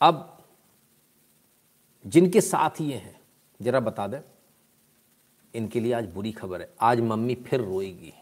[0.00, 0.38] अब
[2.06, 3.20] जिनके साथ ये हैं,
[3.62, 4.20] जरा बता दें,
[5.54, 8.12] इनके लिए आज बुरी खबर है। आज मम्मी फिर रोएगी।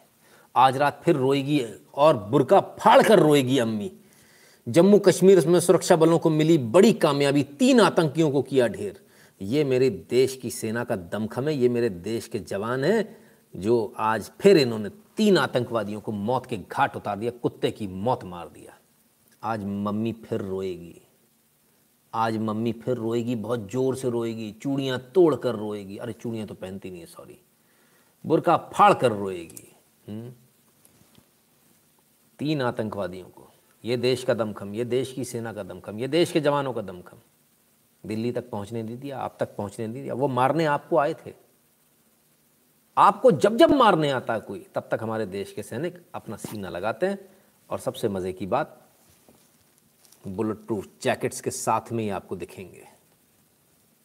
[0.57, 3.93] आज रात फिर रोएगी और बुरका फाड़ कर रोएगी अम्मी।
[4.68, 9.01] जम्मू कश्मीर में सुरक्षा बलों को मिली बड़ी कामयाबी, तीन आतंकियों को किया ढेर।
[9.43, 13.16] ये मेरे देश की सेना का दमखम है, ये मेरे देश के जवान हैं,
[13.57, 18.24] जो आज फिर इन्होंने तीन आतंकवादियों को मौत के घाट उतार दिया, कुत्ते की मौत
[18.24, 18.78] मार दिया।
[19.43, 21.03] आज मम्मी फिर रोएगी।
[22.14, 26.55] आज मम्मी फिर रोएगी, बहुत ज़ोर से रोएगी, चूड़ियाँ तोड़ कर रोएगी। अरे, चूड़ियाँ तो
[26.55, 27.41] पहनती नहीं है सॉरी
[28.26, 29.76] बुरका फाड़ कर रोएगी।
[30.09, 30.32] हम्म?
[32.39, 33.51] तीन आतंकवादियों को।
[33.84, 36.80] ये देश का दमखम, ये देश की सेना का दमखम, ये देश के जवानों का
[36.80, 37.16] दमखम।
[38.07, 41.34] दिल्ली तक पहुँचने नहीं दिया, आप तक पहुँचने नहीं दिया। वो मारने आपको आए थे।
[42.99, 47.07] आपको जब जब मारने आता कोई, तब तक हमारे देश के सैनिक अपना सीना लगाते
[47.07, 47.28] हैं।
[47.70, 48.88] और सबसे मज़े की बात
[50.29, 52.89] बुलेट प्रूफ जैकेट्स के साथ में ही आपको दिखेंगे।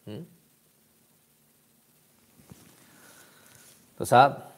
[0.08, 0.14] हुँ?
[0.14, 0.26] हम्म?
[3.98, 4.52] तो साहब,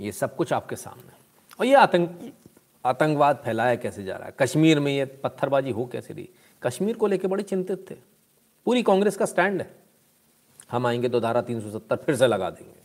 [0.00, 1.12] ये सब कुछ आपके सामने।
[1.60, 2.34] और ये आतंक,
[2.86, 4.34] आतंकवाद फैलाया कैसे जा रहा है?
[4.38, 6.28] कश्मीर में ये पत्थरबाजी हो कैसे रही?
[6.62, 7.94] कश्मीर को लेकर बड़े चिंतित थे।
[8.64, 9.78] पूरी कांग्रेस का स्टैंड है।
[10.70, 12.79] हम आएँगे तो धारा 370 फिर से लगा देंगे।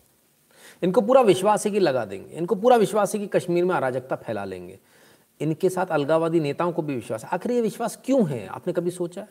[0.83, 4.15] इनको पूरा विश्वास है कि लगा देंगे, इनको पूरा विश्वास है कि कश्मीर में अराजकता
[4.15, 4.79] फैला लेंगे।
[5.39, 8.47] इनके साथ अलगावादी नेताओं को भी विश्वास। आखिर ये विश्वास क्यों है?
[8.47, 9.29] आपने कभी सोचा है?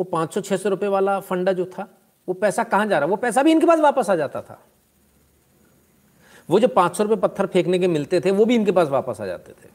[0.00, 3.06] वो पाँच सौ छः सौ रुपये वाला फंडा जो था, वो पैसा कहाँ जा रहा?
[3.06, 4.60] वो पैसा भी इनके पास वापस आ जाता था।
[6.50, 9.20] वो जो पाँच सौ रुपये पत्थर फेंकने के मिलते थे, वो भी इनके पास वापस
[9.20, 9.68] आ जाते थे।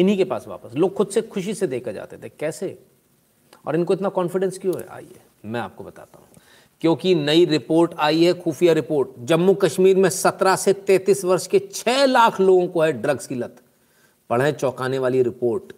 [0.00, 2.82] इन्हीं के पास वापस। लोग खुद से खुशी से देकर जाते थे। कैसे?
[3.66, 4.86] और इनको इतना कॉन्फिडेंस क्यों है?
[4.88, 6.26] आइए, मैं आपको बताता हूँ।
[6.82, 11.58] क्योंकि नई रिपोर्ट आई है, खुफिया रिपोर्ट। जम्मू कश्मीर में 17 से 33 वर्ष के
[11.74, 13.56] 6 लाख लोगों को है ड्रग्स की लत।
[14.30, 15.72] पढ़े चौंकाने वाली रिपोर्ट।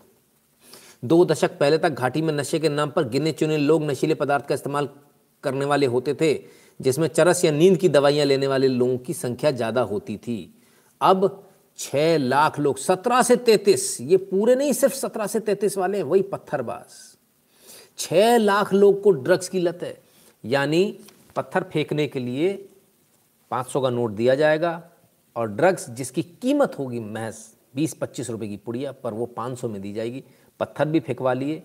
[1.04, 4.46] दो दशक पहले तक घाटी में नशे के नाम पर गिने चुने लोग नशीले पदार्थ
[4.46, 4.88] का इस्तेमाल
[5.44, 6.32] करने वाले होते थे,
[6.80, 10.54] जिसमें चरस या नींद की दवाइयाँ लेने वाले लोगों की संख्या ज़्यादा होती थी।
[11.00, 11.44] अब
[11.78, 16.22] छः लाख लोग, सत्रह से तैतीस, ये पूरे नहीं, सिर्फ़ सत्रह से तैतीस वाले वही
[16.22, 16.84] पत्थरबाज।
[17.98, 19.96] छः लाख लोग को ड्रग्स की लत है।
[20.44, 20.98] यानी
[21.36, 22.52] पत्थर फेंकने के लिए
[23.50, 24.82] 500 का नोट दिया जाएगा
[25.36, 27.34] और ड्रग्स जिसकी कीमत होगी महज
[27.76, 30.24] 20-25 रुपए की पुड़िया पर वो 500 में दी जाएगी।
[30.60, 31.62] पत्थर भी फेंकवा लिए,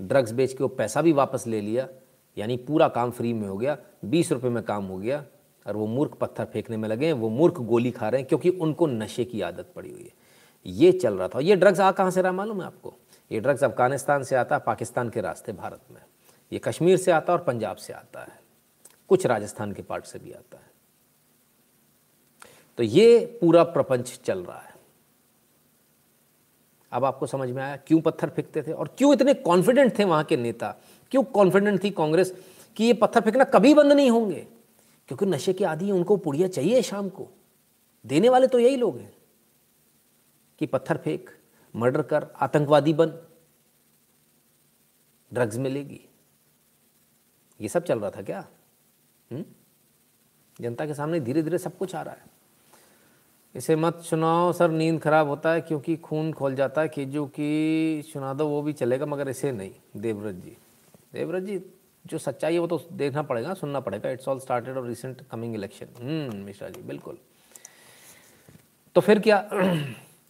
[0.00, 1.88] ड्रग्स बेच के वो पैसा भी वापस ले लिया,
[2.36, 5.24] यानी पूरा काम फ्री में हो गया, बीस रुपये में काम हो गया
[5.66, 8.48] और वो मूर्ख पत्थर फेंकने में लगे हैं, वो मूर्ख गोली खा रहे हैं क्योंकि
[8.48, 10.12] उनको नशे की आदत पड़ी हुई है।
[10.66, 12.94] ये चल रहा था। ये ड्रग्स आ कहाँ से रहा मालूम है आपको?
[13.32, 16.00] ये ड्रग्स अफ़गानिस्तान से आता, पाकिस्तान के रास्ते, भारत में।
[16.52, 18.40] ये कश्मीर से आता है और पंजाब से आता है।
[19.08, 20.70] कुछ राजस्थान के पार्ट से भी आता है।
[22.76, 24.74] तो ये पूरा प्रपंच चल रहा है।
[26.92, 30.24] अब आपको समझ में आया क्यों पत्थर फेंकते थे और क्यों इतने कॉन्फिडेंट थे वहाँ
[30.24, 30.76] के नेता?
[31.10, 32.44] क्यों कॉन्फिडेंट थी कांग्रेस
[32.76, 34.46] कि ये पत्थर फेंकना कभी बंद नहीं होंगे?
[35.08, 37.28] क्योंकि नशे के आदि उनको पुड़िया चाहिए शाम को।
[38.06, 39.16] देने वाले तो यही लोग हैं
[40.58, 41.30] कि पत्थर फेंक,
[41.76, 43.18] मर्डर कर, आतंकवादी बन,
[45.32, 46.09] ड्रग्स मिलेगी।
[47.60, 48.38] ये सब चल रहा था क्या?
[48.38, 49.38] हुँ?
[49.38, 49.44] हम्म?
[50.60, 52.24] जनता के सामने धीरे धीरे सब कुछ आ रहा है।
[53.54, 58.02] इसे मत सुनाओ, सर, नींद खराब होता है क्योंकि खून खोल जाता है। केजू की
[58.12, 60.56] सुना दो, वो भी चलेगा, मगर इसे नहीं। देवव्रत जी।
[61.12, 61.62] देवव्रत जी,
[62.06, 65.54] जो सच्चाई है वो तो देखना पड़ेगा, सुनना पड़ेगा। It's all started our recent coming
[65.54, 67.18] election Mishra ji, बिल्कुल।
[68.94, 69.50] तो फिर क्या?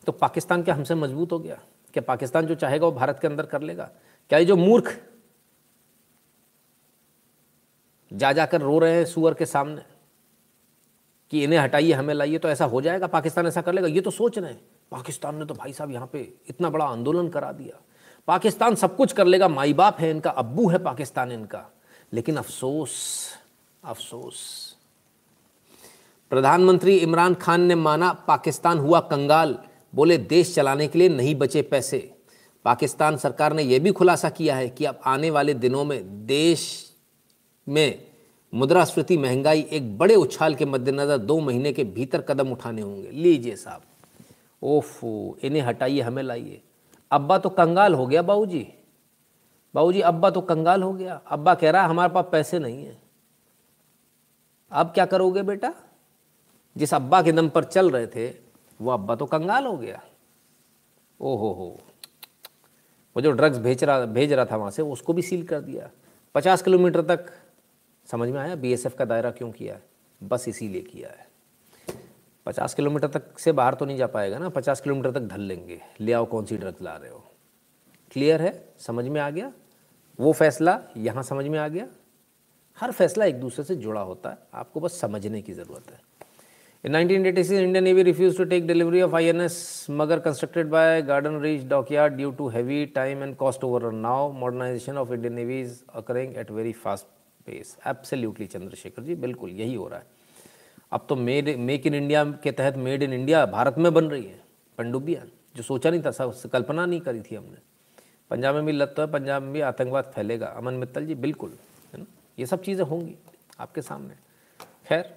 [0.07, 1.61] तो पाकिस्तान क्या हमसे मज़बूत हो गया?
[1.93, 3.91] क्या पाकिस्तान जो चाहेगा वो भारत के अंदर कर लेगा?
[4.29, 5.10] क्या ये जो मूर्ख
[8.13, 9.83] जा जाकर रो रहे हैं सुअर के सामने,
[11.31, 13.89] कि इन्हें हटाइए, हमें लाइए तो ऐसा हो जाएगा, पाकिस्तान ऐसा कर लेगा?
[13.89, 14.61] ये तो सोच रहे हैं।
[14.91, 17.81] पाकिस्तान ने तो भाई साहब यहाँ पे इतना बड़ा आंदोलन करा दिया।
[18.27, 21.71] पाकिस्तान सब कुछ कर लेगा, माई बाप है इनका, अब्बू है पाकिस्तान इनका।
[22.13, 22.91] लेकिन अफसोस
[23.85, 24.77] अफसोस।
[26.31, 29.59] प्रधानमंत्री इमरान खान ने माना, पाकिस्तान हुआ कंगाल,
[29.95, 32.15] बोले देश चलाने के लिए नहीं बचे पैसे।
[32.65, 36.90] पाकिस्तान सरकार ने यह भी खुलासा किया है कि अब आने वाले दिनों में देश
[37.71, 38.07] में
[38.53, 43.57] मुद्रास्फीति महँगाई एक बड़े उछाल के मद्देनज़र दो महीने के भीतर कदम उठाने होंगे। लीजिए
[43.57, 43.83] साहब।
[44.63, 46.61] ओफो, इन्हें हटाइए, हमें लाइए।
[47.11, 48.67] अब्बा तो कंगाल हो गया बाबूजी
[49.75, 52.97] बाबूजी अब्बा तो कंगाल हो गया। अब्बा कह रहा है, हमारे पास पैसे नहीं है।
[54.73, 55.73] अब क्या करोगे बेटा?
[56.77, 58.29] जिस अब्बा के दम पर चल रहे थे,
[58.81, 60.03] वो अब्बा तो कंगाल हो गया।
[61.21, 61.79] ओहो हो।
[63.17, 65.91] वो जो ड्रग्स भेज रहा भेज रहा था वहाँ से उसको भी सील कर दिया।
[66.35, 67.33] पचास किलोमीटर तक
[68.09, 68.55] समझ में आया?
[68.55, 69.83] बीएसएफ का दायरा क्यों किया है?
[70.23, 71.29] बस इसीलिए किया है।
[72.47, 74.49] पचास किलोमीटर तक से बाहर तो नहीं जा पाएगा ना?
[74.49, 77.25] पचास किलोमीटर तक ढल लेंगे। ले आओ, कौन सी ड्रग ला रहे हो?
[78.13, 78.69] क्लियर है?
[78.79, 79.53] समझ में आ गया?
[80.21, 81.87] वो फैसला यहाँ समझ में आ गया?
[82.81, 86.01] हर फैसला एक दूसरे से जुड़ा होता है। आपको बस समझने की ज़रूरत है।
[86.85, 89.33] In nineteen eighty six Indian Navy refuse to take delivery of I
[89.91, 94.99] Magar constructed by Garden Reach dock due to heavy time and cost over now modernisation
[94.99, 95.63] of Indian Navy
[95.95, 97.07] occurring at very fast
[97.51, 97.77] pace.
[97.87, 100.07] Absolutely, Chandrashekhar ji बिल्कुल यही हो रहा है।
[100.93, 104.25] अब तो made make in India के तहत made in India Bharat में बन रही
[104.25, 104.41] है
[104.79, 107.59] पनडुब्बियाँ जो सोचा नहीं था कल्पना नहीं करी थी हमने।
[108.31, 111.53] पंजाब में भी लत तो है पंजाब में भी आतंकवाद फैलेगा। अमन मित्तल जी बिल्कुल
[111.95, 112.07] है ना?
[112.39, 113.17] ये सब चीज़ें होंगी
[113.61, 114.15] आपके सामने।
[114.89, 115.15] खैर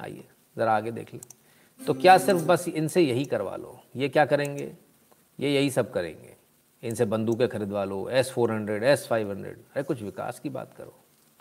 [0.00, 0.24] आइए
[0.56, 1.20] ज़रा आगे देख लें।
[1.80, 3.78] तो क्या सिर्फ़ बस इनसे यही करवा लो?
[3.96, 4.72] ये क्या करेंगे?
[5.40, 6.36] ये यही सब करेंगे।
[6.82, 10.74] इनसे बंदूकें खरीदवा लो S four hundred S five hundred अरे कुछ विकास की बात
[10.78, 10.94] करो।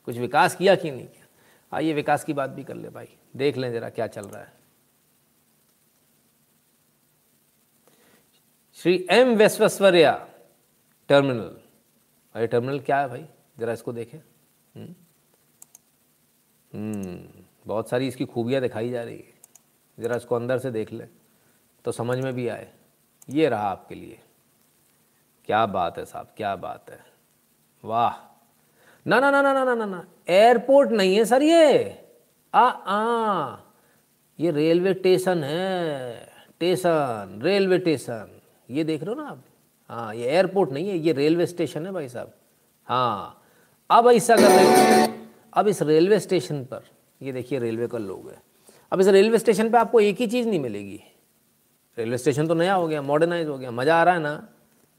[0.07, 1.25] कुछ विकास किया कि नहीं किया?
[1.71, 4.59] आइए विकास की बात भी कर ले भाई। देख लें ज़रा क्या चल रहा है।
[8.73, 10.13] Shri M Visvesvaraya
[11.09, 11.57] terminal.
[12.35, 13.25] अरे टर्मिनल क्या है भाई?
[13.59, 14.95] ज़रा इसको देखें। हम्म,
[16.71, 19.33] हम्म बहुत सारी इसकी खूबियाँ दिखाई जा रही है।
[19.97, 21.07] ज़रा इसको अंदर से देख लें
[21.85, 22.71] तो समझ में भी आए।
[23.29, 24.19] ये रहा आपके लिए।
[25.45, 26.99] क्या बात है साहब क्या बात है।
[27.83, 28.30] वाह।
[29.05, 31.97] ना ना ना ना ना ना ना ना। एयरपोर्ट नहीं है सर ये।
[32.53, 33.57] आ आ।
[34.39, 39.43] ये रेलवे स्टेशन है। स्टेशन रेलवे स्टेशन ये देख रहे हो ना आप?
[39.89, 42.33] हाँ ये एयरपोर्ट नहीं है, ये रेलवे स्टेशन है भाई साहब।
[42.87, 43.41] हाँ।
[43.89, 45.07] अब ऐसा कर रहे
[45.53, 46.83] अब इस रेलवे स्टेशन पर,
[47.21, 48.41] ये देखिए रेलवे का लोग है।
[48.91, 50.99] अब इस रेलवे स्टेशन पे आपको एक ही चीज़ नहीं मिलेगी।
[51.97, 54.47] रेलवे स्टेशन तो नया हो गया मॉडर्नाइज हो गया। मज़ा आ रहा है ना?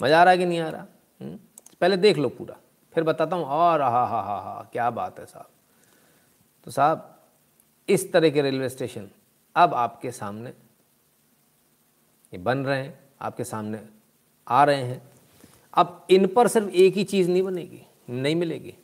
[0.03, 0.87] मज़ा आ रहा है कि नहीं आ रहा?
[1.21, 1.39] हुँ?
[1.81, 2.57] पहले देख लो पूरा।
[2.95, 5.49] फिर बताता हूँ, और हा हा हा हा क्या बात है साहब।
[6.67, 7.09] तो साहब,
[7.89, 9.09] इस तरह के रेलवे स्टेशन
[9.57, 10.51] अब आपके सामने
[12.33, 13.81] ये बन रहे हैं, आपके सामने
[14.47, 15.03] आ रहे हैं।
[15.75, 18.75] अब इन पर सिर्फ़ एक ही चीज़ नहीं बनेगी, नहीं मिलेगी।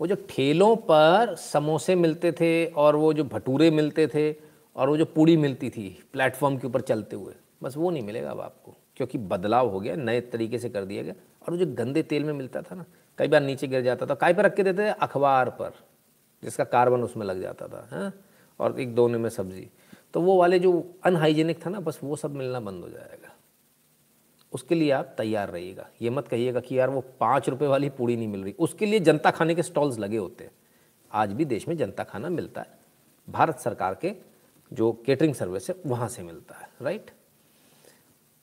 [0.00, 4.30] वो जो ठेलों पर समोसे मिलते थे और वो जो भटूरे मिलते थे
[4.76, 8.30] और वो जो पूड़ी मिलती थी प्लेटफॉर्म के ऊपर चलते हुए, बस वो नहीं मिलेगा
[8.30, 11.66] अब आपको, क्योंकि बदलाव हो गया, नए तरीके से कर दिया गया। और वो जो
[11.74, 12.84] गंदे तेल में मिलता था ना
[13.20, 15.72] कई बार नीचे गिर जाता था काय पर रख के देते थे अखबार पर,
[16.44, 18.14] जिसका कार्बन उसमें लग जाता था, हैं?
[18.60, 19.70] और एक दोने में सब्ज़ी।
[20.14, 23.32] तो वो वाले जो अनहाइजीनिक था ना, बस वो सब मिलना बंद हो जाएगा।
[24.52, 28.16] उसके लिए आप तैयार रहिएगा। ये मत कहिएगा कि यार वो पाँच रुपये वाली पूड़ी
[28.16, 30.50] नहीं मिल रही। उसके लिए जनता खाने के स्टॉल्स लगे होते हैं।
[31.12, 32.78] आज भी देश में जनता खाना मिलता है।
[33.30, 34.14] भारत सरकार के
[34.72, 37.10] जो केटरिंग सर्विस है, वहाँ से मिलता है राइट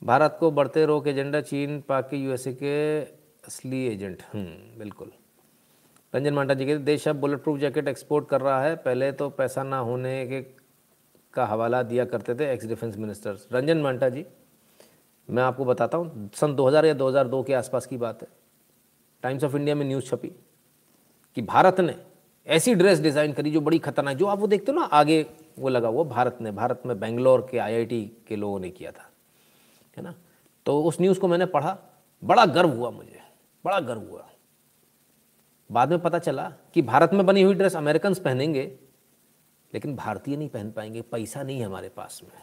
[0.02, 3.17] भारत को बढ़ते रोक एजेंडा चीन, पाक के यूएसए के
[3.48, 5.10] असली एजेंट। हम्म, बिल्कुल।
[6.14, 9.28] रंजन मांटा जी के देश अब बुलेट प्रूफ जैकेट एक्सपोर्ट कर रहा है। पहले तो
[9.30, 10.40] पैसा ना होने के
[11.34, 14.24] का हवाला दिया करते थे ex defence ministers Ranjan Manta ji
[15.28, 18.28] मैं आपको बताता हूँ सन 2000 या 2002 के आसपास की बात है।
[19.22, 20.28] टाइम्स ऑफ़ इंडिया में न्यूज़ छपी
[21.36, 21.94] कि भारत ने
[22.46, 25.24] ऐसी ड्रेस डिज़ाइन करी जो बड़ी खतरनाक जो आप वो देखते हो ना आगे
[25.58, 29.10] वो लगा हुआ भारत ने भारत में बेंगलोर के आईआईटी के लोगों ने किया था।
[29.96, 30.14] है ना?
[30.66, 31.76] तो उस न्यूज़ को मैंने पढ़ा
[32.22, 33.20] बड़ा गर्व हुआ मुझे।
[33.64, 34.28] बड़ा गर्व हुआ।
[35.70, 38.78] बाद में पता चला कि भारत में बनी हुई ड्रेस अमेरिकन पहनेंगे,
[39.72, 42.42] लेकिन भारतीय नहीं पहन पाएँगे, पैसा नहीं है हमारे पास में।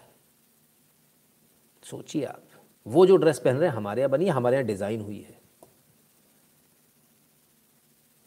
[1.83, 2.43] सोचिए आप,
[2.85, 5.39] वो जो ड्रेस पहन रहे हैं, हमारे यहाँ बनी हमारे यहाँ डिज़ाइन हुई है।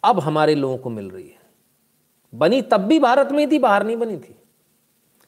[0.04, 1.38] अब हमारे लोगों को मिल रही है।
[2.34, 4.34] बनी तब भी भारत में ही थी, बाहर नहीं बनी थी।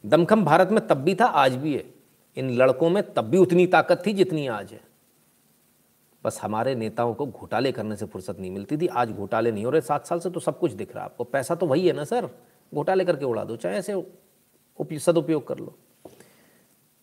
[0.04, 1.94] दमखम भारत में तब भी था, आज भी है।
[2.36, 4.89] इन लड़कों में तब भी उतनी ताकत थी जितनी आज है।
[6.24, 9.70] बस हमारे नेताओं को घोटाले करने से फुर्सत नहीं मिलती थी आज घोटाले नहीं हो
[9.70, 11.92] रहे सात साल से तो सब कुछ दिख रहा है आपको। पैसा तो वही है
[11.92, 12.28] ना सर।
[12.72, 15.74] घोटाले करके उड़ा दो चाहे ऐसे सदुपयोग कर लो।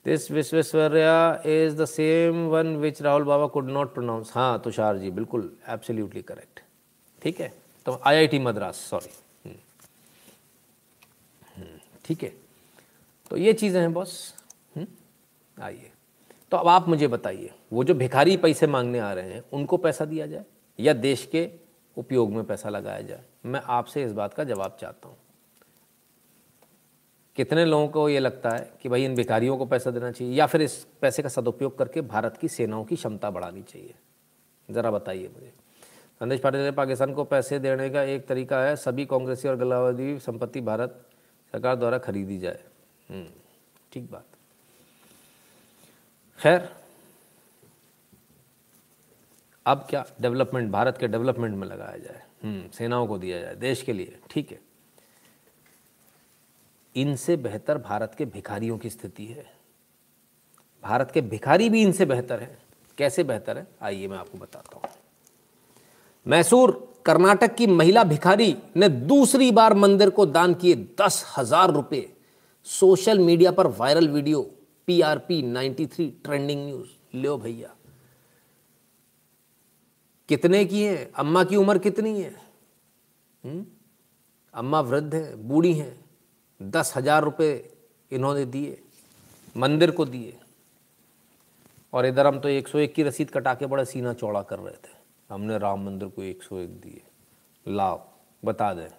[0.06, 5.12] This Visvesvaraya is the same one which Rahul baba could not pronounce हाँ तुषार जी
[5.12, 6.60] बिल्कुल एब्सोल्युटली करेक्ट
[7.22, 7.52] ठीक है?
[7.86, 9.12] तो आईआईटी मद्रास सॉरी
[9.46, 9.56] हम्म।
[11.56, 12.34] हम्म, ठीक है।
[13.32, 14.34] तो ये चीज़ें हैं बॉस
[14.76, 14.88] हम्म,
[15.58, 15.92] आइए।
[16.52, 20.06] तो अब आप मुझे बताइए वो जो भिखारी पैसे मांगने आ रहे हैं उनको पैसा
[20.06, 20.46] दिया जाए
[20.80, 21.50] या देश के
[21.98, 23.24] उपयोग में पैसा लगाया जाए?
[23.46, 25.18] मैं आपसे इस बात का जवाब चाहता हूँ।
[27.36, 30.46] कितने लोगों को ये लगता है कि भाई इन भिखारियों को पैसा देना चाहिए या
[30.46, 33.96] फिर इस पैसे का सदुपयोग करके भारत की सेनाओं की क्षमता बढ़ानी चाहिए?
[34.70, 35.54] ज़रा बताइए मुझे।
[36.22, 40.20] संदेश पाटिल ने पाकिस्तान को पैसे देने का एक तरीका है सभी कांग्रेसी और गलावादी
[40.20, 41.06] संपत्ति भारत
[41.54, 42.60] सरकार द्वारा खरीदी जाए।
[43.10, 43.28] हम्म,
[43.92, 44.37] ठीक बात।
[46.40, 46.70] खैर
[49.66, 52.22] अब क्या डेवलपमेंट भारत के डेवलपमेंट में लगाया जाए?
[52.44, 54.60] हम्म, सेनाओं को दिया जाए देश के लिए ठीक है।
[56.96, 59.46] इनसे बेहतर भारत के भिखारियों की स्थिति है।
[60.84, 62.58] भारत के भिखारी भी इनसे बेहतर हैं।
[62.98, 63.68] कैसे बेहतर है?
[63.82, 64.96] आइए मैं आपको बताता हूँ।
[66.26, 66.72] मैसूर
[67.06, 72.08] कर्नाटक की महिला भिखारी ने दूसरी बार मंदिर को दान किए दस हज़ार रुपए।
[72.68, 74.50] सोशल मीडिया पर viral video.
[74.88, 77.76] PRP 93 trending news लो भैया।
[80.30, 81.12] कितने की है?
[81.16, 82.30] अम्मा की उम्र कितनी है?
[82.30, 83.52] हुँ?
[83.52, 83.66] हम्म?
[84.54, 86.06] अम्मा वृद्ध है, बूढ़ी हैं।
[86.62, 87.76] दस हज़ार रुपये
[88.12, 88.84] इन्होंने दिए,
[89.58, 90.40] मंदिर को दिए।
[91.94, 94.60] और इधर हम तो एक सौ एक की रसीद कटा के बड़ा सीना चौड़ा कर
[94.60, 94.96] रहे थे।
[95.30, 97.02] हमने राम मंदिर को एक सौ एक दिए।
[97.68, 98.08] लाओ,
[98.46, 98.90] बता दें।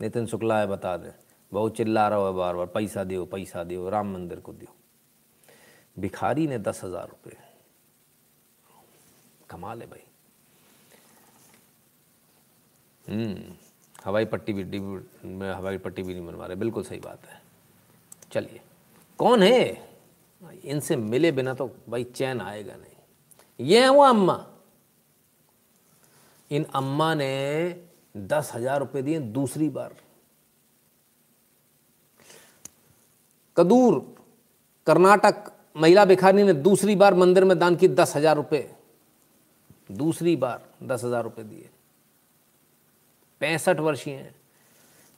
[0.00, 1.12] नितिन शुक्ला है, बता दें।
[1.52, 4.79] बहुत चिल्ला रहा है बार बार। पैसा दो पैसा दो राम मंदिर को दो
[6.00, 7.36] भिखारी ने दस हज़ार रुपये
[9.50, 10.04] कमाल है भाई।
[13.04, 13.54] हम्म
[14.04, 14.80] हवाई पट्टी भी
[15.26, 17.40] में हवाई पट्टी भी नहीं बनवा रहे, बिल्कुल सही बात है।
[18.32, 18.60] चलिए,
[19.18, 19.88] कौन है?
[20.64, 24.46] इनसे मिले बिना तो भाई चैन आएगा नहीं। ये है वो अम्मा।
[26.50, 27.28] इन अम्मा ने
[28.16, 29.94] दस हज़ार रुपये दिए दूसरी बार।
[33.56, 33.98] कदूर,
[34.86, 38.70] कर्नाटक महिला भिखारी ने दूसरी बार मंदिर में दान की दस हज़ार रुपये
[39.92, 41.68] दूसरी बार दस हज़ार रुपये दिए।
[43.40, 44.34] पैंसठ वर्षीय हैं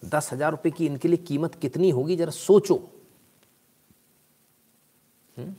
[0.05, 2.75] दस हज़ार रुपये की इनके लिए कीमत कितनी होगी, जरा सोचो।
[5.39, 5.45] हुँ?
[5.45, 5.55] हम्म?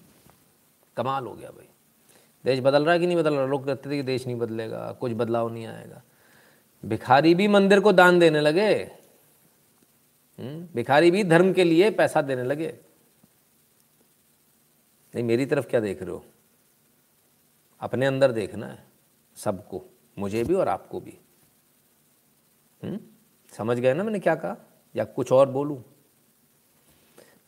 [0.98, 1.68] कमाल हो गया भाई।
[2.46, 3.46] देश बदल रहा है कि नहीं बदल रहा?
[3.46, 6.02] लोग कहते थे कि देश नहीं बदलेगा, कुछ बदलाव नहीं आएगा।
[6.86, 8.72] भिखारी भी मंदिर को दान देने लगे।
[10.40, 10.68] हम्म?
[10.76, 12.80] भिखारी भी धर्म के लिए पैसा देने लगे।
[15.16, 16.26] नहीं, मेरी तरफ़ क्या देख रहे हो?
[17.80, 18.84] अपने अंदर देखना है,
[19.36, 19.86] सबको,
[20.20, 21.18] मुझे भी और आपको भी।
[22.84, 22.92] हुँ?
[22.92, 23.00] हम्म?
[23.52, 24.56] समझ गए ना मैंने क्या कहा?
[24.96, 25.84] या कुछ और बोलूँ?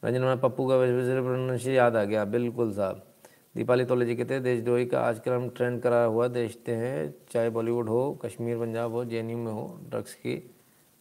[0.04, 3.14] रंजन मैं पप्पू का से याद आ गया। बिल्कुल साहब।
[3.56, 7.50] दीपाली तोले जी कहते हैं देशद्रोही का आजकल हम ट्रेंड करा हुआ देखते हैं, चाहे
[7.50, 10.56] बॉलीवुड हो, कश्मीर, पंजाब हो जे में हो ड्रग्स की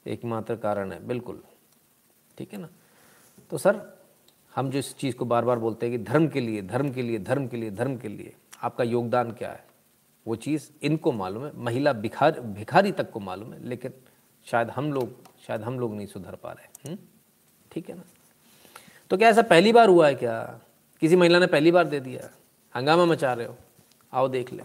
[0.06, 1.42] एकमात्र कारण है। बिल्कुल।
[2.38, 2.68] ठीक है ना?
[3.50, 3.98] तो सर
[4.56, 7.02] हम जो इस चीज़ को बार बार बोलते हैं कि धर्म के लिए, धर्म के
[7.02, 9.66] लिए, धर्म के लिए, धर्म के लिए, आपका योगदान क्या है?
[10.26, 13.92] वो चीज़ इनको मालूम है, महिला भिखार, भिखारी तक को मालूम है, लेकिन
[14.44, 15.10] शायद हम लोग,
[15.46, 16.98] शायद हम लोग नहीं सुधर पा रहे हम्म?
[17.72, 18.02] ठीक है ना?
[19.10, 20.60] तो क्या ऐसा पहली बार हुआ है क्या?
[21.00, 22.30] किसी महिला ने पहली बार दे दिया?
[22.76, 23.56] हंगामा मचा रहे हो?
[24.12, 24.64] आओ देख लें।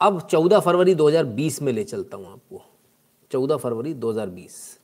[0.00, 2.62] अब 14 फरवरी 2020 में ले चलता हूँ आपको।
[3.32, 4.80] 14 फरवरी 2020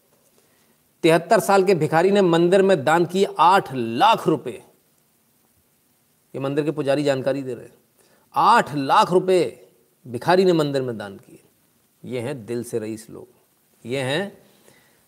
[1.05, 4.63] तिहत्तर साल के भिखारी ने मंदिर में दान किए आठ लाख रुपए।
[6.35, 7.73] ये मंदिर के पुजारी जानकारी दे रहे हैं।
[8.35, 9.41] आठ लाख रुपए
[10.07, 11.43] भिखारी ने मंदिर में दान किए।
[12.03, 13.29] ये हैं दिल से रईस लोग।
[13.85, 14.39] ये हैं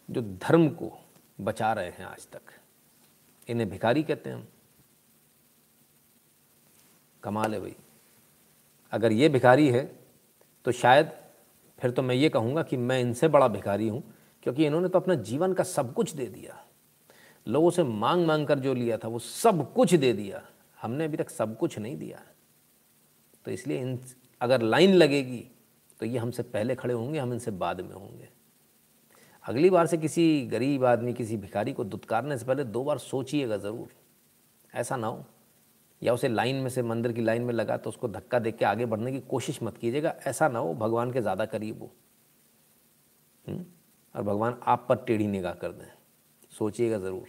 [0.09, 0.93] जो धर्म को
[1.41, 2.53] बचा रहे हैं आज तक।
[3.49, 4.47] इन्हें भिखारी कहते हैं हम।
[7.23, 7.75] कमाल है भाई।
[8.93, 9.85] अगर ये भिखारी है
[10.65, 11.11] तो शायद
[11.79, 14.03] फिर तो मैं ये कहूँगा कि मैं इनसे बड़ा भिखारी हूँ।
[14.47, 16.57] क्योंकि इन्होंने तो अपना जीवन का सब कुछ दे दिया।
[17.47, 20.43] लोगों से मांग मांग कर जो लिया था, वो सब कुछ दे दिया।
[20.79, 22.21] हमने अभी तक सब कुछ नहीं दिया।
[23.45, 23.99] तो इसलिए इन,
[24.41, 25.45] अगर लाइन लगेगी
[26.01, 28.29] तो ये हमसे पहले खड़े होंगे, हम इनसे बाद में होंगे।
[29.45, 33.57] अगली बार से किसी गरीब आदमी, किसी भिखारी को दुत्कारने से पहले दो बार सोचिएगा
[33.57, 33.89] ज़रूर।
[34.75, 35.25] ऐसा ना हो।
[36.03, 38.65] या उसे लाइन में से, मंदिर की लाइन में लगा तो उसको धक्का दे के
[38.65, 41.91] आगे बढ़ने की कोशिश मत कीजिएगा। ऐसा ना हो, भगवान के ज़्यादा करीब हो।
[43.45, 43.65] हम्म?
[44.17, 45.87] और भगवान आप पर टेढ़ी निगाह कर दें।
[46.53, 47.27] सोचिएगा ज़रूर।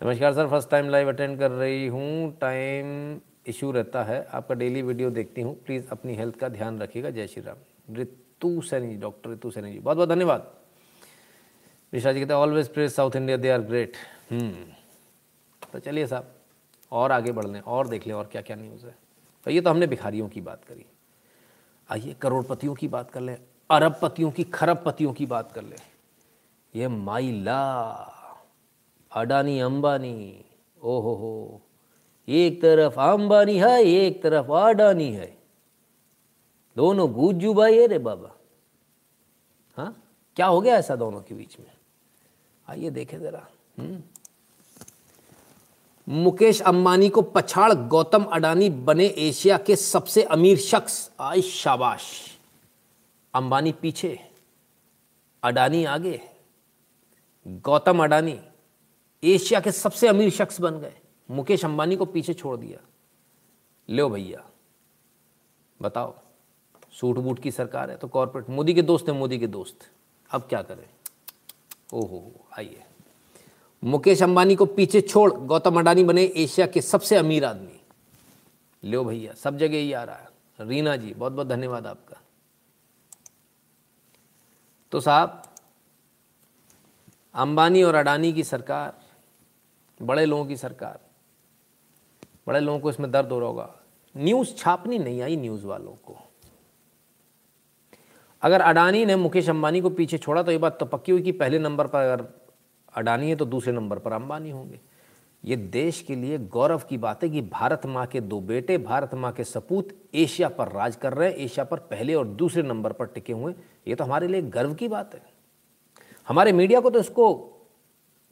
[0.00, 4.82] नमस्कार sir first time live attend कर रही हूँ। टाइम इशू रहता है। आपका डेली
[4.82, 8.96] वीडियो देखती हूँ। प्लीज़ अपनी हेल्थ का ध्यान रखिएगा। जय श्री राम। ऋतु सैनी जी
[8.96, 10.50] डॉक्टर ऋतु सैनी जी बहुत बहुत धन्यवाद।
[11.92, 13.96] ऋषा जी कहते हैं always praise South India they are great
[15.62, 16.34] तो चलिए साहब,
[16.92, 18.94] और आगे बढ़ लें, और देख लें, और क्या क्या न्यूज़ है।
[19.46, 20.84] तो ये तो हमने भिखारियों की बात करी।
[21.88, 23.36] आइए, करोड़पतियों की बात कर लें।
[23.72, 25.78] अरबपतियों की, खरब पतियों की बात कर लें।
[26.74, 27.72] ये माइला,
[29.12, 30.44] अडानी, अंबानी
[30.82, 31.60] ओ हो हो
[32.28, 35.38] एक तरफ़ अंबानी है, एक तरफ़ अडानी है।
[36.76, 38.30] दोनों गुज्जू भाई है रे बाबा।
[39.76, 40.02] हाँ
[40.36, 41.72] क्या हो गया ऐसा दोनों के बीच में?
[42.68, 43.46] आइए देखें जरा।
[43.78, 44.02] हम्म।
[46.08, 52.31] मुकेश अंबानी को पछाड़ गौतम अडानी बने एशिया के सबसे अमीर शख्स। आई शाबाश।
[53.34, 54.18] अंबानी पीछे,
[55.42, 56.20] अडानी आगे,
[57.46, 58.38] गौतम अडानी,
[59.22, 60.94] एशिया के सबसे अमीर शख्स बन गए।
[61.30, 62.78] मुकेश अंबानी को पीछे छोड़ दिया।
[63.88, 64.44] लो भैया,
[65.80, 66.14] बताओ
[66.92, 69.88] सूट बूट की सरकार है तो कॉरपोरेट मोदी के दोस्त हैं, मोदी के दोस्त।
[70.30, 70.88] अब क्या करें?
[71.94, 72.82] ओहो, आइए।
[73.82, 77.80] मुकेश अंबानी को पीछे छोड़ गौतम अडानी बने एशिया के सबसे अमीर आदमी।
[78.84, 80.28] लो भैया, सब जगह ही आ रहा है।
[80.60, 82.21] रीना जी बहुत बहुत धन्यवाद आपका।
[84.92, 85.42] तो साहब,
[87.34, 88.94] अंबानी और अडानी की सरकार,
[90.00, 90.98] बड़े लोगों की सरकार,
[92.46, 93.68] बड़े लोगों को इसमें दर्द हो रहा होगा।
[94.14, 96.16] न्यूज़ छापनी नहीं आई न्यूज़ वालों को।
[98.42, 101.32] अगर अडानी ने मुकेश अंबानी को पीछे छोड़ा तो ये बात तो पक्की हुई कि
[101.32, 102.24] पहले नंबर पर अगर
[102.94, 104.80] अडानी है तो दूसरे नंबर पर अंबानी होंगे।
[105.44, 109.14] ये देश के लिए गौरव की बात है कि भारत माँ के दो बेटे, भारत
[109.14, 112.92] माँ के सपूत एशिया पर राज कर रहे हैं, एशिया पर पहले और दूसरे नंबर
[112.92, 113.54] पर टिके हुए
[113.88, 115.22] ये तो हमारे लिए गर्व की बात है।
[116.28, 117.34] हमारे मीडिया को तो इसको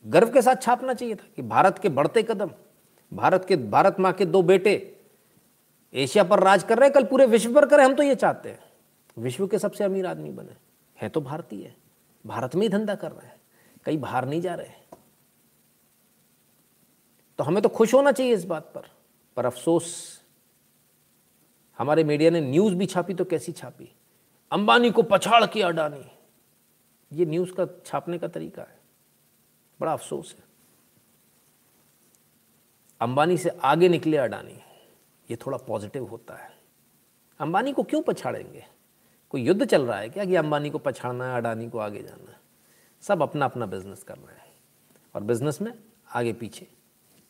[0.05, 2.51] गर्व के साथ छापना चाहिए था कि भारत के बढ़ते कदम,
[3.13, 4.97] भारत के, भारत माँ के दो बेटे
[5.95, 8.49] एशिया पर राज कर रहे हैं, कल पूरे विश्व पर करें, हम तो ये चाहते
[8.49, 8.59] हैं।
[9.19, 10.57] विश्व के सबसे अमीर आदमी बने।
[10.99, 11.75] हैं तो भारतीय है।
[12.27, 13.41] भारत में ही धंधा कर रहे हैं।
[13.85, 14.67] कहीं बाहर नहीं जा रहे
[17.41, 18.91] तो हमें तो खुश होना चाहिए इस बात पर।
[19.37, 20.21] पर अफसोस,
[21.79, 23.97] हमारे मीडिया ने न्यूज़ भी छापी तो कैसी छापी?
[24.51, 26.11] अंबानी को पछाड़ के अडानी।
[27.13, 28.81] ये न्यूज़ का छापने का तरीका है।
[29.81, 30.45] बड़ा अफसोस है।
[33.01, 34.61] अंबानी से आगे निकले अडानी।
[35.31, 36.59] ये थोड़ा पॉजिटिव होता है।
[37.41, 38.67] अंबानी को क्यों पछाड़ेंगे?
[39.31, 42.31] कोई युद्ध चल रहा है क्या कि अंबानी को पछाड़ना है, अडानी को आगे जाना
[42.31, 42.41] है?
[43.01, 44.53] सब अपना अपना बिज़नेस कर रहे हैं।
[45.15, 45.73] और बिज़नेस में
[46.15, 46.80] आगे पीछे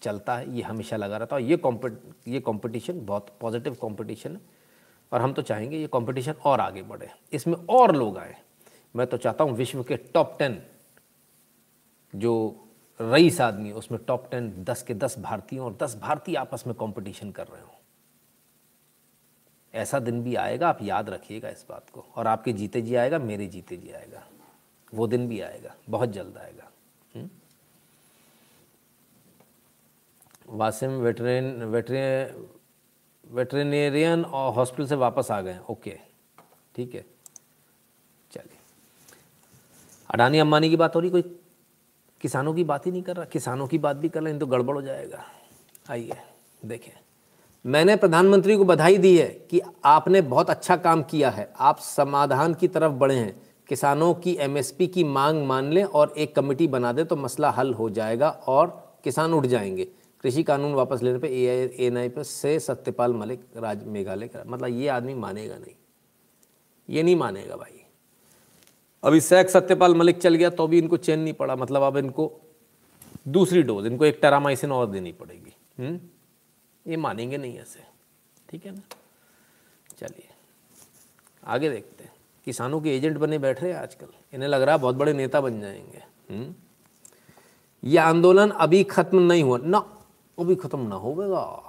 [0.02, 4.40] चलता है, ये हमेशा लगा रहता है। और ये ये कॉम्पिटिशन बहुत पॉजिटिव कॉम्पिटिशन है।
[5.12, 8.36] और हम तो चाहेंगे ये कॉम्पिटिशन और आगे बढ़े। इसमें और लोग आए।
[8.96, 10.62] मैं तो चाहता हूँ विश्व के टॉप टेन
[12.14, 12.64] जो
[13.00, 17.30] रईस आदमी उसमें टॉप टेन दस के दस भारतीयों और दस भारतीय आपस में कंपटीशन
[17.30, 17.74] कर रहे हो।
[19.74, 23.18] ऐसा दिन भी आएगा, आप याद रखिएगा इस बात को। और आपके जीते जी आएगा,
[23.18, 24.26] मेरे जीते जी आएगा।
[24.94, 26.70] वो दिन भी आएगा, बहुत जल्द आएगा।
[27.16, 27.30] हम्म?
[30.50, 32.34] वासिम वेटरेन, वेटरे
[33.30, 35.98] वेटरेनेरियन और हॉस्पिटल से वापस आ गए। ओके,
[36.74, 37.04] ठीक है।
[38.32, 38.58] चलिए।
[40.10, 41.22] अडानी अम्बानी की बात हो रही, कोई
[42.20, 44.46] किसानों की बात ही नहीं कर रहा। किसानों की बात भी कर रहे हैं तो
[44.46, 45.24] गड़बड़ हो जाएगा।
[45.90, 46.16] आइए,
[46.64, 46.92] देखें।
[47.66, 52.54] मैंने प्रधानमंत्री को बधाई दी है कि आपने बहुत अच्छा काम किया है। आप समाधान
[52.54, 56.92] की तरफ़ बढ़े हैं। किसानों की एमएसपी की मांग मान लें और एक कमेटी बना
[56.92, 59.88] दें तो मसला हल हो जाएगा और किसान उठ जाएँगे।
[60.20, 64.28] कृषि कानून वापस लेने पे ए आई एन आई पर से सत्यपाल मलिक, राज मेघालय
[64.28, 65.74] का मतलब ये आदमी मानेगा नहीं।
[66.88, 67.84] ये नहीं मानेगा भाई।
[69.02, 72.40] अभी सैक सत्यपाल मलिक चल गया तो भी इनको चैन नहीं पड़ा मतलब अब इनको
[73.28, 75.86] दूसरी डोज, इनको एक टेरामाइसिन और देनी पड़ेगी। हुँ?
[75.86, 76.00] हम्म?
[76.86, 77.80] ये मानेंगे नहीं ऐसे।
[78.48, 78.80] ठीक है ना?
[79.98, 80.28] चलिए,
[81.46, 82.12] आगे देखते हैं।
[82.44, 85.40] किसानों के एजेंट बने बैठ रहे हैं आजकल। इन्हें लग रहा है बहुत बड़े नेता
[85.40, 86.54] बन जाएँगे। हम्म?
[87.84, 89.78] ये आंदोलन अभी खत्म नहीं हुआ। ना
[90.40, 91.62] अभी खत्म ना होगा।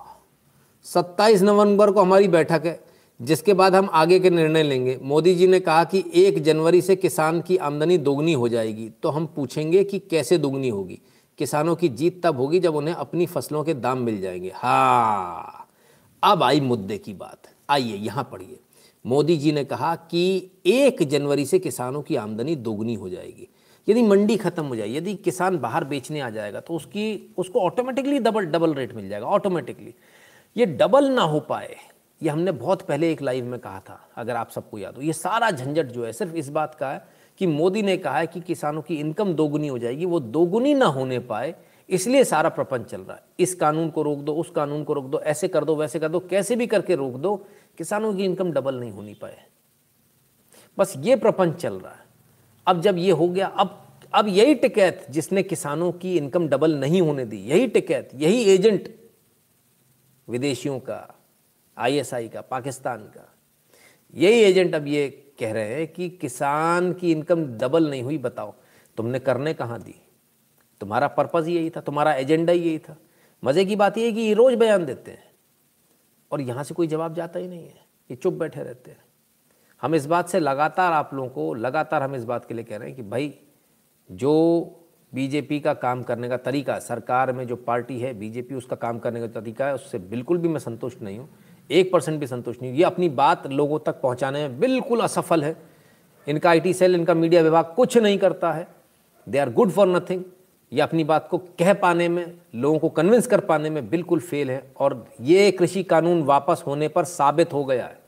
[0.83, 2.83] सत्ताईस नवंबर को हमारी बैठक है,
[3.21, 6.95] जिसके बाद हम आगे के निर्णय लेंगे। मोदी जी ने कहा कि एक जनवरी से
[6.95, 10.99] किसान की आमदनी दोगुनी हो जाएगी। तो हम पूछेंगे कि कैसे दोगुनी होगी?
[11.37, 15.67] किसानों की जीत तब होगी जब उन्हें अपनी फ़सलों के दाम मिल जाएँगे। हाँ
[16.23, 17.39] अब आई मुद्दे की बात।
[17.69, 18.59] आइए, यहाँ पढ़िए।
[19.05, 23.47] मोदी जी ने कहा कि एक जनवरी से किसानों की आमदनी दोगुनी हो जाएगी।
[23.87, 28.19] यदि मंडी खत्म हो जाए, यदि किसान बाहर बेचने आ जाएगा तो उसकी, उसको ऑटोमेटिकली
[28.19, 29.93] डबल डबल रेट मिल जाएगा ऑटोमेटिकली
[30.55, 31.75] ये डबल ना हो पाए,
[32.21, 35.13] ये हमने बहुत पहले एक लाइव में कहा था, अगर आप सबको याद हो। ये
[35.13, 37.03] सारा झंझट जो है, सिर्फ़ इस बात का है
[37.39, 40.85] कि मोदी ने कहा है कि किसानों की इनकम दोगुनी हो जाएगी, वो दोगुनी ना
[40.87, 41.53] होने पाए,
[41.89, 45.05] इसलिए सारा प्रपंच चल रहा है। इस कानून को रोक दो, उस कानून को रोक
[45.05, 47.35] दो, ऐसे कर दो, वैसे कर दो, कैसे भी करके रोक दो,
[47.77, 49.37] किसानों की इनकम डबल नहीं होनी पाए।
[50.77, 52.09] बस ये प्रपंच चल रहा है।
[52.67, 53.77] अब जब ये हो गया, अब
[54.13, 58.89] अब यही टिकैत जिसने किसानों की इनकम डबल नहीं होने दी, यही टिकैत, यही एजेंट
[60.27, 61.15] विदेशियों का
[61.77, 63.27] आईएसआई का, पाकिस्तान का,
[64.13, 65.07] यही एजेंट अब ये
[65.39, 68.53] कह रहे हैं कि किसान की इनकम डबल नहीं हुई, बताओ,
[68.97, 69.95] तुमने करने कहाँ दी?
[70.81, 72.97] तुम्हारा पर्पज़ यही था, तुम्हारा एजेंडा यही था।
[73.43, 75.31] मज़े की बात यह कि ये रोज़ बयान देते हैं
[76.31, 79.03] और यहाँ से कोई जवाब जाता ही नहीं है, ये चुप बैठे रहते हैं।
[79.81, 82.77] हम इस बात से लगातार आप लोगों को, लगातार हम इस बात के लिए कह
[82.77, 83.33] रहे हैं कि भाई,
[84.11, 84.77] जो
[85.13, 89.19] बीजेपी का काम करने का तरीका, सरकार में जो पार्टी है, बीजेपी उसका काम करने
[89.19, 91.29] का तरीका है, उससे बिल्कुल भी मैं संतुष्ट नहीं हूँ।
[91.71, 95.43] एक परसेंट भी संतुष्ट नहीं हूँ। ये अपनी बात लोगों तक पहुँचाने में बिल्कुल असफल
[95.43, 95.55] है।
[96.27, 98.67] इनका आईटी सेल, इनका मीडिया विभाग कुछ नहीं करता है।
[99.29, 100.23] They are good for nothing
[100.71, 104.51] ये अपनी बात को कह पाने में, लोगों को कन्विंस कर पाने में बिल्कुल फेल
[104.51, 108.00] है। और ये कृषि कानून वापस होने पर साबित हो गया है।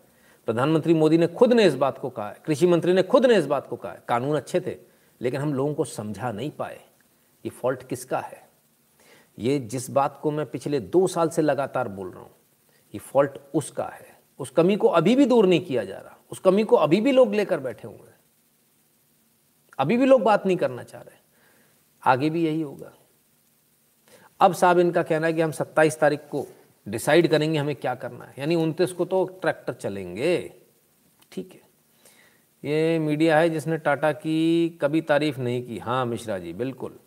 [0.47, 3.35] प्रधानमंत्री मोदी ने खुद ने इस बात को कहा है, कृषि मंत्री ने खुद ने
[3.35, 4.75] इस बात को कहा है। कानून अच्छे थे,
[5.21, 6.79] लेकिन हम लोगों को समझा नहीं पाए
[7.45, 8.41] ये फॉल्ट किसका है।
[9.39, 12.31] ये जिस बात को मैं पिछले दो साल से लगातार बोल रहा हूँ,
[12.93, 16.39] ये फॉल्ट उसका है। उस कमी को अभी भी दूर नहीं किया जा रहा। उस
[16.39, 18.15] कमी को अभी भी लोग लेकर बैठे हुए हैं।
[19.79, 21.17] अभी भी लोग बात नहीं करना चाह रहे।
[22.03, 22.91] आगे भी यही होगा।
[24.39, 26.45] अब साहब, इनका कहना है कि हम 27 तारीख को
[26.87, 30.53] डिसाइड करेंगे हमें क्या करना है। यानी उनतीस को तो ट्रैक्टर चलेंगे।
[31.31, 31.61] ठीक है।
[32.63, 36.99] ये मीडिया है जिसने टाटा की कभी तारीफ़ नहीं की। हाँ मिश्रा जी, बिल्कुल।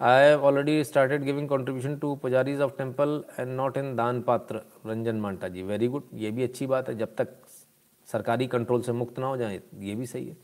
[0.00, 4.60] I have already started giving contribution to pujaris of temple and not in daan patra,
[4.86, 5.62] Ranjan Manta ji.
[5.62, 7.28] Very good ये भी अच्छी बात है। जब तक
[8.06, 10.36] सरकारी कंट्रोल से मुक्त ना हो जाए, ये भी सही है।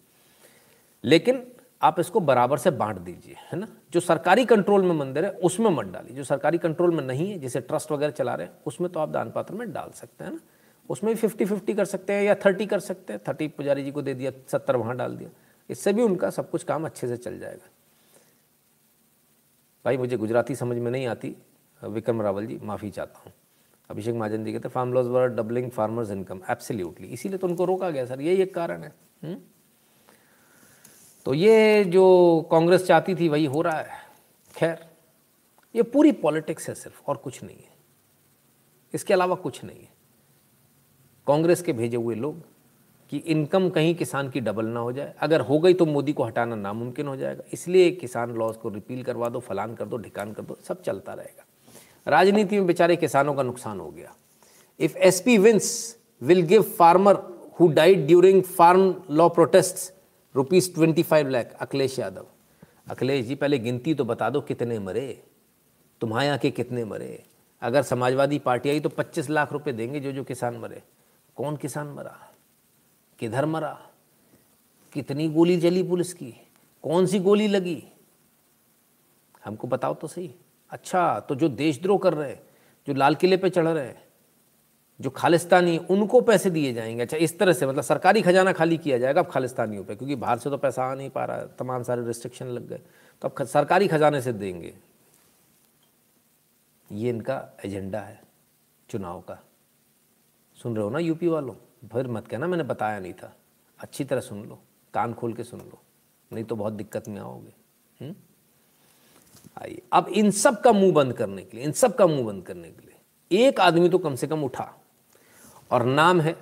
[1.04, 1.46] लेकिन
[1.82, 3.68] आप इसको बराबर से बांट दीजिए, है ना?
[3.92, 7.38] जो सरकारी कंट्रोल में मंदिर है, उसमें मत डालिए। जो सरकारी कंट्रोल में नहीं है,
[7.38, 10.32] जैसे ट्रस्ट वगैरह चला रहे हैं, उसमें तो आप दान पात्र में डाल सकते हैं
[10.32, 10.40] ना?
[10.90, 13.90] उसमें भी फिफ्टी फिफ्टी कर सकते हैं या थर्टी कर सकते हैं। थर्टी पुजारी जी
[13.90, 15.30] को दे दिया, सत्तर वहाँ डाल दिया।
[15.70, 17.68] इससे भी उनका सब कुछ काम अच्छे से चल जाएगा।
[19.84, 21.36] भाई, मुझे गुजराती समझ में नहीं आती।
[21.82, 23.32] विक्रम रावल जी, माफ़ी चाहता हूँ।
[23.90, 27.90] अभिषेक महाजन जी कहते farm laws were doubling farmers income absolutely इसीलिए तो उनको रोका
[27.90, 28.94] गया, सर। यही एक कारण है।
[29.24, 29.36] हुँ?
[31.26, 33.98] तो ये जो कांग्रेस चाहती थी, वही हो रहा है।
[34.56, 34.86] खैर,
[35.74, 37.74] ये पूरी पॉलिटिक्स है सिर्फ़, और कुछ नहीं है।
[38.94, 39.88] इसके अलावा कुछ नहीं है।
[41.26, 42.34] कांग्रेस के भेजे हुए लोग,
[43.10, 46.24] कि इनकम कहीं किसान की डबल ना हो जाए। अगर हो गई तो मोदी को
[46.24, 50.32] हटाना नामुमकिन हो जाएगा। इसलिए किसान लॉज को रिपील करवा दो, फलान कर दो, ढिकान
[50.32, 51.44] कर दो, सब चलता रहेगा।
[52.10, 54.14] राजनीति में बेचारे किसानों का नुकसान हो गया।
[54.80, 57.16] If S P wins will give farmer
[57.60, 59.95] who died during farm law protest
[60.36, 62.26] rupees twenty five lakh Akhilesh Yadav
[62.90, 65.22] Akhilesh ji पहले गिनती तो बता दो कितने मरे।
[66.00, 67.24] तुम्हारे यहाँ के कितने मरे।
[67.62, 70.82] अगर समाजवादी पार्टी आई तो पच्चीस लाख रुपए देंगे जो जो किसान मरे।
[71.36, 72.16] कौन किसान मरा?
[73.18, 73.72] किधर मरा?
[74.92, 76.32] कितनी गोली चली पुलिस की?
[76.82, 77.82] कौन सी गोली लगी?
[79.44, 80.34] हमको बताओ तो सही।
[80.70, 82.40] अच्छा तो जो देशद्रोह कर रहे हैं,
[82.88, 84.05] जो लाल किले पे चढ़ रहे हैं
[85.00, 88.98] जो खालिस्तानी, उनको पैसे दिए जाएँगे। अच्छा इस तरह से मतलब सरकारी खजाना खाली किया
[88.98, 92.06] जाएगा अब खालिस्तानियों पे, क्योंकि बाहर से तो पैसा आ नहीं पा रहा, तमाम सारे
[92.06, 92.80] रिस्ट्रिक्शन लग गए।
[93.22, 94.74] तो अब सरकारी खजाने से देंगे।
[96.92, 98.20] ये इनका एजेंडा है,
[98.88, 99.38] चुनाव का।
[100.58, 101.54] सुन रहे हो ना यूपी वालों?
[101.88, 103.32] फिर मत कहना, मैंने बताया नहीं था।
[103.78, 104.58] अच्छी तरह सुन लो,
[104.94, 105.78] कान खोल के सुन लो,
[106.32, 107.52] नहीं तो बहुत दिक्कत में आओगे।
[108.00, 108.14] हम्म?
[109.62, 112.44] आइए, अब इन सब का मुँह बंद करने के लिए, इन सब का मुँह बंद
[112.44, 114.72] करने के लिए, एक आदमी तो कम से कम उठा।
[115.70, 116.36] और नाम है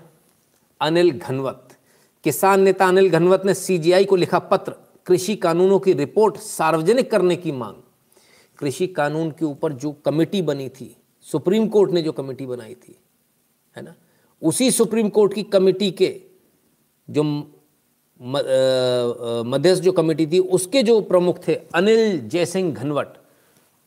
[0.80, 1.76] अनिल घनवत।
[2.24, 4.74] किसान नेता अनिल घनवत ने सीजीआई को लिखा पत्र,
[5.06, 7.82] कृषि कानूनों की रिपोर्ट सार्वजनिक करने की मांग।
[8.58, 10.96] कृषि कानून के ऊपर जो कमेटी बनी थी,
[11.26, 12.96] सुप्रीम कोर्ट ने जो कमेटी बनाई थी,
[13.76, 13.94] है ना?
[14.42, 16.14] उसी सुप्रीम कोर्ट की कमेटी के
[17.08, 17.22] जो
[19.44, 23.16] मध्यस्थ जो कमेटी थी, उसके जो प्रमुख थे अनिल जयसिंह घनवट।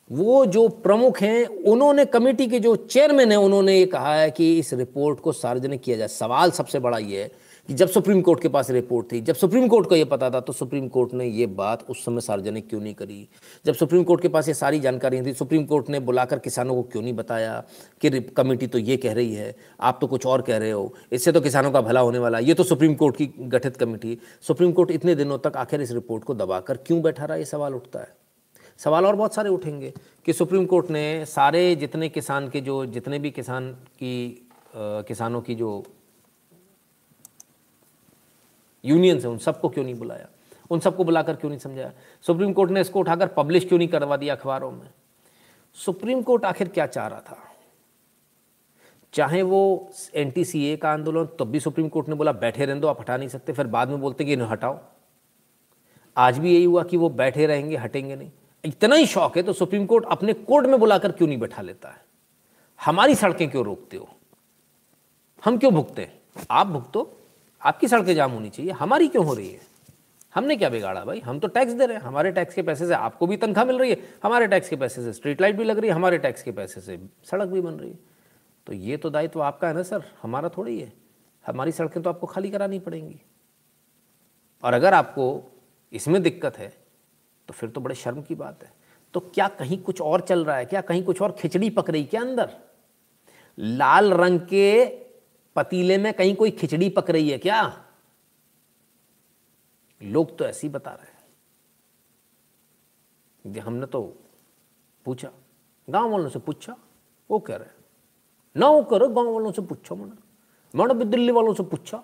[0.10, 4.58] वो जो प्रमुख हैं, उन्होंने कमेटी के जो चेयरमैन हैं, उन्होंने ये कहा है कि
[4.60, 7.32] इस रिपोर्ट को सार्वजनिक किया जाए। सवाल सबसे बड़ा ये है
[7.70, 10.40] कि जब सुप्रीम कोर्ट के पास रिपोर्ट थी, जब सुप्रीम कोर्ट को ये पता था
[10.40, 13.28] तो सुप्रीम कोर्ट ने ये बात उस समय सार्वजनिक क्यों नहीं करी?
[13.66, 16.84] जब सुप्रीम कोर्ट के पास ये सारी जानकारी थी, सुप्रीम कोर्ट ने बुलाकर किसानों को
[16.84, 17.64] क्यों नहीं बताया
[18.02, 21.32] कि कमेटी तो ये कह रही है, आप तो कुछ और कह रहे हो, इससे
[21.32, 24.18] तो किसानों का भला होने वाला ये तो सुप्रीम कोर्ट की गठित कमेटी।
[24.48, 27.38] सुप्रीम कोर्ट इतने दिनों तक आखिर इस रिपोर्ट को दबाकर क्यों बैठा रहा?
[27.38, 28.27] ये सवाल उठता है।
[28.78, 29.94] सवाल और बहुत सारे उठेंगे
[30.26, 35.42] कि सुप्रीम कोर्ट ने सारे जितने किसान के जो जितने भी किसान की आ, किसानों
[35.42, 35.84] की जो
[38.86, 40.28] यूनियंस हैं उन सबको क्यों नहीं बुलाया?
[40.72, 41.92] उन सबको बुलाकर क्यों नहीं समझाया?
[42.22, 44.90] सुप्रीम कोर्ट ने इसको उठाकर पब्लिश क्यों नहीं करवा दिया अखबारों में?
[45.74, 47.38] सुप्रीम कोर्ट आखिर क्या चाह रहा था?
[49.14, 50.34] चाहे वो एन
[50.78, 53.54] का आंदोलन तब भी सुप्रीम कोर्ट ने बोला बैठे रहने दो आप हटा नहीं सकते।
[53.54, 54.80] फिर बाद में बोलते कि इन्हें हटाओ।
[56.18, 58.32] आज भी यही हुआ कि वो बैठे रहेंगे हटेंगे नहीं।
[58.68, 61.90] इतना ही शौक है तो सुप्रीम कोर्ट अपने कोर्ट में बुलाकर क्यों नहीं बैठा लेता
[61.90, 62.06] है?
[62.86, 64.10] हमारी सड़कें क्यों रोकते हो?
[65.46, 66.22] हम क्यों भुगते हैं?
[66.52, 67.18] आप भुगतो।
[67.62, 69.60] आपकी सड़कें जाम होनी चाहिए। हमारी क्यों हो रही है?
[70.36, 71.20] हमने क्या बिगाड़ा भाई?
[71.20, 73.80] हम तो टैक्स दे रहे हैं। हमारे टैक्स के पैसे से आपको भी तनख्वाह मिल
[73.80, 76.44] रही है। हमारे टैक्स के पैसे से स्ट्रीट लाइट भी लग रही है। हमारे टैक्स
[76.44, 78.00] के पैसे से सड़क भी बन रही है।
[78.68, 80.04] तो ये तो दायित्व आपका है ना, सर?
[80.22, 80.94] हमारा थोड़ी है।
[81.48, 83.22] हमारी सड़कें तो आपको खाली करानी पड़ेंगी।
[84.64, 85.52] और अगर आपको
[85.94, 86.87] इसमें दिक्कत है
[87.48, 88.74] तो फिर तो बड़े शर्म की बात है।
[89.14, 90.82] तो क्या कहीं कुछ और चल रहा है क्या?
[90.82, 92.58] कहीं कुछ और खिचड़ी पक रही क्या अंदर?
[93.58, 94.86] लाल रंग के
[95.56, 97.84] पतीले में कहीं कोई खिचड़ी पक रही है क्या?
[100.02, 101.18] लोग तो ऐसे ही बता रहे हैं।
[103.60, 104.18] हमने तो
[105.06, 105.32] पूछा,
[105.90, 106.76] गाँव वालों से पूछा,
[107.30, 107.70] वो कह रहे
[108.56, 110.14] ना वो करो गाँव वालों से पूछो मैंने।
[110.76, 112.04] मैंने भी दिल्ली वालों से पूछा,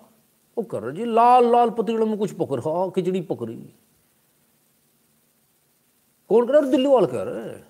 [0.56, 3.72] वो कर रहे जी, लाल लाल पतीलों में कुछ पकड़ हाँ खिचड़ी पकड़ी कौन
[6.30, 7.62] कर रहे दिल्ली वाले कह रहे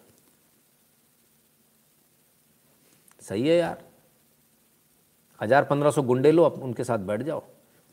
[3.23, 3.83] सही है यार।
[5.41, 7.43] हज़ार पंद्रह सौ गुंडे लो अब उनके साथ बैठ जाओ।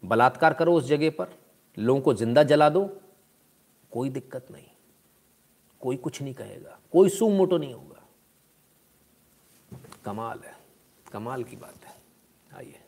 [0.04, 1.28] बलात्कार करो उस जगह पर।
[1.78, 2.86] लोगों को ज़िंदा जला दो।
[3.92, 4.66] कोई दिक्कत नहीं।
[5.82, 8.02] कोई कुछ नहीं कहेगा। कोई सू मोटो नहीं होगा।
[10.06, 10.56] कमाल है।
[11.12, 11.94] कमाल की बात है।
[12.58, 12.80] आइए।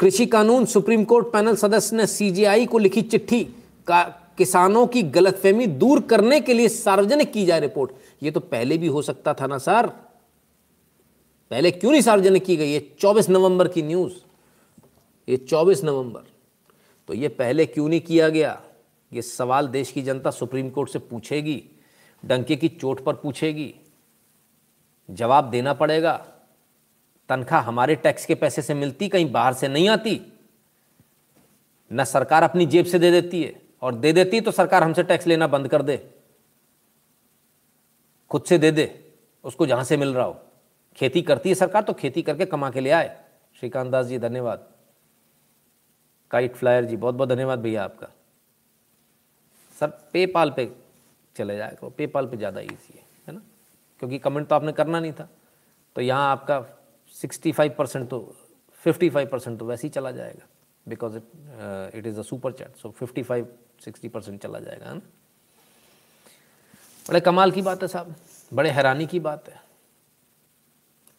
[0.00, 3.42] कृषि कानून सुप्रीम कोर्ट पैनल सदस्य ने सीजीआई को लिखी चिट्ठी।
[3.86, 4.02] का
[4.38, 7.90] किसानों की गलतफहमी दूर करने के लिए सार्वजनिक की जाए रिपोर्ट।
[8.22, 9.86] ये तो पहले भी हो सकता था ना सर।
[11.50, 12.72] पहले क्यों नहीं सार्वजनिक की गई?
[12.72, 14.12] ये 24 नवंबर की न्यूज़।
[15.28, 16.20] ये 24 नवंबर।
[17.08, 18.62] तो ये पहले क्यों नहीं किया गया?
[19.12, 21.64] ये सवाल देश की जनता सुप्रीम कोर्ट से पूछेगी,
[22.24, 23.74] डंके की चोट पर पूछेगी।
[25.10, 26.26] जवाब देना पड़ेगा।
[27.28, 30.20] तनख्वाह हमारे टैक्स के पैसे से मिलती, कहीं बाहर से नहीं आती।
[31.92, 35.26] न सरकार अपनी जेब से दे देती है। और दे देती तो सरकार हमसे टैक्स
[35.26, 35.96] लेना बंद कर दे।
[38.30, 38.88] खुद से दे दे,
[39.44, 40.40] उसको जहाँ से मिल रहा हो।
[40.98, 43.16] खेती करती है सरकार तो खेती करके कमा के ले आए।
[43.56, 44.68] श्रीकांत दास जी, धन्यवाद।
[46.30, 48.08] काइट फ्लायर जी बहुत बहुत धन्यवाद भैया आपका।
[49.76, 50.70] सर पेपाल पे
[51.36, 53.40] चले जाए करो। पेपाल पे ज़्यादा ईजी है है ना?
[54.02, 55.28] क्योंकि कमेंट तो आपने करना नहीं था।
[55.96, 56.58] तो यहाँ आपका
[57.16, 58.20] 65 परसेंट तो
[58.84, 60.46] 55 परसेंट तो वैसे ही चला जाएगा।
[60.86, 63.44] Because it it is a super chat so 55
[63.84, 65.00] 60 percent चला जाएगा, है ना?
[67.08, 68.14] बड़े कमाल की बात है साहब,
[68.54, 69.62] बड़े हैरानी की बात है।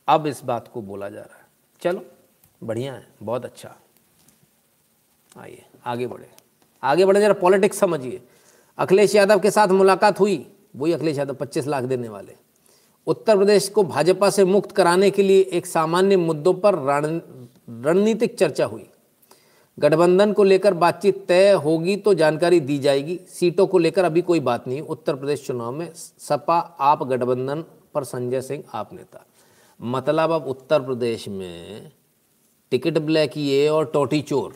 [0.07, 1.45] अब इस बात को बोला जा रहा है।
[1.81, 2.05] चलो,
[2.63, 3.75] बढ़िया है, बहुत अच्छा।
[5.37, 6.29] आइए, आगे बढ़े।
[6.83, 8.21] आगे बढ़े, जरा पॉलिटिक्स समझिए।
[8.77, 12.35] अखिलेश यादव के साथ मुलाकात हुई, वही अखिलेश यादव 25 लाख देने वाले।
[13.07, 16.75] उत्तर प्रदेश को भाजपा से मुक्त कराने के लिए एक सामान्य मुद्दों पर
[17.85, 18.89] रणनीतिक चर्चा हुई।
[19.79, 24.39] गठबंधन को लेकर बातचीत तय होगी तो जानकारी दी जाएगी। सीटों को लेकर अभी कोई
[24.39, 29.25] बात नहीं। उत्तर प्रदेश चुनाव में सपा, आप, गठबंधन पर संजय सिंह, आप नेता।
[29.81, 31.91] मतलब अब उत्तर प्रदेश में
[32.71, 34.55] टिकट ब्लैक ये और टोटी चोर।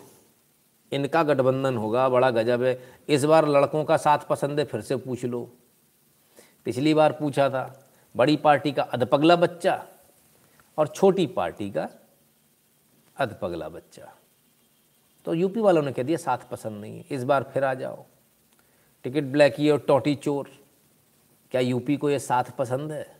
[0.91, 2.79] इनका गठबंधन होगा, बड़ा गजब है।
[3.09, 5.49] इस बार लड़कों का साथ पसंद है, फिर से पूछ लो।
[6.65, 9.83] पिछली बार पूछा था, बड़ी पार्टी का अधपगला बच्चा
[10.77, 11.89] और छोटी पार्टी का
[13.17, 14.13] अधपगला बच्चा।
[15.29, 18.05] तो यूपी वालों ने कह दिया, साथ पसंद नहीं है, इस बार फिर आ जाओ।
[19.03, 20.49] टिकट ब्लैक ये और टोटी चोर।
[21.51, 23.17] क्या यूपी को ये साथ पसंद है?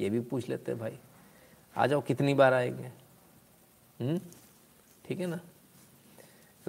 [0.00, 0.98] ये भी पूछ लेते भाई।
[1.76, 2.84] आ जाओ, कितनी बार आएँगे?
[4.04, 4.20] हम्म?
[5.04, 5.40] ठीक है ना?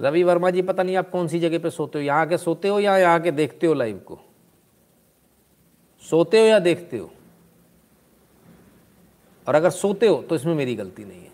[0.00, 2.04] रवि वर्मा जी, पता नहीं आप कौन सी जगह पे सोते हो?
[2.04, 4.18] यहाँ के सोते हो या यहाँ के देखते हो लाइव को?
[6.10, 7.10] सोते हो या देखते हो?
[9.48, 11.32] और अगर सोते हो तो इसमें मेरी गलती नहीं है।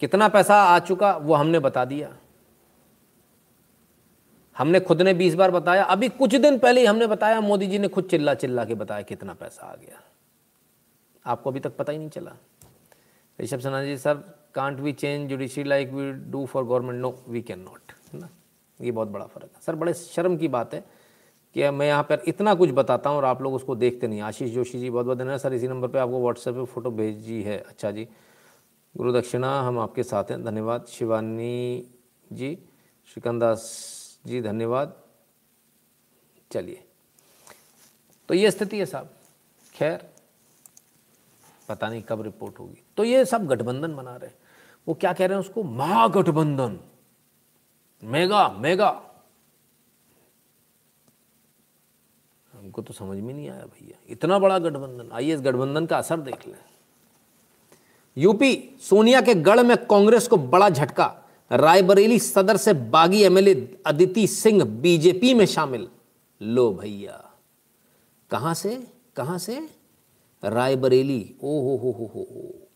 [0.00, 2.16] कितना पैसा आ चुका, वो हमने बता दिया।
[4.56, 7.78] हमने खुद ने बीस बार बताया। अभी कुछ दिन पहले ही हमने बताया, मोदी जी
[7.78, 10.00] ने खुद चिल्ला चिल्ला के बताया कितना पैसा आ गया।
[11.24, 12.36] आपको अभी तक पता ही नहीं चला।
[13.38, 14.14] Rishabh Sinha ji, sir
[14.54, 18.28] can't we change judiciary like we do for government no we can not है ना?
[18.80, 20.84] ये बहुत बड़ा फ़र्क है। सर, बड़े शर्म की बात है
[21.56, 24.50] कि मैं यहाँ पर इतना कुछ बताता हूँ और आप लोग उसको देखते नहीं आशीष
[24.50, 27.58] जोशी जी, बहुत बहुत धन्यवाद। सर, इसी नंबर पर आपको व्हाट्सएप पर फ़ोटो भेजी है।
[27.58, 28.08] अच्छा जी।
[28.94, 31.86] गुरु दक्षिणा, हम आपके साथ हैं। धन्यवाद। शिवानी
[32.32, 32.58] जी
[33.08, 35.02] श्रीकंदास जी, धन्यवाद।
[36.52, 36.84] चलिए।
[38.28, 39.10] तो ये स्थिति है साहब।
[39.74, 40.10] खैर,
[41.68, 44.30] पता नहीं कब रिपोर्ट होगी। तो ये सब गठबंधन बना रहे
[44.88, 45.62] वो क्या कह रहे हैं उसको?
[45.62, 46.80] महागठबंधन।
[48.02, 49.10] Mega mega.
[52.52, 56.20] हमको तो समझ में नहीं आया भैया। इतना बड़ा गठबंधन। आइए इस गठबंधन का असर
[56.20, 56.64] देख लें।
[58.18, 61.19] यूपी, सोनिया के गढ़ में कांग्रेस को बड़ा झटका।
[61.50, 65.88] रायबरेली सदर से बागी एमएलए अदिति सिंह बीजेपी में शामिल।
[66.42, 67.30] लो भैया।
[68.30, 68.86] कहाँ से?
[69.16, 69.68] कहाँ से?
[70.44, 72.68] रायबरेली। ओ हो हो हो हो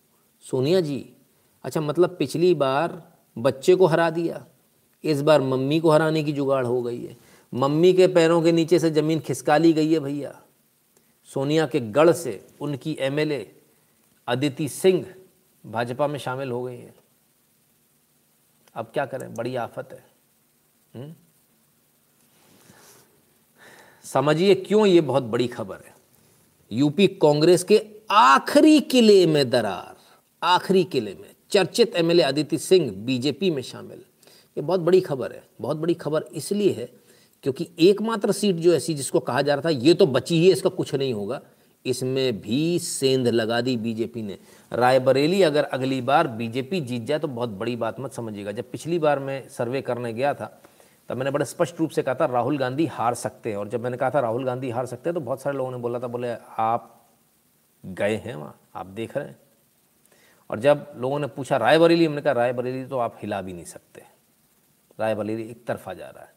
[0.50, 1.12] सोनिया जी।
[1.64, 3.02] अच्छा मतलब पिछली बार
[3.38, 4.46] बच्चे को हरा दिया।
[5.04, 7.16] इस बार मम्मी को हराने की जुगाड़ हो गई है।
[7.54, 10.40] मम्मी के पैरों के नीचे से ज़मीन खिसका ली गई है भैया।
[11.34, 13.52] सोनिया के गढ़ से उनकी एमएलए
[14.28, 15.06] अदिति सिंह
[15.66, 16.94] भाजपा में शामिल हो गई हैं।
[18.74, 19.34] अब क्या करें?
[19.34, 20.04] बड़ी आफत है।
[20.94, 21.14] हम्म?
[24.04, 25.94] समझिए क्यों ये बहुत बड़ी खबर है?
[26.72, 29.96] यूपी कांग्रेस के आखिरी किले में दरार,
[30.42, 34.04] आखिरी किले में चर्चित एमएलए आदित्य सिंह बीजेपी में शामिल।
[34.56, 36.88] ये बहुत बड़ी खबर है, बहुत बड़ी खबर इसलिए है
[37.44, 40.52] क्योंकि एकमात्र सीट जो ऐसी जिसको कहा जा रहा था, ये तो बची ही है,
[40.52, 41.40] इसका कुछ नहीं होगा।
[41.84, 44.38] इसमें भी सेंध लगा दी बीजेपी ने।
[44.72, 48.98] रायबरेली अगर अगली बार बीजेपी जीत जाए तो बहुत बड़ी बात मत समझिएगा। जब पिछली
[48.98, 50.60] बार मैं सर्वे करने गया था,
[51.08, 53.82] तब मैंने बड़े स्पष्ट रूप से कहा था, राहुल गांधी हार सकते हैं। और जब
[53.82, 56.06] मैंने कहा था, राहुल गांधी हार सकते हैं तो बहुत सारे लोगों ने बोला था,
[56.06, 57.06] बोले, आप
[57.84, 59.36] गए हैं वहाँ, आप देख रहे हैं।
[60.50, 64.02] और जब लोगों ने पूछा रायबरेली, हमने कहा, रायबरेली तो आप हिला भी नहीं सकते।
[65.00, 66.32] रायबरेली एक तरफा जा रहा है।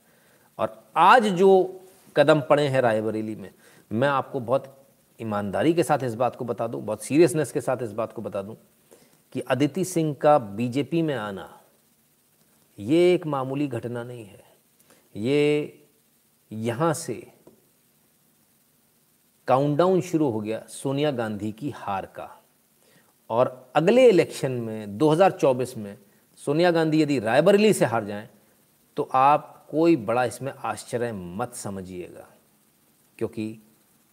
[0.59, 1.81] और आज जो
[2.15, 3.51] कदम पड़े हैं रायबरेली में,
[3.91, 4.73] मैं आपको बहुत
[5.19, 8.21] ईमानदारी के साथ इस बात को बता दूँ, बहुत सीरियसनेस के साथ इस बात को
[8.21, 8.55] बता दूँ
[9.35, 11.49] कि अदिति सिंह का बीजेपी में आना,
[12.79, 14.43] ये एक मामूली घटना नहीं है।
[15.15, 15.83] ये
[16.51, 17.15] यहाँ से
[19.47, 22.29] काउंटडाउन शुरू हो गया सोनिया गांधी की हार का।
[23.29, 25.97] और अगले इलेक्शन में 2024 में
[26.41, 28.27] सोनिया गांधी यदि रायबरेली से हार जाएँ
[28.97, 32.27] तो आप कोई बड़ा इसमें आश्चर्य मत समझिएगा,
[33.19, 33.59] क्योंकि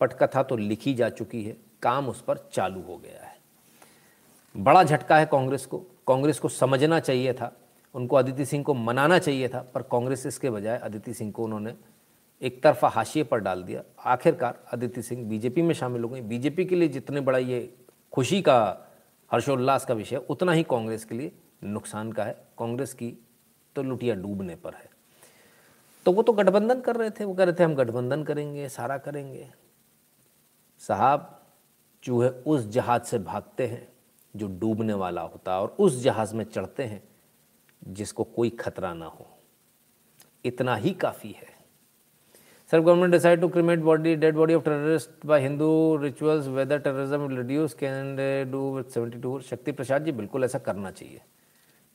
[0.00, 3.36] पटकथा तो लिखी जा चुकी है, काम उस पर चालू हो गया है।
[4.56, 7.52] बड़ा झटका है कांग्रेस को। कांग्रेस को समझना चाहिए था,
[7.94, 11.74] उनको अदिति सिंह को मनाना चाहिए था, पर कांग्रेस इसके बजाय अदिति सिंह को उन्होंने
[12.42, 16.64] एक तरफा हाशिए पर डाल दिया। आखिरकार अदिति सिंह बीजेपी में शामिल हो गई। बीजेपी
[16.64, 17.74] के लिए जितने बड़ा ये
[18.12, 18.86] खुशी का,
[19.32, 21.32] हर्षोल्लास का विषय, उतना ही कांग्रेस के लिए
[21.64, 23.18] नुकसान का है। कांग्रेस की
[23.76, 24.90] तो लुटिया डूबने पर है।
[26.06, 28.98] तो वो तो गठबंधन कर रहे थे, वो कह रहे थे हम गठबंधन करेंगे, सारा
[28.98, 29.50] करेंगे।
[30.80, 31.30] साहब
[32.02, 33.86] चूहे उस जहाज़ से भागते हैं,
[34.34, 37.02] जो डूबने वाला होता है और उस जहाज़ में चढ़ते हैं,
[37.82, 39.26] जिसको कोई खतरा ना हो।
[40.44, 41.52] इतना ही काफ़ी है।
[42.70, 47.36] Sir government decide to cremate body dead body of terrorist by Hindu rituals whether terrorism
[47.36, 48.16] reduce can
[48.50, 51.20] do seventy two Shakti Prasad ji बिल्कुल ऐसा करना चाहिए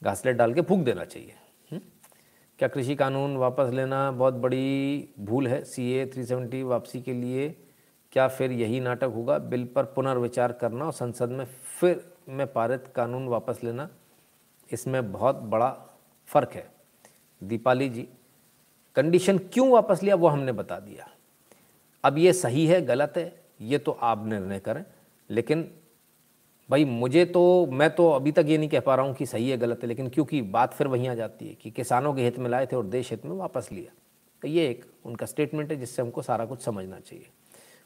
[0.01, 1.35] घासलेट डाल के फूक देना चाहिए?
[2.59, 7.13] क्या कृषि कानून वापस लेना बहुत बड़ी भूल है सी ए थ्री सेवेंटी वापसी के
[7.13, 7.49] लिए
[8.13, 9.37] क्या फिर यही नाटक होगा?
[9.39, 11.45] बिल पर पुनर्विचार करना और संसद में
[11.79, 13.89] फिर में पारित कानून वापस लेना,
[14.69, 15.69] इसमें बहुत बड़ा
[16.27, 16.69] फ़र्क है।
[17.41, 18.07] दीपाली जी,
[18.95, 21.07] कंडीशन क्यों वापस लिया वो हमने बता दिया।
[22.03, 24.83] अब ये सही है, गलत है, ये तो आप निर्णय करें,
[25.29, 25.69] लेकिन
[26.69, 29.49] भाई मुझे तो मैं तो अभी तक ये नहीं कह पा रहा हूँ कि सही
[29.49, 32.37] है, गलत है, लेकिन क्योंकि बात फिर वहीं आ जाती है कि किसानों के हित
[32.39, 33.91] में लाए थे और देश हित में वापस लिया।
[34.41, 37.27] तो ये एक उनका स्टेटमेंट है जिससे हमको सारा कुछ समझना चाहिए।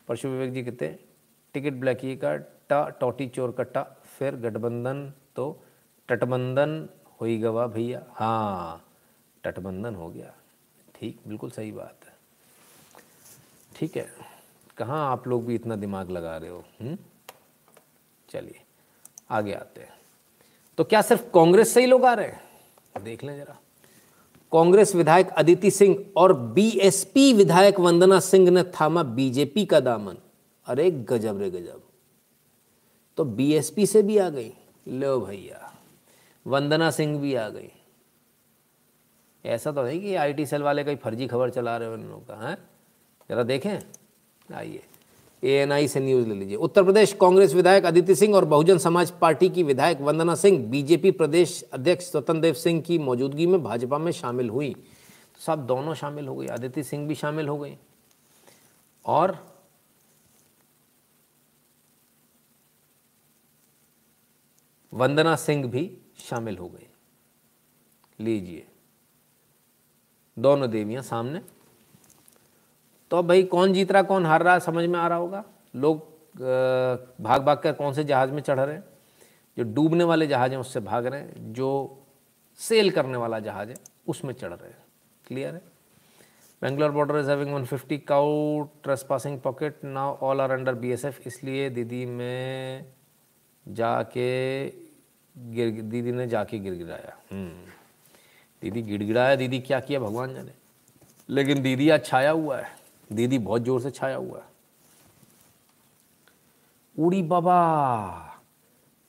[0.07, 0.99] परशु विवेक जी कहते हैं,
[1.53, 2.35] टिकट ब्लैक का
[2.69, 5.63] टा, टोटी चोर कट्टा फिर गठबंधन तो
[6.09, 6.89] तटबंधन
[7.21, 8.85] हो ही गवा भैया। हाँ
[9.43, 10.34] तटबंधन हो गया।
[10.95, 12.13] ठीक, बिल्कुल सही बात है।
[13.75, 14.11] ठीक है,
[14.77, 16.63] कहाँ आप लोग भी इतना दिमाग लगा रहे हो?
[16.81, 16.97] हम्म?
[18.30, 18.61] चलिए,
[19.30, 19.93] आगे आते हैं।
[20.77, 23.03] तो क्या सिर्फ़ कांग्रेस से ही लोग आ रहे हैं?
[23.03, 23.57] देख लें जरा।
[24.53, 30.15] कांग्रेस विधायक अदिति सिंह और बीएसपी विधायक वंदना सिंह ने थामा बीजेपी का दामन।
[30.65, 31.81] अरे गजब रे गजब।
[33.17, 34.53] तो बीएसपी से भी आ गई।
[34.88, 35.75] लो भैया।
[36.47, 37.71] वंदना सिंह भी आ गई।
[39.45, 42.21] ऐसा तो नहीं कि आईटी सेल वाले कोई फर्जी खबर चला रहे हो इन लोगों
[42.21, 42.57] का, है?
[43.30, 43.80] ज़रा देखें।
[44.55, 44.84] आइए।
[45.43, 49.49] एएनआई से न्यूज़ ले लीजिए। उत्तर प्रदेश कांग्रेस विधायक अदिति सिंह और बहुजन समाज पार्टी
[49.49, 54.11] की विधायक वंदना सिंह, बीजेपी प्रदेश अध्यक्ष स्वतंत्र देव सिंह की मौजूदगी में भाजपा में
[54.11, 57.77] शामिल हुई। तो सब दोनों शामिल हो गए। अदिति सिंह भी शामिल हो गई
[59.05, 59.37] और
[64.93, 66.87] वंदना सिंह भी शामिल हो गए।
[68.19, 68.67] लीजिए।
[70.39, 71.41] दोनों देवियाँ सामने।
[73.14, 75.44] तो अब भाई कौन जीत रहा, कौन हार रहा, समझ में आ रहा होगा।
[75.76, 75.98] लोग
[77.22, 78.84] भाग भाग कर कौन से जहाज़ में चढ़ रहे हैं,
[79.57, 82.02] जो डूबने वाले जहाज़ हैं, उससे भाग रहे हैं, जो
[82.60, 83.76] सेल करने वाला जहाज़ है,
[84.07, 84.85] उसमें चढ़ रहे हैं।
[85.27, 85.61] क्लियर है?
[86.61, 88.61] Bangalore border is having 150 cow
[89.10, 92.85] trespassing pocket now all are under BSF इसलिए दीदी में
[93.68, 94.68] जाके
[95.38, 97.69] गिर, दीदी ने जाके गिड़गिड़ाया हम्म।
[98.61, 100.52] दीदी गिड़गिड़ाया, दीदी क्या किया भगवान जाने।
[101.30, 104.46] लेकिन दीदी आज छाया हुआ है। दीदी बहुत जोर से छाया हुआ है
[106.96, 107.59] उड़ी बाबा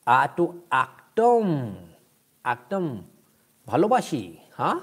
[0.08, 1.48] आटो आक्टम
[2.46, 2.86] आक्टम
[3.68, 4.22] ভালোবাসি
[4.58, 4.76] हाँ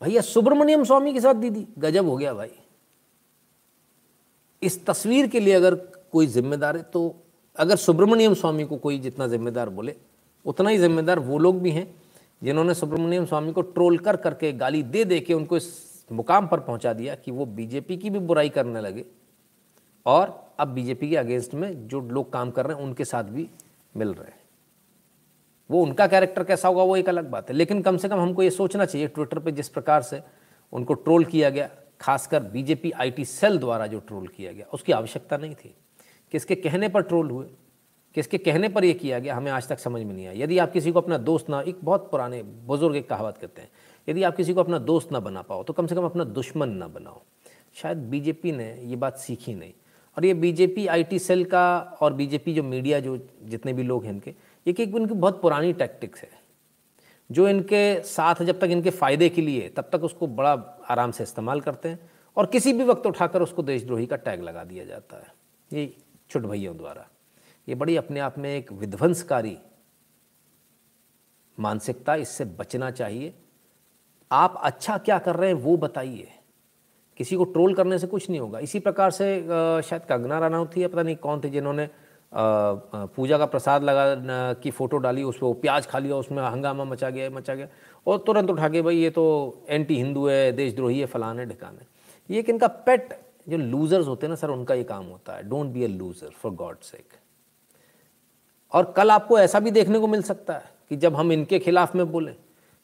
[0.00, 2.50] भैया सुब्रमण्यम स्वामी के साथ दीदी गजब हो गया भाई
[4.62, 5.74] इस तस्वीर के लिए अगर
[6.12, 7.00] कोई जिम्मेदार है तो
[7.56, 9.94] अगर सुब्रमण्यम स्वामी को कोई जितना जिम्मेदार बोले
[10.44, 11.86] उतना ही जिम्मेदार वो लोग भी हैं
[12.42, 15.68] जिन्होंने सुब्रमण्यम स्वामी को ट्रोल कर करके गाली दे दे के उनको इस
[16.11, 19.05] मुकाम पर पहुँचा दिया कि वो बीजेपी की भी बुराई करने लगे।
[20.05, 23.49] और अब बीजेपी के अगेंस्ट में जो लोग काम कर रहे हैं, उनके साथ भी
[23.97, 24.39] मिल रहे हैं।
[25.71, 28.43] वो उनका कैरेक्टर कैसा होगा, वो एक अलग बात है। लेकिन कम से कम हमको
[28.43, 30.21] ये सोचना चाहिए ट्विटर पे जिस प्रकार से
[30.73, 31.69] उनको ट्रोल किया गया,
[32.01, 35.75] खासकर बीजेपी आईटी सेल द्वारा जो ट्रोल किया गया, उसकी आवश्यकता नहीं थी।
[36.31, 37.47] किसके कहने पर ट्रोल हुए,
[38.15, 40.71] किसके कहने पर यह किया गया, हमें आज तक समझ में नहीं आया। यदि आप
[40.71, 43.69] किसी को अपना दोस्त ना, एक बहुत पुराने बुज़ुर्ग एक कहावत कहते हैं
[44.07, 46.69] यदि आप किसी को अपना दोस्त ना बना पाओ तो कम से कम अपना दुश्मन
[46.69, 47.21] ना बनाओ।
[47.75, 49.73] शायद बीजेपी ने ये बात सीखी नहीं।
[50.17, 54.11] और ये बीजेपी आईटी सेल का और बीजेपी जो मीडिया, जो जितने भी लोग हैं
[54.13, 54.33] इनके
[54.65, 56.29] ये कि इनकी बहुत पुरानी टैक्टिक्स है।
[57.29, 60.51] जो इनके साथ जब तक इनके फ़ायदे के लिए, तब तक उसको बड़ा
[60.89, 64.63] आराम से इस्तेमाल करते हैं और किसी भी वक्त उठाकर उसको देशद्रोही का टैग लगा
[64.63, 65.33] दिया जाता है।
[65.71, 65.95] ये
[66.29, 67.07] छुट भैयों द्वारा।
[67.67, 69.57] ये बड़ी अपने आप में एक विध्वंसकारी
[71.57, 73.33] मानसिकता, इससे बचना चाहिए।
[74.35, 76.27] आप अच्छा क्या कर रहे हैं वो बताइए।
[77.19, 79.27] किसी को ट्रोल करने से कुछ नहीं होगा। इसी प्रकार से
[79.81, 81.87] शायद कंगना रनौत थी या पता नहीं कौन थे जिन्होंने
[82.33, 87.09] पूजा का प्रसाद लगा की फ़ोटो डाली उस पर प्याज खा लिया, उसमें हंगामा मचा
[87.09, 87.67] गया मचा गया,
[88.07, 89.23] और तुरंत उठा के भाई ये तो
[89.69, 91.85] एंटी हिंदू है, देशद्रोही है, फलाने ढिकाने।
[92.29, 93.13] ये एक इनका पेट
[93.47, 96.29] जो लूज़र्स होते हैं ना सर, उनका ये काम होता है। Don't be a loser
[96.33, 97.13] for God sake
[98.71, 101.95] और कल आपको ऐसा भी देखने को मिल सकता है कि जब हम इनके खिलाफ
[101.95, 102.35] में बोलें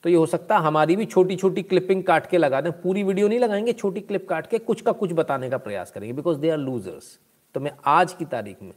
[0.04, 3.04] तो ये हो सकता है हमारी भी छोटी छोटी क्लिपिंग काट के लगा दें। पूरी
[3.04, 6.40] वीडियो नहीं लगाएँगे, छोटी क्लिप काट के कुछ का कुछ बताने का प्रयास करेंगे बिकॉज़
[6.40, 7.18] दे आर लूजर्स
[7.56, 8.74] तो मैं आज की तारीख में,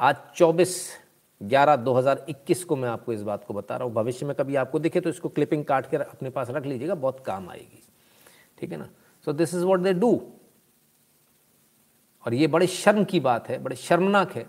[0.00, 0.76] आज 24
[1.40, 4.78] ग्यारह 2021 को मैं आपको इस बात को बता रहा हूँ। भविष्य में कभी आपको
[4.78, 7.82] दिखे तो इसको क्लिपिंग काट के अपने पास रख लीजिएगा, बहुत काम आएगी।
[8.58, 8.88] ठीक है ना?
[9.26, 10.20] So this is what they do
[12.24, 14.46] और ये बड़े शर्म की बात है, बड़े शर्मनाक है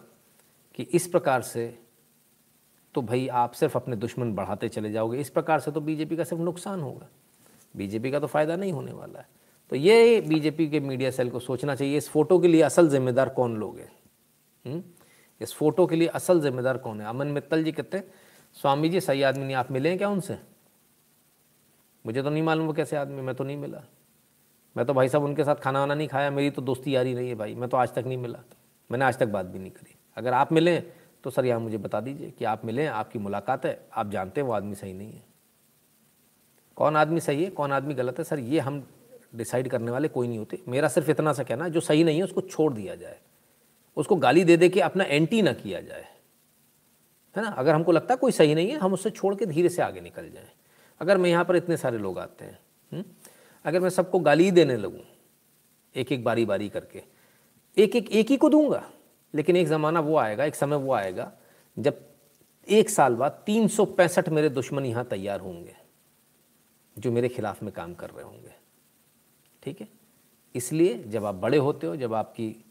[0.75, 1.67] कि इस प्रकार से
[2.93, 6.23] तो भाई आप सिर्फ़ अपने दुश्मन बढ़ाते चले जाओगे। इस प्रकार से तो बीजेपी का
[6.23, 7.07] सिर्फ़ नुकसान होगा।
[7.75, 9.27] बीजेपी का तो फ़ायदा नहीं होने वाला है।
[9.69, 13.29] तो ये बीजेपी के मीडिया सेल को सोचना चाहिए, इस फ़ोटो के लिए असल जिम्मेदार
[13.29, 13.91] कौन लोग हैं?
[14.65, 14.83] हम्म?
[15.41, 17.07] इस फ़ोटो के लिए असल जिम्मेदार कौन है?
[17.07, 18.11] अमन मित्तल जी कहते हैं,
[18.53, 20.37] स्वामी जी, सही आदमी नहीं, आप मिले हैं क्या उनसे?
[22.05, 23.83] मुझे तो नहीं मालूम वो कैसे आदमी, मैं तो नहीं मिला।
[24.77, 27.29] मैं तो भाई साहब उनके साथ खाना वाना नहीं खाया, मेरी तो दोस्ती यारी नहीं
[27.29, 28.39] है भाई, मैं तो आज तक नहीं मिला।
[28.91, 31.99] मैंने आज तक बात भी नहीं करी। अगर आप मिले तो सर यहाँ मुझे बता
[32.01, 35.23] दीजिए कि आप मिलें आपकी मुलाकात है आप जानते हैं वो आदमी सही नहीं है।
[36.77, 38.83] कौन आदमी सही है कौन आदमी गलत है सर ये हम
[39.35, 42.17] डिसाइड करने वाले कोई नहीं होते। मेरा सिर्फ़ इतना सा कहना है जो सही नहीं
[42.17, 43.19] है उसको छोड़ दिया जाए।
[43.97, 46.07] उसको गाली दे दे के अपना एंटी ना किया जाए।
[47.35, 47.49] है ना?
[47.49, 50.01] अगर हमको लगता है कोई सही नहीं है हम उससे छोड़ के धीरे से आगे
[50.01, 50.49] निकल जाएँ।
[51.01, 52.59] अगर मैं यहाँ पर इतने सारे लोग आते हैं?
[52.91, 53.03] हम्म,
[53.65, 55.03] अगर मैं सबको गाली देने लगूँ
[55.95, 57.03] एक एक बारी बारी करके
[57.77, 58.83] एक एक एक ही को दूँगा?
[59.35, 61.31] लेकिन एक ज़माना वो आएगा, एक समय वो आएगा,
[61.79, 62.01] जब
[62.69, 65.75] एक साल बाद तीन सौ पैंसठ मेरे दुश्मन यहाँ तैयार होंगे,
[66.97, 68.53] जो मेरे खिलाफ में काम कर रहे होंगे।
[69.63, 69.87] ठीक है?
[70.55, 72.65] इसलिए जब आप बड़े होते हो, जब आपकी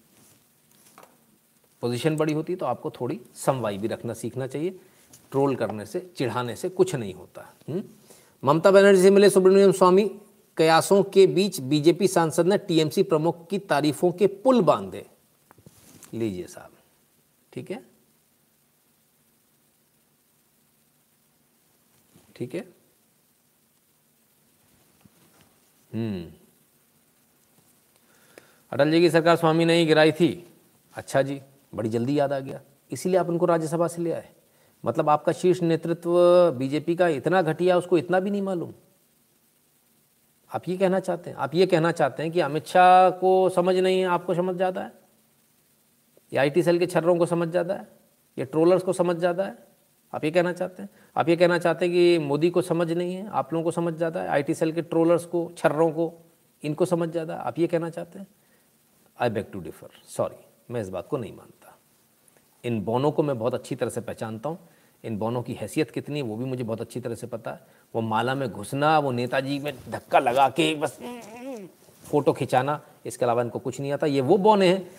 [1.82, 4.80] पोजीशन बड़ी होती है तो आपको थोड़ी समवाई भी रखना, सीखना चाहिए।
[5.30, 7.82] ट्रोल करने से, चिढ़ाने से कुछ नहीं होता। हम्म?
[8.44, 10.20] ममता बनर्जी से मिले सुब्रमण्यम स्वामी,
[10.56, 15.06] कयासों के बीच बीजेपी सांसद ने टीएमसी प्रमुख की तारीफों के पुल बांधे।
[16.12, 16.72] लीजिए साहब,
[17.52, 17.84] ठीक है?
[22.36, 22.60] ठीक है?
[25.90, 26.30] हम्म।
[28.72, 30.28] अटल जी की सरकार स्वामी नहीं गिराई थी।
[30.94, 31.40] अच्छा जी,
[31.74, 32.60] बड़ी जल्दी याद आ गया।
[32.90, 34.28] इसीलिए आप उनको राज्यसभा से ले आए।
[34.84, 36.10] मतलब आपका शीर्ष नेतृत्व
[36.58, 38.72] बीजेपी का इतना घटिया, उसको इतना भी नहीं मालूम।
[40.50, 43.76] आप ये कहना चाहते हैं, आप ये कहना चाहते हैं कि अमित शाह को समझ
[43.76, 44.99] नहीं है, आपको समझ ज़्यादा है?
[46.32, 47.88] ये आई सेल के छर्रों को समझ जाता है,
[48.38, 49.56] ये ट्रोलर्स को समझ जाता है।
[50.12, 50.88] आप ये कहना चाहते हैं?
[51.16, 53.94] आप ये कहना चाहते हैं कि मोदी को समझ नहीं है, आप लोगों को समझ
[53.94, 54.28] जाता है?
[54.28, 56.12] आईटी सेल के ट्रोलर्स को, छर्रों को,
[56.62, 57.40] इनको समझ जाता है?
[57.40, 58.26] आप ये कहना चाहते हैं?
[59.18, 61.76] I beg to differ sorry मैं इस बात को नहीं मानता।
[62.64, 64.58] इन बोनों को मैं बहुत अच्छी तरह से पहचानता हूँ।
[65.04, 67.60] इन बोनों की हैसियत कितनी है, वो भी मुझे बहुत अच्छी तरह से पता है।
[67.94, 70.98] वो माला में घुसना, वो नेताजी में धक्का लगा के बस
[72.04, 74.90] फ़ोटो खिंचाना, इसके अलावा इनको कुछ नहीं आता। ये वो बोने हैं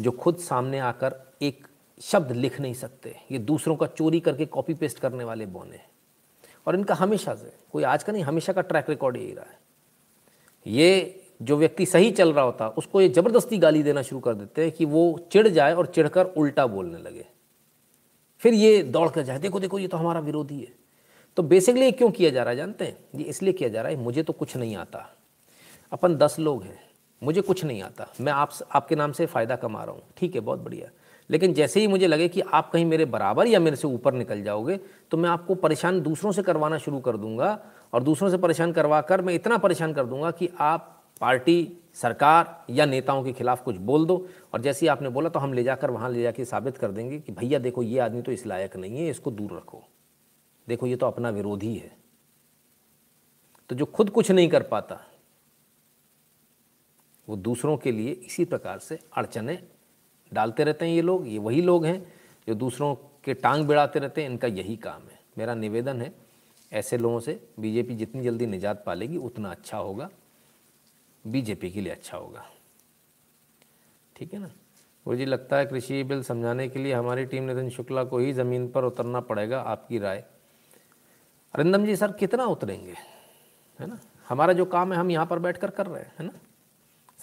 [0.00, 1.66] जो खुद सामने आकर एक
[2.00, 5.90] शब्द लिख नहीं सकते। ये दूसरों का चोरी करके कॉपी पेस्ट करने वाले बोने हैं।
[6.66, 9.58] और इनका हमेशा से, कोई आज का नहीं, हमेशा का ट्रैक रिकॉर्ड यही रहा है।
[10.66, 14.62] ये जो व्यक्ति सही चल रहा होता, उसको ये ज़बरदस्ती गाली देना शुरू कर देते
[14.62, 17.26] हैं कि वो चिढ़ जाए और चिढ़कर उल्टा बोलने लगे।
[18.38, 20.72] फिर ये दौड़ कर जाए, देखो देखो, ये तो हमारा विरोधी है।
[21.36, 22.98] तो बेसिकली क्यों किया जा रहा है, जानते हैं?
[23.14, 25.16] ये इसलिए किया जा रहा है, मुझे तो कुछ नहीं आता।
[25.92, 26.89] अपन दस लोग हैं
[27.22, 30.40] मुझे कुछ नहीं आता। मैं आप आपके नाम से फ़ायदा कमा रहा हूँ। ठीक है,
[30.40, 30.88] बहुत बढ़िया।
[31.30, 34.42] लेकिन जैसे ही मुझे लगे कि आप कहीं मेरे बराबर या मेरे से ऊपर निकल
[34.42, 34.78] जाओगे
[35.10, 37.58] तो मैं आपको परेशान दूसरों से करवाना शुरू कर दूँगा
[37.92, 42.64] और दूसरों से परेशान करवा कर मैं इतना परेशान कर दूँगा कि आप पार्टी, सरकार
[42.70, 45.62] या नेताओं के खिलाफ कुछ बोल दो और जैसे ही आपने बोला तो हम ले
[45.62, 48.76] जाकर वहाँ ले जाकर साबित कर देंगे कि भैया देखो, ये आदमी तो इस लायक
[48.76, 49.82] नहीं है, इसको दूर रखो।
[50.68, 51.92] देखो, ये तो अपना विरोधी है।
[53.70, 55.00] तो जो खुद कुछ नहीं कर पाता
[57.30, 59.58] वो दूसरों के लिए इसी प्रकार से अड़चने
[60.32, 62.12] डालते रहते हैं ये लोग, ये वही लोग हैं
[62.48, 66.14] जो दूसरों के टांग बिड़ाते रहते हैं, इनका यही काम है। मेरा निवेदन है,
[66.72, 70.10] ऐसे लोगों से बीजेपी जितनी जल्दी निजात पालेगी, उतना अच्छा होगा,
[71.26, 72.44] बीजेपी के लिए अच्छा होगा।
[74.16, 74.50] ठीक है ना?
[75.08, 78.68] मुझे लगता है कृषि बिल समझाने के लिए हमारी टीम नितिन शुक्ला को ही ज़मीन
[78.68, 80.24] पर उतरना पड़ेगा, आपकी राय।
[81.54, 82.94] अरिंदम जी, सर कितना उतरेंगे?
[83.80, 84.00] है ना?
[84.28, 86.32] हमारा जो काम है, हम यहाँ पर बैठ कर कर रहे हैं, है ना?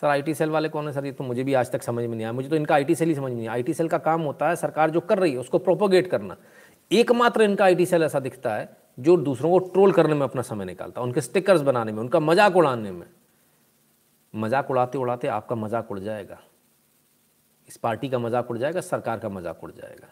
[0.02, 1.06] सर आईटी सेल वाले कौन है सर?
[1.06, 3.10] ये तो मुझे भी आज तक समझ में नहीं आया। मुझे तो इनका आईटी सेल
[3.10, 5.38] ही समझ में नहीं आईटी सेल का काम होता है, सरकार जो कर रही है,
[5.38, 6.36] उसको प्रोपोगेट करना।
[6.92, 8.70] एकमात्र इनका आईटी सेल ऐसा दिखता है,
[9.00, 12.20] जो दूसरों को ट्रोल करने में अपना समय निकालता है, उनके स्टिकर्स बनाने में, उनका
[12.20, 13.06] मज़ाक उड़ाने में।
[14.34, 16.38] मज़ाक उड़ाते उड़ाते आपका मज़ाक उड़ जाएगा।
[17.70, 20.08] इस पार्टी का मज़ाक उड़ जाएगा, सरकार का मज़ाक उड़ जाएगा।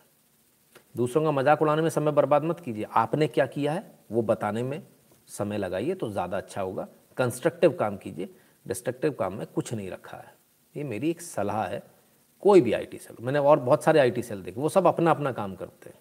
[0.97, 3.83] दूसरों का मज़ाक उड़ाने में समय बर्बाद मत कीजिए। आपने क्या किया है?
[4.11, 4.81] वो बताने में
[5.29, 6.87] समय लगाइए तो ज़्यादा अच्छा होगा।
[7.17, 8.29] कंस्ट्रक्टिव काम कीजिए।
[8.67, 10.35] डिस्ट्रक्टिव काम में कुछ नहीं रखा है।
[10.77, 11.83] ये मेरी एक सलाह है,
[12.41, 15.31] कोई भी आईटी सेल। मैंने और बहुत सारे आईटी सेल देखे, वो सब अपना अपना
[15.31, 15.99] काम करते हैं।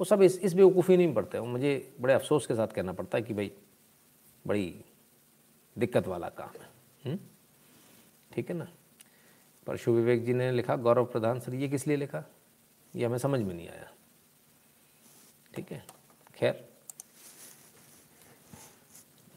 [0.00, 3.18] वो सब इस इस बेवकूफ़ी नहीं पड़ते, वो मुझे बड़े अफसोस के साथ कहना पड़ता
[3.18, 3.52] है कि भाई,
[4.46, 4.84] बड़ी
[5.78, 6.68] दिक्कत वाला काम है।
[7.04, 7.18] हम्म?
[8.32, 8.68] ठीक है ना?
[9.66, 12.24] परशु विवेक जी ने लिखा, गौरव प्रधान सर, ये किस लिए लिखा?
[12.96, 13.90] ये हमें समझ में नहीं आया।
[15.54, 15.86] ठीक है?
[16.34, 16.68] खैर।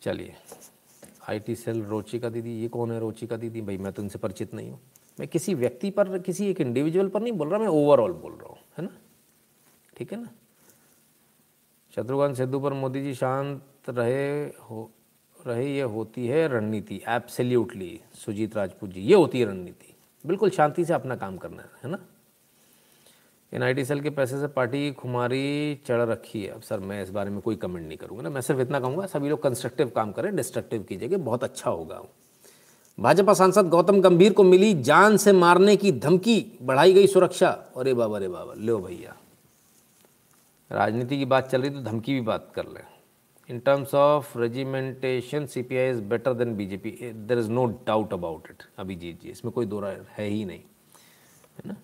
[0.01, 0.35] चलिए।
[1.29, 3.61] आईटी सेल रोचिका दीदी, ये कौन है रोचिका दीदी?
[3.61, 4.79] भाई, मैं तो इनसे परिचित नहीं हूँ।
[5.19, 8.49] मैं किसी व्यक्ति पर, किसी एक इंडिविजुअल पर नहीं बोल रहा, मैं ओवरऑल बोल रहा
[8.49, 8.89] हूँ, है ना?
[9.97, 10.29] ठीक है ना?
[11.95, 14.91] शत्रुघ्न सिद्धू पर मोदी जी शांत रहे हो,
[15.47, 19.93] रहे, ये होती है रणनीति। एब्सोल्युटली सुजीत राजपूत जी, ये होती है रणनीति।
[20.25, 21.99] बिल्कुल शांति से अपना काम करना है ना?
[23.53, 27.09] आई सेल के पैसे से पार्टी की खुमारी चढ़ रखी है। अब सर, मैं इस
[27.09, 30.11] बारे में कोई कमेंट नहीं करूँगा ना, मैं सिर्फ़ इतना कहूँगा, सभी लोग कंस्ट्रक्टिव काम
[30.11, 32.01] करें डिस्ट्रक्टिव की जगह बहुत अच्छा होगा
[32.97, 37.93] भाजपा सांसद गौतम गंभीर को मिली जान से मारने की धमकी, बढ़ाई गई सुरक्षा। अरे
[37.93, 39.15] बाबा अरे बाबा, लो भैया।
[40.71, 42.81] राजनीति की बात चल रही तो धमकी भी बात कर ले।
[43.49, 48.13] In terms of regimentation C P I is better than BJP there is no doubt
[48.13, 51.75] about it Abhijeet ji, इसमें कोई दो है ही नहीं, है ना?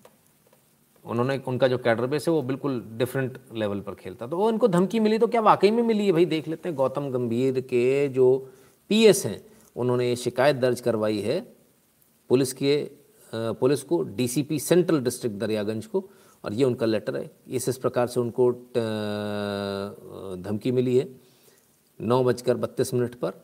[1.06, 4.68] उन्होंने, उनका जो कैडर बेस है वो बिल्कुल डिफरेंट लेवल पर खेलता। तो वो इनको
[4.68, 6.12] धमकी मिली तो क्या वाकई में मिली है?
[6.12, 8.28] भाई देख लेते हैं, गौतम गंभीर के जो
[8.90, 9.42] पीएस हैं,
[9.76, 11.40] उन्होंने ये शिकायत दर्ज करवाई है
[12.30, 12.78] पुलिस के
[13.34, 16.04] पुलिस को डीसीपी सेंट्रल डिस्ट्रिक्ट दरियागंज को,
[16.44, 18.52] और ये उनका लेटर है। इस इस प्रकार से उनको
[20.42, 21.08] धमकी मिली है
[22.00, 23.42] नौ बजकर बत्तीस मिनट पर।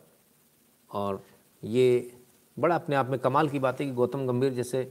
[0.91, 1.21] और
[1.63, 2.11] ये
[2.57, 4.83] बड़ा अपने आप में कमाल की बात है कि गौतम गंभीर जैसे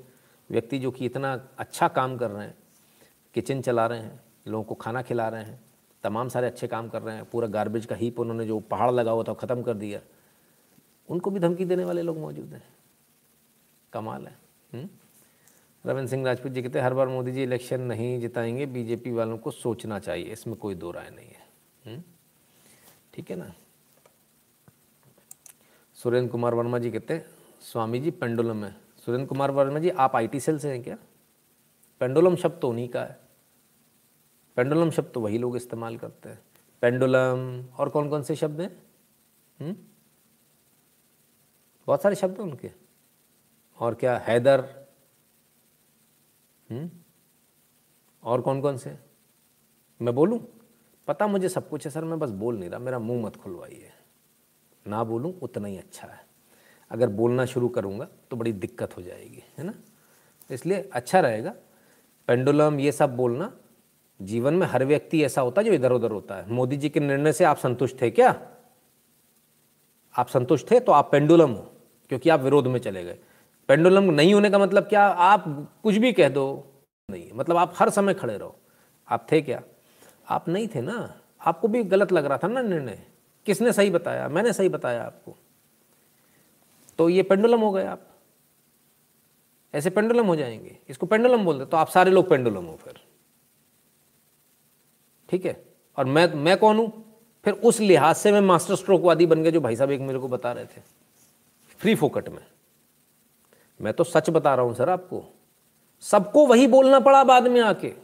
[0.50, 2.54] व्यक्ति जो कि इतना अच्छा काम कर रहे हैं,
[3.34, 5.60] किचन चला रहे हैं, लोगों को खाना खिला रहे हैं,
[6.02, 9.10] तमाम सारे अच्छे काम कर रहे हैं, पूरा गार्बेज का हीप उन्होंने जो पहाड़ लगा
[9.10, 10.00] हुआ था ख़त्म कर दिया,
[11.08, 12.62] उनको भी धमकी देने वाले लोग मौजूद हैं।
[13.92, 14.38] कमाल है।
[14.72, 14.88] हम्म?
[15.86, 19.38] रविंद्र सिंह राजपूत जी कहते हैं, हर बार मोदी जी इलेक्शन नहीं जिताएँगे बीजेपी वालों
[19.38, 21.48] को सोचना चाहिए, इसमें कोई दो राय नहीं है।
[21.86, 22.02] हम्म?
[23.14, 23.52] ठीक है ना?
[25.94, 27.26] सुरेंद्र कुमार वर्मा जी कहते हैं,
[27.62, 30.96] स्वामी जी, पेंडुलम है। सुरेंद्र कुमार वर्मा जी, आप आईटी सेल से हैं क्या?
[32.00, 33.20] पेंडुलम शब्द तो उन्हीं का है।
[34.56, 36.38] पेंडुलम शब्द तो वही लोग इस्तेमाल करते हैं।
[36.80, 38.82] पेंडुलम, और कौन कौन से शब्द हैं?
[39.60, 39.76] हम्म?
[41.86, 42.70] बहुत सारे शब्द हैं उनके।
[43.78, 44.18] और क्या?
[44.18, 44.86] हैदर।
[46.70, 46.78] हुँ?
[46.78, 46.90] हम्म?
[48.24, 48.98] और कौन कौन से?
[50.02, 50.68] मैं बोलूँ?
[51.06, 53.92] पता मुझे सब कुछ है, सर, मैं बस बोल नहीं रहा, मेरा मुँह मत खुलवाइए।
[54.86, 56.29] ना बोलूँ, उतना ही अच्छा है।
[56.90, 59.74] अगर बोलना शुरू करूँगा तो बड़ी दिक्कत हो जाएगी, है ना?
[60.50, 61.54] इसलिए अच्छा रहेगा।
[62.28, 63.52] पेंडुलम, ये सब बोलना,
[64.20, 67.00] जीवन में हर व्यक्ति ऐसा होता है जो इधर उधर होता है। मोदी जी के
[67.00, 68.34] निर्णय से आप संतुष्ट थे क्या?
[70.14, 71.70] आप संतुष्ट थे तो आप पेंडुलम हो,
[72.10, 73.18] क्योंकि आप विरोध में चले गए।
[73.68, 75.02] पेंडुलम नहीं होने का मतलब क्या?
[75.02, 75.44] आप
[75.82, 76.66] कुछ भी कह दो,
[77.08, 78.56] नहीं। मतलब आप हर समय खड़े रहो।
[79.08, 79.62] आप थे क्या?
[80.28, 81.14] आप नहीं थे ना?
[81.40, 83.02] आपको भी गलत लग रहा था ना निर्णय?
[83.46, 84.28] किसने सही बताया?
[84.28, 85.36] मैंने सही बताया आपको।
[87.00, 88.06] तो ये पेंडुलम हो गए आप।
[89.74, 92.94] ऐसे पेंडुलम हो जाएँगे। इसको पेंडुलम बोलते तो आप सारे लोग पेंडुलम हो फिर।
[95.28, 95.64] ठीक है?
[95.96, 97.16] और मैं मैं कौन हूँ?
[97.44, 100.28] फिर उस लिहाज से मैं मास्टर स्ट्रोकवादी बन गया जो भाई साहब एक मेरे को
[100.28, 100.80] बता रहे थे।
[101.78, 102.46] फ्री फोकट में।
[103.80, 105.24] मैं तो सच बता रहा हूँ सर आपको।
[106.00, 107.94] सबको वही बोलना पड़ा बाद में आके।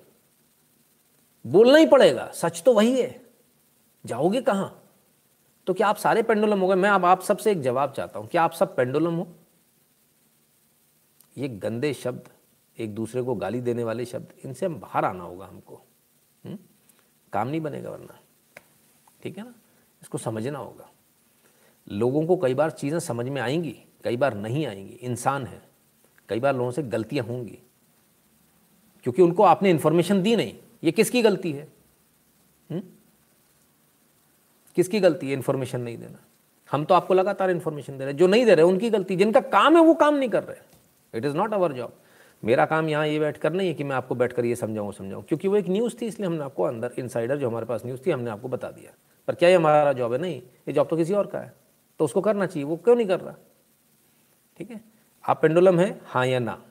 [1.46, 3.20] बोलना ही पड़ेगा। सच तो वही है।
[4.06, 4.85] जाओगे कहाँ?
[5.66, 6.74] तो क्या आप सारे पेंडुलम हो गए?
[6.74, 9.28] मैं अब आप सबसे एक जवाब चाहता हूँ। क्या आप सब पेंडुलम हो?
[11.38, 12.28] ये गंदे शब्द,
[12.78, 15.82] एक दूसरे को गाली देने वाले शब्द, इनसे हम बाहर आना होगा हमको। हुँ?
[16.44, 16.58] हम्म?
[17.32, 18.18] काम नहीं बनेगा वरना।
[19.22, 19.54] ठीक है ना?
[20.02, 20.90] इसको समझना होगा।
[21.88, 25.62] लोगों को कई बार चीज़ें समझ में आएँगी, कई बार नहीं आएँगी। इंसान है।
[26.28, 27.58] कई बार लोगों से गलतियाँ होंगी।
[29.02, 31.72] क्योंकि उनको आपने इन्फॉर्मेशन दी नहीं। ये किसकी गलती है?
[32.72, 32.95] हुँ?
[34.76, 35.32] किसकी गलती है?
[35.32, 36.18] इन्फॉर्मेशन नहीं देना।
[36.70, 39.40] हम तो आपको लगातार इन्फॉर्मेशन दे रहे हैं। जो नहीं दे रहे, उनकी गलती। जिनका
[39.40, 40.56] काम है, वो काम नहीं कर रहे।
[41.18, 41.92] It is not our job
[42.44, 44.92] मेरा काम यहाँ ये बैठ कर नहीं है कि मैं आपको बैठ कर ये समझाऊँ
[44.92, 48.00] समझाऊँ। क्योंकि वो एक न्यूज़ थी, इसलिए हमने आपको अंदर इनसाइडर जो हमारे पास न्यूज़
[48.06, 48.92] थी, हमने आपको बता दिया।
[49.26, 50.18] पर क्या ये हमारा जॉब है?
[50.18, 51.52] नहीं। ये जॉब तो किसी और का है।
[51.98, 53.34] तो उसको करना चाहिए। वो क्यों नहीं कर रहा?
[54.58, 54.80] ठीक है?
[55.28, 56.62] आप पेंडुलम है हाँ या ना?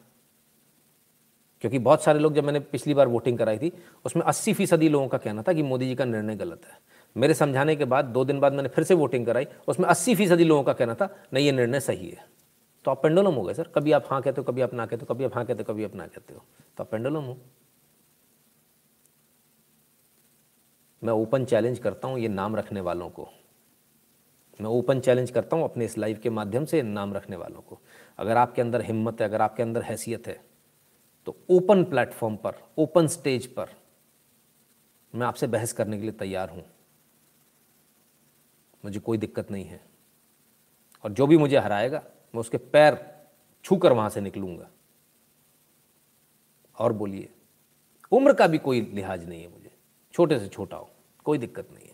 [1.61, 3.71] क्योंकि बहुत सारे लोग, जब मैंने पिछली बार वोटिंग कराई थी,
[4.05, 7.33] उसमें अस्सी फ़ीसदी लोगों का कहना था कि मोदी जी का निर्णय गलत है। मेरे
[7.33, 10.63] समझाने के बाद, दो दिन बाद मैंने फिर से वोटिंग कराई। उसमें अस्सी फ़ीसदी लोगों
[10.63, 12.25] का कहना था, नहीं, ये निर्णय सही है।
[12.85, 15.01] तो आप पेंडुलम हो गए, सर। कभी आप हाँ कहते हो, कभी आप ना कहते
[15.01, 16.43] हो, कभी आप हाँ कहते हो, कभी आप ना कहते हो।
[16.77, 17.37] तो आप पेंडुलम हो।
[21.01, 23.27] मैं ओपन चैलेंज करता हूँ ये नाम रखने वालों को।
[24.59, 27.79] मैं ओपन चैलेंज करता हूँ अपने इस लाइव के माध्यम से नाम रखने वालों को।
[28.19, 30.39] अगर आपके अंदर हिम्मत है, अगर आपके अंदर हैसियत है
[31.27, 33.69] तो ओपन प्लेटफॉर्म पर ओपन स्टेज पर
[35.13, 36.63] मैं आपसे बहस करने के लिए तैयार हूँ।
[38.85, 39.81] मुझे कोई दिक्कत नहीं है।
[41.03, 42.03] और जो भी मुझे हराएगा,
[42.35, 43.15] मैं उसके पैर
[43.63, 44.69] छू कर वहाँ से निकलूँगा।
[46.79, 47.29] और बोलिए,
[48.11, 49.71] उम्र का भी कोई लिहाज नहीं है मुझे।
[50.13, 50.89] छोटे से छोटा हो,
[51.25, 51.93] कोई दिक्कत नहीं है।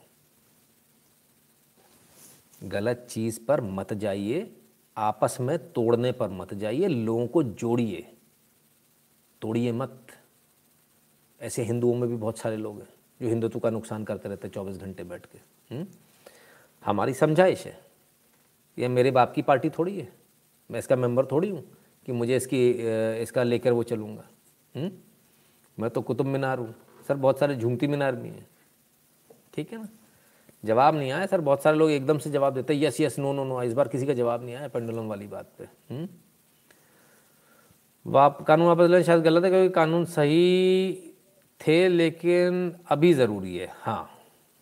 [2.70, 4.58] गलत चीज़ पर मत जाइए,
[4.98, 8.14] आपस में तोड़ने पर मत जाइए, लोगों को जोड़िए।
[9.42, 10.08] तोड़िए मत।
[11.42, 12.88] ऐसे हिंदुओं में भी बहुत सारे लोग हैं
[13.22, 15.38] जो हिंदुत्व का नुकसान करते रहते हैं चौबीस घंटे बैठ के
[15.76, 15.88] हम्म?
[16.86, 17.80] हमारी समझाइश है।
[18.78, 20.12] ये मेरे बाप की पार्टी थोड़ी है।
[20.70, 21.64] मैं इसका मेंबर थोड़ी हूँ
[22.06, 22.70] कि मुझे इसकी
[23.22, 24.24] इसका लेकर वो चलूँगा।
[24.76, 24.92] हम्म?
[25.80, 26.76] मैं तो कुतुब मीनार हूँ।
[27.08, 28.48] सर, बहुत सारे झूमती मीनार भी हैं।
[29.54, 29.88] ठीक है ना?
[30.66, 33.34] जवाब नहीं आया सर। बहुत सारे लोग एकदम से जवाब देते हैं, yes yes, no
[33.34, 33.62] no no.
[33.64, 36.08] इस बार किसी का जवाब नहीं आया पेंडुलम वाली बात पे। हम्म?
[38.06, 41.14] वाप कानून वापस लेना शायद गलत है, क्योंकि कानून सही
[41.68, 44.10] थे, लेकिन अभी ज़रूरी है। हाँ।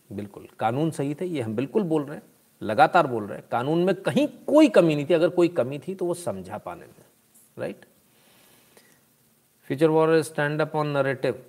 [0.10, 2.24] बिल्कुल, कानून सही थे, ये हम बिल्कुल बोल रहे हैं,
[2.62, 5.96] लगातार बोल रहे हैं, कानून में कहीं कोई कमी नहीं थी, अगर कोई कमी थी
[5.96, 7.06] तो वो समझा पाने में
[7.60, 7.86] right
[9.70, 11.44] future war stand up on narrative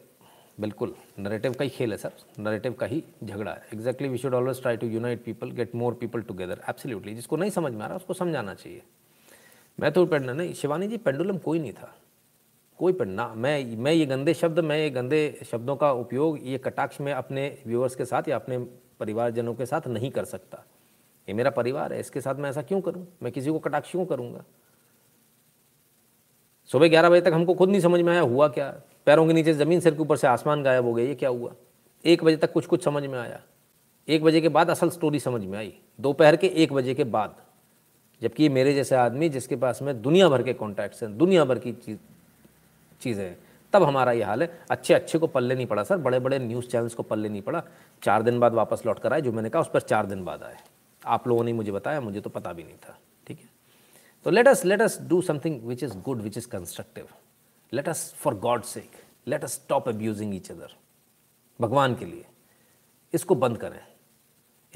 [0.61, 4.35] बिल्कुल नरेटिव का ही खेल है सर नरेटिव का ही झगड़ा है exactly we should
[4.35, 7.87] always try to unite people get more people together absolutely जिसको नहीं समझ में आ
[7.87, 8.82] रहा उसको समझाना चाहिए।
[9.78, 11.95] मैं तो पेंडुलम नहीं, शिवानी जी, पेंडुलम कोई नहीं था
[12.81, 17.01] कोई पेंड मैं मैं ये गंदे शब्द, मैं ये गंदे शब्दों का उपयोग ये कटाक्ष
[17.01, 18.59] में अपने व्यूअर्स के साथ या अपने
[19.01, 20.65] परिवारजनों के साथ नहीं कर सकता।
[21.28, 23.07] ये मेरा परिवार है, इसके साथ मैं ऐसा क्यों करूँ?
[23.23, 24.44] मैं किसी को कटाक्ष क्यों करूँगा?
[26.70, 28.70] सुबह ग्यारह बजे तक हमको खुद नहीं समझ में आया, हुआ क्या?
[29.07, 31.52] पैरों के नीचे ज़मीन, सिर के ऊपर से आसमान गायब हो गया, ये क्या हुआ?
[32.05, 33.40] एक बजे तक कुछ कुछ समझ में आया।
[34.09, 37.35] एक बजे के बाद असल स्टोरी समझ में आई। दोपहर के एक बजे के बाद,
[38.23, 41.59] जबकि ये मेरे जैसे आदमी जिसके पास में दुनिया भर के कॉन्टैक्ट्स हैं, दुनिया भर
[41.59, 41.98] की चीज़
[43.01, 43.39] चीज़ें हैं।
[43.73, 46.67] तब हमारा ये हाल है। अच्छे अच्छे को पल्ले नहीं पड़ा, सर। बड़े बड़े न्यूज़
[46.67, 47.63] चैनल्स को पल्ले नहीं पड़ा।
[48.03, 50.43] चार दिन बाद वापस लौट कर आए, जो मैंने कहा, उस पर चार दिन बाद
[50.43, 50.57] आए।
[51.07, 53.49] आप लोगों ने मुझे बताया, मुझे तो पता भी नहीं था। ठीक है?
[54.25, 57.09] तो let us let us do something which is good which is constructive
[57.73, 58.91] let us for God sake
[59.27, 60.69] let us stop abusing each other
[61.61, 62.25] भगवान के लिए।
[63.15, 63.81] इसको बंद करें।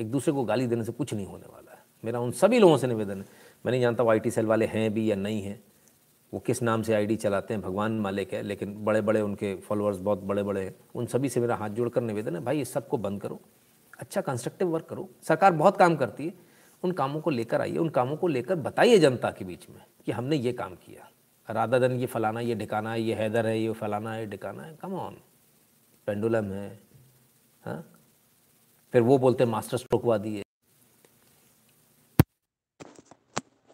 [0.01, 2.77] एक दूसरे को गाली देने से कुछ नहीं होने वाला है। मेरा उन सभी लोगों
[2.77, 3.27] से निवेदन है।
[3.67, 5.65] मैं नहीं जानता वो आई सेल वाले हैं भी या नहीं हैं।
[6.35, 9.99] वो किस नाम से आईडी चलाते हैं, भगवान मालिक है, लेकिन बड़े बड़े उनके फॉलोअर्स
[9.99, 12.99] बहुत बड़े बड़े हैं, उन सभी से मेरा हाथ जोड़कर निवेदन है, भाई इस सबको
[12.99, 13.41] बंद करो
[14.01, 16.35] अच्छा कंस्ट्रक्टिव वर्क करो। सरकार बहुत काम करती है,
[16.83, 20.13] उन कामों को लेकर आइए, उन कामों को लेकर बताइए जनता के बीच में कि
[20.13, 21.09] हमने ये काम किया।
[21.49, 24.77] राधा दन ये फलाना, ये ढिकाना है, ये हैदर है, ये फलाना है, ढिकाना है
[24.83, 25.17] कम ऑन
[26.09, 26.69] पेंडुलम है
[27.63, 27.85] हाँ?
[28.95, 30.43] फिर वो बोलते मास्टर स्ट्रोकवादी है।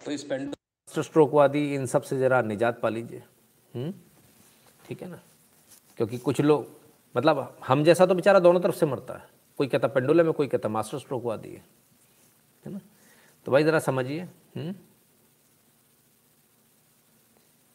[0.05, 0.55] तो इस पेंडुलम
[0.99, 3.23] स्ट्रोकवादी इन सबसे ज़रा निजात पा लीजिए।
[3.75, 3.95] हम्म?
[4.87, 5.21] ठीक है ना?
[5.97, 6.67] क्योंकि कुछ लोग
[7.17, 10.47] मतलब हम जैसा तो बेचारा दोनों तरफ़ से मरता है। कोई कहता पेंडुलम में कोई
[10.47, 11.65] कहता मास्टर स्ट्रोक स्ट्रोकवादी है।
[12.67, 12.81] है ना?
[13.45, 14.21] तो भाई ज़रा समझिए।
[14.57, 14.75] हम्म?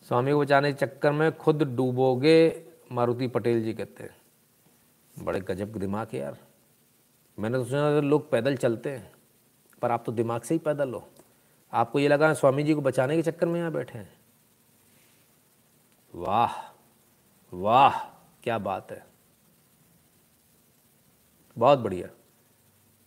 [0.03, 4.15] स्वामी को बचाने के चक्कर में खुद डूबोगे, मारुति पटेल जी कहते हैं।
[5.25, 6.37] बड़े गजब दिमाग है यार।
[7.39, 9.11] मैंने तो सुना लोग पैदल चलते हैं,
[9.81, 11.09] पर आप तो दिमाग से ही पैदल हो।
[11.75, 14.17] आपको ये लगा स्वामी जी को बचाने के चक्कर में यहाँ बैठे हैं?
[16.15, 16.75] वाह
[17.53, 17.99] वाह,
[18.43, 19.05] क्या बात है।
[21.57, 22.09] बहुत बढ़िया।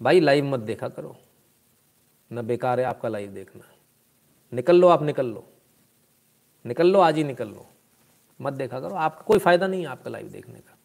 [0.03, 1.17] भाई लाइव मत देखा करो।
[2.33, 3.65] न बेकार है आपका लाइव देखना।
[4.53, 5.49] निकल लो आप, निकल लो।
[6.67, 7.67] निकल लो, आज ही निकल लो।
[8.41, 10.77] मत देखा करो। आपका कोई फ़ायदा नहीं है आपका लाइव देखने का।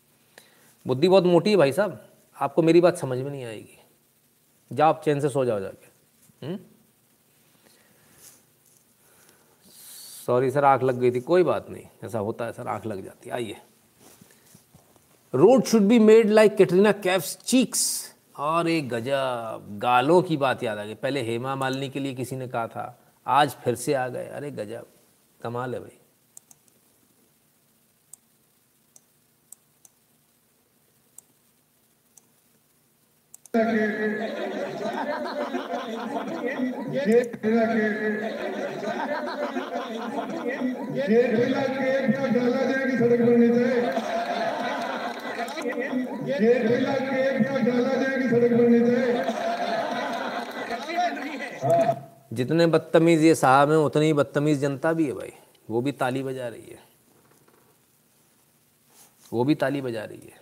[0.87, 3.79] बुद्धि बहुत मोटी है भाई साहब। आपको मेरी बात समझ में नहीं आएगी।
[4.71, 6.72] जाओ आप चैन से सो जाओ जाके।
[10.27, 13.03] सॉरी सर, आँख लग गई थी। कोई बात नहीं, ऐसा होता है सर, आँख लग
[13.03, 13.55] जाती है। आइए।
[15.33, 20.77] Road should be made like Katrina Kaif's cheeks और एक गजब, गालों की बात याद
[20.77, 24.07] आ गई। पहले हेमा मालिनी के लिए किसी ने कहा था, आज फिर से आ
[24.07, 24.85] गए। अरे गजब,
[25.41, 25.97] कमाल है भाई।
[33.55, 35.43] सड़क सड़क
[52.33, 55.33] जितने बदतमीज़ ये साहब हैं, उतनी ही बदतमीज़ जनता भी है भाई।
[55.69, 56.79] वो भी ताली बजा रही है।
[59.33, 60.41] वो भी ताली बजा रही है।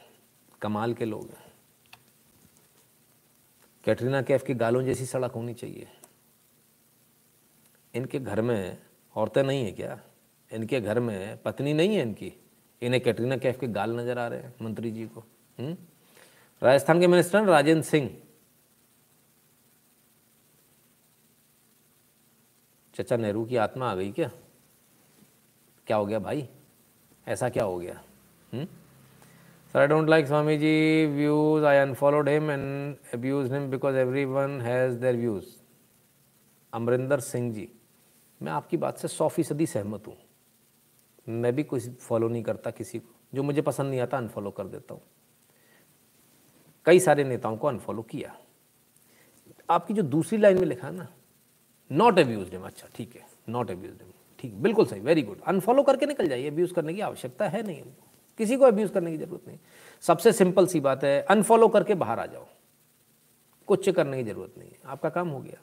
[0.62, 1.41] कमाल के लोग हैं।
[3.84, 5.88] कैटरीना कैफ की गालों जैसी सड़क होनी चाहिए।
[7.96, 8.78] इनके घर में
[9.16, 10.00] औरतें नहीं है क्या?
[10.52, 12.34] इनके घर में पत्नी नहीं है इनकी?
[12.82, 15.20] इन्हें कैटरीना कैफ के गाल नज़र आ रहे हैं, मंत्री जी को।
[15.60, 15.78] हुँ?
[16.64, 18.22] राजस्थान के मिनिस्टर राजेंद्र सिंह।
[22.96, 24.32] चचा नेहरू की आत्मा आ गई क्या?
[25.88, 26.50] क्या हो गया भाई?
[27.28, 28.04] ऐसा क्या हो गया?
[28.54, 28.81] Sir
[29.76, 34.60] I don't like Swami ji views I unfollowed him and abuse him because every one
[34.62, 35.46] has their views
[36.74, 37.68] Amarinder Singh ji
[38.42, 40.16] मैं आपकी बात से सौ फ़ीसदी सहमत हूँ।
[41.28, 44.68] मैं भी कुछ फॉलो नहीं करता किसी को। जो मुझे पसंद नहीं आता अनफॉलो कर
[44.68, 45.02] देता हूँ।
[46.86, 48.36] कई सारे नेताओं को अनफॉलो किया।
[49.70, 51.08] आपकी जो दूसरी लाइन में लिखा है ना
[51.92, 55.84] नॉट अब्यूज हिम अच्छा ठीक है नॉट अब्यूज हिम ठीक, बिल्कुल सही वेरी गुड अनफॉलो
[55.84, 57.84] करके निकल जाइए। अब्यूज़ करने की आवश्यकता है नहीं।
[58.42, 59.58] किसी को अब्यूज़ करने की ज़रूरत नहीं।
[60.04, 62.48] सबसे सिंपल सी बात है अनफॉलो करके बाहर आ जाओ।
[63.68, 65.62] कुछ करने की ज़रूरत नहीं। है आपका काम हो गया।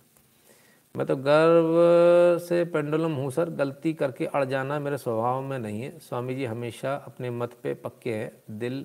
[0.94, 5.82] मैं तो गर्व से पेंडुलम हूँ सर, गलती करके अड़ जाना मेरे स्वभाव में नहीं
[5.82, 8.84] है। स्वामी जी हमेशा अपने मत पे पक्के हैं। दिल,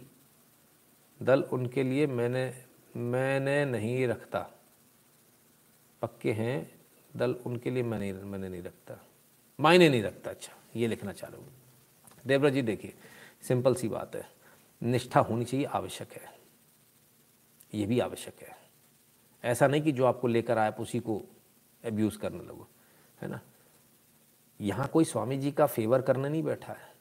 [1.20, 2.44] दल उनके लिए मैंने
[2.96, 4.40] मैंने नहीं रखता।
[6.02, 6.58] पक्के हैं,
[7.14, 9.00] दल उनके लिए मैंने मैंने नहीं रखता।
[9.60, 11.52] मायने नहीं रखता। अच्छा ये लिखना चाह रहा हूँ।
[12.28, 12.94] देवराज जी देखिए
[13.48, 14.32] सिंपल सी बात है।
[14.84, 16.40] निष्ठा होनी चाहिए, आवश्यक है।
[17.74, 18.58] ये भी आवश्यक है।
[19.44, 21.22] ऐसा नहीं कि जो आपको लेकर आए आप उसी को
[21.84, 22.68] एब्यूज़ करने लगो,
[23.22, 23.40] है ना?
[24.62, 26.94] यहाँ कोई स्वामी जी का फेवर करने नहीं बैठा है।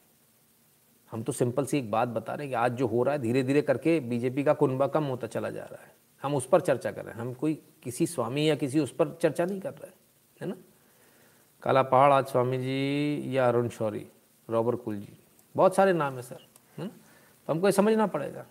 [1.11, 3.21] हम तो सिंपल सी एक बात बता रहे हैं कि आज जो हो रहा है
[3.21, 6.61] धीरे धीरे करके बीजेपी का कुनबा कम होता चला जा रहा है। हम उस पर
[6.61, 9.73] चर्चा कर रहे हैं। हम कोई किसी स्वामी या किसी उस पर चर्चा नहीं कर
[9.73, 9.91] रहे
[10.41, 10.55] है ना?
[11.61, 14.07] काला पहाड़, आज स्वामी जी या अरुण शौरी
[14.49, 15.17] रॉबर कुल जी
[15.55, 16.47] बहुत सारे नाम है, सर।
[16.77, 16.89] है ना
[17.47, 18.45] तो हमको ये समझना पड़ेगा।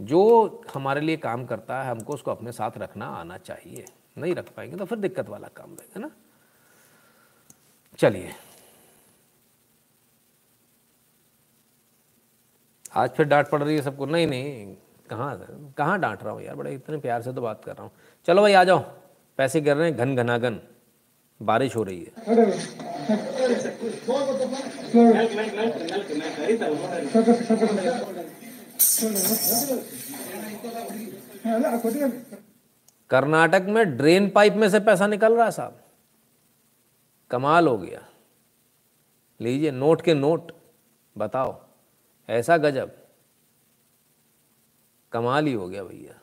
[0.00, 3.84] जो हमारे लिए काम करता है, हमको उसको अपने साथ रखना आना चाहिए।
[4.18, 6.10] नहीं रख पाएँगे तो फिर दिक्कत वाला काम रहेगा ना।
[7.98, 8.32] चलिए।
[12.94, 14.74] आज फिर डांट पड़ रही है सबको। नहीं नहीं।
[15.10, 16.54] कहाँ कहाँ डांट रहा हूँ यार?
[16.56, 17.90] बड़े इतने प्यार से तो बात कर रहा हूँ।
[18.28, 18.78] चलो भाई, आ जाओ।
[19.38, 20.60] पैसे गिर रहे हैं घन घनागन
[21.40, 22.12] बारिश हो रही है।
[33.10, 35.84] कर्नाटक में ड्रेन पाइप में से पैसा निकल रहा है साहब।
[37.30, 38.08] कमाल हो गया।
[39.40, 40.52] लीजिए, नोट के नोट।
[41.18, 41.64] बताओ,
[42.28, 43.06] ऐसा गजब।
[45.12, 46.20] कमाल ही हो गया भैया।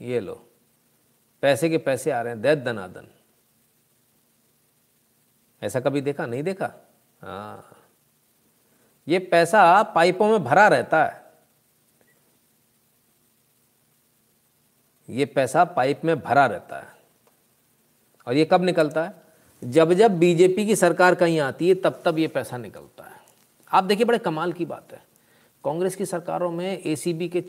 [0.00, 0.48] ये लो,
[1.42, 3.06] पैसे के पैसे आ रहे हैं, दैत दनादन।
[5.62, 6.26] ऐसा कभी देखा?
[6.26, 6.88] नहीं देखा?
[7.20, 7.77] हाँ।
[9.08, 11.22] ये पैसा पाइपों में भरा रहता है।
[15.08, 16.96] ये पैसा पाइप में भरा रहता है।
[18.26, 19.14] और ये कब निकलता है?
[19.64, 23.16] जब जब बीजेपी की सरकार कहीं आती है, तब तब ये पैसा निकलता है।
[23.72, 25.02] आप देखिए, बड़े कमाल की बात है।
[25.64, 27.40] कांग्रेस की सरकारों में एसीबी के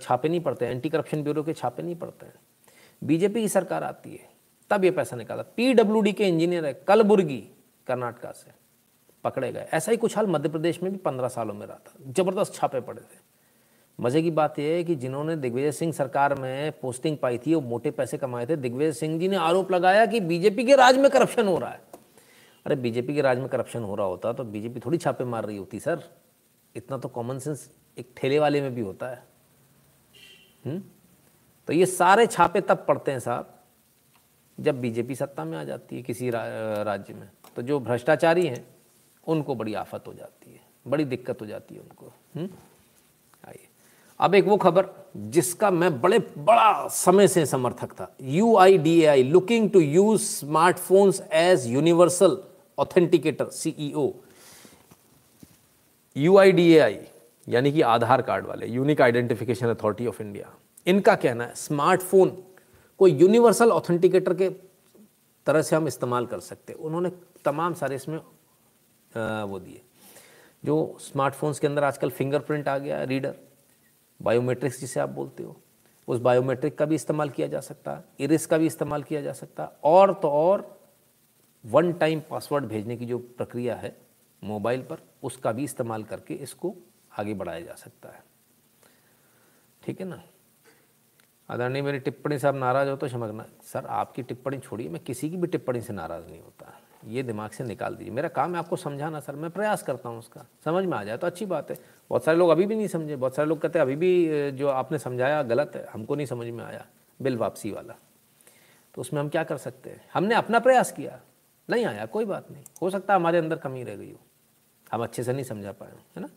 [0.00, 2.34] छापे नहीं पड़ते एंटी करप्शन ब्यूरो के छापे नहीं पड़ते हैं।
[3.04, 4.28] बीजेपी की सरकार आती है,
[4.70, 7.42] तब ये पैसा निकाला पीडब्ल्यूडी के इंजीनियर है, कलबुर्गी,
[7.86, 8.63] कर्नाटका से।
[9.24, 12.12] पकड़े गए। ऐसा ही कुछ हाल मध्य प्रदेश में भी पंद्रह सालों में रहा था।
[12.12, 13.22] ज़बरदस्त छापे पड़े थे।
[13.98, 17.60] मज़े की बात यह है कि जिन्होंने दिग्विजय सिंह सरकार में पोस्टिंग पाई थी वो
[17.60, 21.10] मोटे पैसे कमाए थे। दिग्विजय सिंह जी ने आरोप लगाया कि बीजेपी के राज में
[21.10, 21.80] करप्शन हो रहा है।
[22.66, 25.56] अरे बीजेपी के राज में करप्शन हो रहा होता तो बीजेपी थोड़ी छापे मार रही
[25.56, 26.02] होती सर।
[26.74, 29.22] इतना तो कॉमन सेंस एक ठेले वाले में भी होता है।
[30.66, 30.80] हुँ?
[31.68, 33.50] तो ये सारे छापे तब पड़ते हैं साहब
[34.58, 36.42] जब बीजेपी सत्ता में आ जाती है किसी रा,
[36.82, 38.64] राज्य में। तो जो भ्रष्टाचारी हैं
[39.28, 42.12] उनको बड़ी आफत हो जाती है, बड़ी दिक्कत हो जाती है उनको।
[43.44, 43.66] आइए।
[44.20, 49.04] अब एक वो खबर जिसका मैं बड़े, बड़ा समय से समर्थक था। U I D
[49.04, 52.38] I looking to use smartphones as universal
[52.78, 54.10] authenticator CEO
[56.16, 56.98] U I D A I
[57.46, 60.52] यानी कि आधार कार्ड वाले unique identification authority of India
[60.86, 62.28] इनका कहना है स्मार्टफ़ोन
[63.00, 64.48] को यूनिवर्सल ऑथेंटिकेटर के
[65.46, 67.10] तरह से हम इस्तेमाल कर सकते उन्होंने
[67.44, 68.18] तमाम सारे इसमें
[69.16, 69.80] वो दिए।
[70.64, 73.34] जो स्मार्टफोन्स के अंदर आजकल फिंगरप्रिंट आ गया है रीडर
[74.20, 75.56] बायोमेट्रिक्स जिसे आप बोलते हो,
[76.08, 79.32] उस बायोमेट्रिक का भी इस्तेमाल किया जा सकता है इरिस का भी इस्तेमाल किया जा
[79.32, 80.66] सकता है और तो और
[81.64, 83.96] वन टाइम पासवर्ड भेजने की जो प्रक्रिया है
[84.42, 86.74] मोबाइल पर, उसका भी इस्तेमाल करके इसको
[87.18, 88.22] आगे बढ़ाया जा सकता है।
[89.82, 90.22] ठीक है ना?
[91.48, 95.30] आदरणीय, मेरी टिप्पणी से आप नाराज़ हो तो समझना सर, आपकी टिप्पणी छोड़िए, मैं किसी
[95.30, 96.72] की भी टिप्पणी से नाराज़ नहीं होता।
[97.06, 100.18] ये दिमाग से निकाल दीजिए। मेरा काम है आपको समझाना, सर। मैं प्रयास करता हूँ
[100.18, 101.76] उसका। समझ में आ जाए तो अच्छी बात है।
[102.10, 104.68] बहुत सारे लोग अभी भी नहीं समझे। बहुत सारे लोग कहते हैं, अभी भी जो
[104.68, 106.86] आपने समझाया गलत है। हमको नहीं समझ में आया।
[107.22, 107.94] बिल वापसी वाला।
[108.94, 110.04] तो उसमें हम क्या कर सकते हैं?
[110.14, 111.20] हमने अपना प्रयास किया।
[111.68, 114.18] नहीं आया, कोई बात नहीं। हो सकता हमारे अंदर कमी रह गई हो।
[114.92, 116.28] हम अच्छे से नहीं समझा पाए है ना?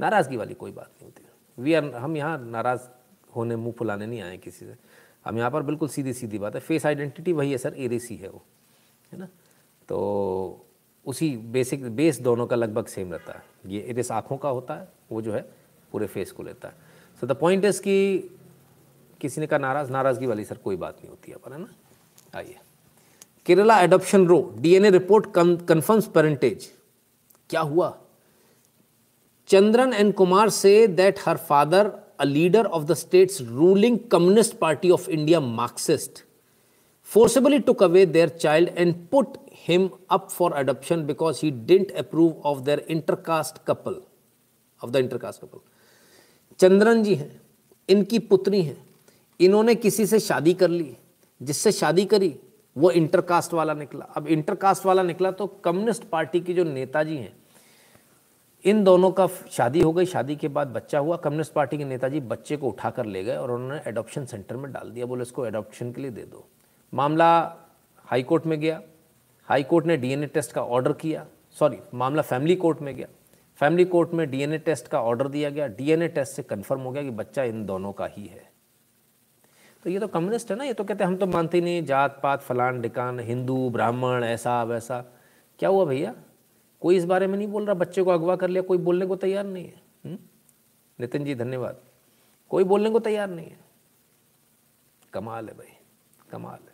[0.00, 2.88] नाराज़गी वाली कोई बात नहीं होती। वी आर, हम यहाँ नाराज़
[3.36, 4.76] होने मुँह फुलाने नहीं आए किसी से।
[5.24, 8.28] हम यहाँ पर बिल्कुल सीधी सीधी बात है। फेस आइडेंटिटी वही है, सर। एरेसी है
[8.28, 8.42] वो,
[9.12, 9.28] है ना?
[9.90, 10.66] तो
[11.06, 14.88] उसी बेसिक बेस दोनों का लगभग सेम रहता है। ये एरेस आँखों का होता है,
[15.12, 15.40] वो जो है
[15.92, 16.74] पूरे फेस को लेता है।
[17.20, 18.36] सो द पॉइंट इज़ कि
[19.20, 21.68] किसी ने कहा, नाराज़, नाराज़गी वाली सर, कोई बात नहीं होती पर है ना?
[22.34, 22.56] आइए।
[23.46, 26.70] Kerala adoption row DNA report confirms parentage
[27.50, 27.96] क्या हुआ?
[29.48, 34.90] Chandran and Kumar says that her father a leader of the state's ruling Communist Party
[34.90, 36.22] of India Marxist
[37.12, 42.36] forcibly took away their child and put him up for adoption because he didn't approve
[42.44, 43.96] of their intercaste couple,
[44.80, 45.62] of the intercaste couple.
[46.58, 47.40] Chandran ji हैं,
[47.88, 48.76] इनकी पुत्री हैं।
[49.40, 50.96] इन्होंने किसी से शादी कर ली,
[51.40, 52.34] जिससे शादी करी,
[52.76, 57.32] वो इंटरकास्ट वाला निकला। अब इंटरकास्ट वाला निकला तो कम्युनिस्ट पार्टी के जो नेताजी हैं,
[58.64, 62.20] इन दोनों का शादी हो गई। शादी के बाद बच्चा हुआ कम्युनिस्ट पार्टी के नेताजी
[62.20, 65.46] बच्चे को उठा कर ले गए और उन्होंने एडॉप्शन सेंटर में डाल दिया। बोले, इसको
[65.46, 66.46] एडॉप्शन के लिए दे दो।
[66.94, 67.56] मामला
[67.98, 68.82] हाई कोर्ट में गया,
[69.44, 73.06] हाई कोर्ट ने डीएनए टेस्ट का ऑर्डर किया, सॉरी, मामला फैमिली कोर्ट में गया।
[73.56, 77.02] फैमिली कोर्ट में डीएनए टेस्ट का ऑर्डर दिया गया, डीएनए टेस्ट से कंफर्म हो गया
[77.02, 78.52] कि बच्चा इन दोनों का ही है।
[79.82, 82.20] तो ये तो कम्युनिस्ट है ना, ये तो कहते हैं, हम तो मानते नहीं जात
[82.22, 85.04] पात फलान, डिकान, हिंदू, ब्राह्मण, ऐसा, वैसा।
[85.58, 86.14] क्या हुआ भैया?
[86.80, 89.16] कोई इस बारे में नहीं बोल रहा, बच्चे को अगवा कर लिया, कोई बोलने को
[89.16, 90.18] तैयार नहीं है। हम्म?
[91.00, 91.80] नितिन जी, धन्यवाद।
[92.48, 93.60] कोई बोलने को तैयार नहीं है।
[95.12, 95.72] कमाल है भाई,
[96.30, 96.69] कमाल है?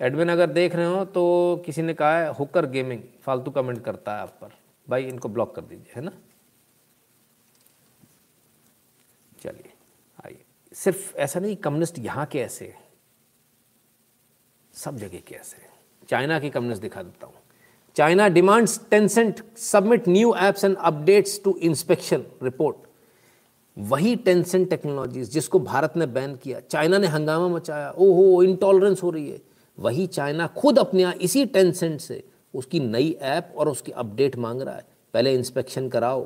[0.00, 4.14] एडमिन अगर देख रहे हो तो किसी ने कहा है, हुकर गेमिंग फालतू कमेंट करता
[4.14, 4.52] है आप पर।
[4.88, 6.12] भाई, इनको ब्लॉक कर दीजिए, है ना?
[9.40, 9.72] चलिए,
[10.26, 12.74] आइए। सिर्फ़ ऐसा नहीं कम्युनिस्ट यहाँ के ऐसे
[14.74, 15.66] सब जगह के ऐसे
[16.08, 17.34] चाइना के कम्युनिस्ट दिखा देता हूँ।
[17.96, 22.87] China demands Tencent submit new apps and updates to inspection report.
[23.78, 29.10] वही टेंसेंट टेक्नोलॉजीज़ जिसको भारत ने बैन किया चाइना ने हंगामा मचाया, ओहो इंटॉलरेंस हो
[29.10, 29.40] रही है।
[29.78, 32.22] वही चाइना खुद अपने यहाँ इसी टेंसेंट से
[32.54, 36.24] उसकी नई ऐप और उसकी अपडेट मांग रहा है। पहले इंस्पेक्शन कराओ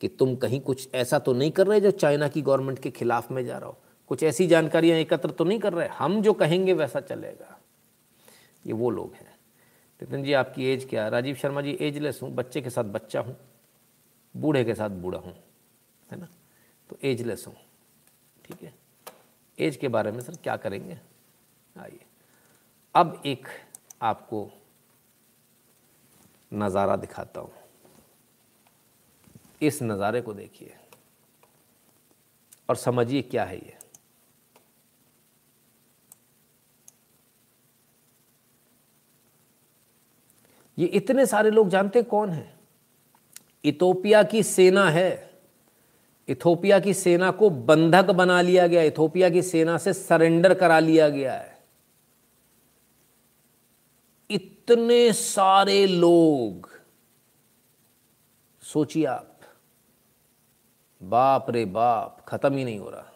[0.00, 3.30] कि तुम कहीं कुछ ऐसा तो नहीं कर रहे जो चाइना की गवर्नमेंट के खिलाफ
[3.32, 3.76] में जा रहा हो।
[4.10, 7.58] कुछ ऐसी जानकारियाँ एकत्र तो नहीं कर रहे। हम जो कहेंगे वैसा चलेगा।
[8.64, 9.34] ये वो लोग हैं।
[10.00, 11.08] नितिन जी, आपकी एज क्या?
[11.08, 13.36] राजीव शर्मा जी एजलेस हूँ, बच्चे के साथ बच्चा हूँ,
[14.34, 15.34] बूढ़े के साथ बूढ़ा हूँ।
[16.10, 16.28] है ना?
[16.90, 17.56] तो एजलेस हूँ।
[18.44, 18.72] ठीक है?
[19.58, 20.98] एज के बारे में सर क्या करेंगे?
[21.76, 22.00] आइए।
[22.94, 23.48] अब एक
[24.02, 24.50] आपको
[26.52, 27.52] नज़ारा दिखाता हूँ।
[29.62, 30.74] इस नज़ारे को देखिए।
[32.68, 33.76] और समझिए क्या है ये।
[40.78, 42.54] ये इतने सारे लोग जानते कौन है?
[43.64, 45.35] इथोपिया की सेना है।
[46.28, 51.08] इथोपिया की सेना को बंधक बना लिया गया, इथोपिया की सेना से सरेंडर करा लिया
[51.08, 51.54] गया है।
[54.30, 56.68] इतने सारे लोग,
[58.62, 59.40] सोचिए आप,
[61.00, 63.12] बाप रे बाप, ख़त्म ही नहीं हो रहा।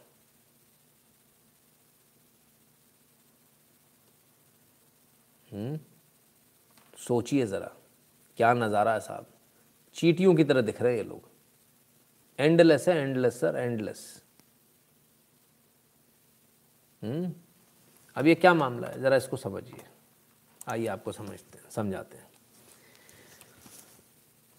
[5.49, 5.79] हम्म
[6.99, 7.71] सोचिए ज़रा,
[8.39, 9.27] क्या नज़ारा है साहब?
[9.97, 11.30] चीटियों की तरह दिख रहे हैं ये लोग।
[12.41, 14.01] एंडलेस है एंडलेस सर एंडलेस
[18.17, 19.01] अब ये क्या मामला है?
[19.01, 19.85] ज़रा इसको समझिए।
[20.69, 22.29] आइए आपको समझते हैं, समझाते हैं।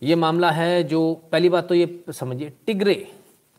[0.01, 2.95] ये मामला है जो पहली बात तो ये समझिए, टिगरे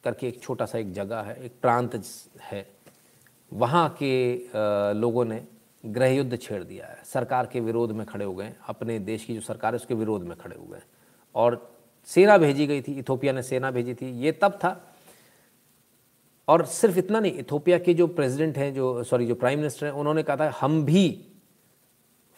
[0.05, 2.03] करके एक छोटा सा एक जगह है, एक प्रांत
[2.43, 2.67] है,
[3.53, 4.35] वहाँ के
[4.95, 5.45] लोगों ने
[5.85, 9.35] गृह युद्ध छेड़ दिया है। सरकार के विरोध में खड़े हो गए अपने देश की
[9.35, 10.83] जो सरकार है, उसके विरोध में खड़े हो गए
[11.35, 11.71] और
[12.09, 14.81] सेना भेजी गई थी, इथोपिया ने सेना भेजी थी, ये तब था।
[16.49, 19.93] और सिर्फ़ इतना नहीं, इथोपिया के जो प्रेसिडेंट हैं, जो, सॉरी, जो प्राइम मिनिस्टर हैं,
[19.93, 21.25] उन्होंने कहा था, हम भी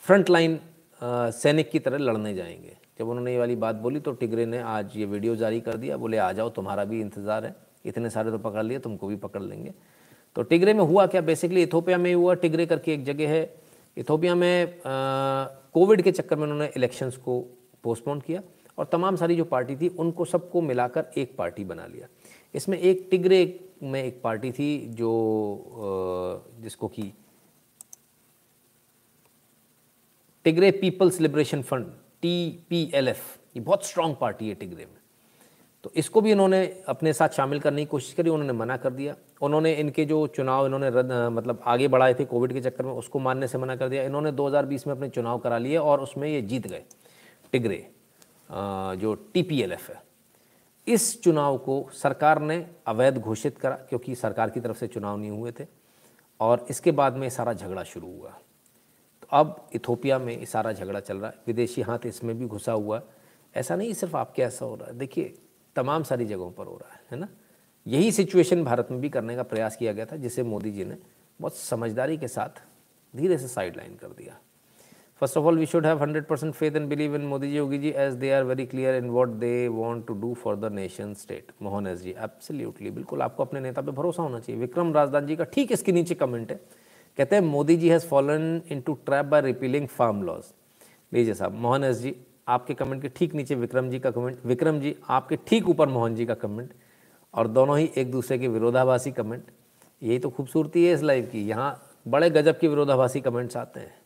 [0.03, 0.59] फ्रंट लाइन
[1.03, 4.97] सैनिक की तरह लड़ने जाएँगे। जब उन्होंने ये वाली बात बोली तो टिगरे ने आज
[4.97, 7.55] ये वीडियो जारी कर दिया, बोले, आ जाओ, तुम्हारा भी इंतज़ार है,
[7.85, 9.73] इतने सारे तो पकड़ लिए, तुमको भी पकड़ लेंगे।
[10.37, 11.21] तो टिगरे में हुआ क्या?
[11.21, 13.43] बेसिकली इथोपिया में हुआ, टिगरे करके एक जगह है।
[13.97, 17.41] इथोपिया में कोविड के चक्कर में उन्होंने इलेक्शंस को
[17.83, 18.43] पोस्टपोन किया।
[18.79, 22.07] और तमाम सारी जो पार्टी थी, उनको सबको मिलाकर एक पार्टी बना लिया।
[22.55, 25.11] इसमें एक टिगरे में एक पार्टी थी जो
[26.61, 27.13] जिसको कि
[30.45, 31.87] Tigray People's Liberation Front
[32.23, 33.23] T P L F
[33.57, 34.97] ये बहुत स्ट्रांग पार्टी है टिगरे में।
[35.85, 39.15] तो इसको भी इन्होंने अपने साथ शामिल करने की कोशिश करी, उन्होंने मना कर दिया।
[39.43, 43.19] उन्होंने इनके जो चुनाव, इन्होंने रद्द मतलब आगे बढ़ाए थे कोविड के चक्कर में, उसको
[43.19, 46.41] मानने से मना कर दिया। इन्होंने 2020 में अपने चुनाव करा लिए और उसमें ये
[46.43, 46.83] जीत गए,
[47.53, 47.87] टिगरे।
[48.55, 50.03] जो टीपीएलएफ है।
[50.87, 52.57] इस चुनाव को सरकार ने
[52.87, 55.67] अवैध घोषित करा, क्योंकि सरकार की तरफ़ से चुनाव नहीं हुए थे,
[56.41, 58.31] और इसके बाद में सारा झगड़ा शुरू हुआ।
[59.23, 63.03] तो अब इथोपिया में सारा झगड़ा चल रहा है, विदेशी हाथ इसमें भी घुसा हुआ।
[63.55, 65.35] ऐसा नहीं सिर्फ़ आपके ऐसा हो रहा है, देखिए,
[65.77, 67.29] तमाम सारी जगहों पर हो रहा है है ना?
[67.87, 70.97] यही सिचुएशन भारत में भी करने का प्रयास किया गया था, जिसे मोदी जी ने
[71.41, 72.63] बहुत समझदारी के साथ
[73.15, 74.39] धीरे से साइड लाइन कर दिया।
[75.23, 77.79] First of all we should have hundred percent faith and believe in Modi ji Yogi
[77.79, 81.13] ji as they are very clear in what they want to do for the nation
[81.15, 85.27] state Mohan S ji absolutely बिल्कुल आपको अपने नेता पे भरोसा होना चाहिए विक्रम राजदान
[85.27, 86.61] जी का ठीक इसके नीचे कमेंट है
[87.19, 90.53] कहते हैं Modi ji has fallen in to trap by repealing farm laws
[91.13, 92.15] लीजिए साहब मोहन एस जी
[92.49, 96.15] आपके कमेंट के ठीक नीचे विक्रम जी का कमेंट विक्रम जी आपके ठीक ऊपर मोहन
[96.15, 96.73] जी का कमेंट
[97.35, 99.51] और दोनों ही एक दूसरे के विरोधाभासी कमेंट
[100.03, 101.75] यही तो खूबसूरती है इस लाइव की यहाँ
[102.09, 104.04] बड़े गजब के विरोधाभासी कमेंट्स आते हैं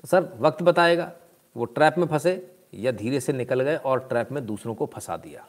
[0.00, 1.10] तो सर वक्त बताएगा।
[1.56, 2.34] वो ट्रैप में फंसे
[2.74, 5.46] या धीरे से निकल गए और ट्रैप में दूसरों को फंसा दिया।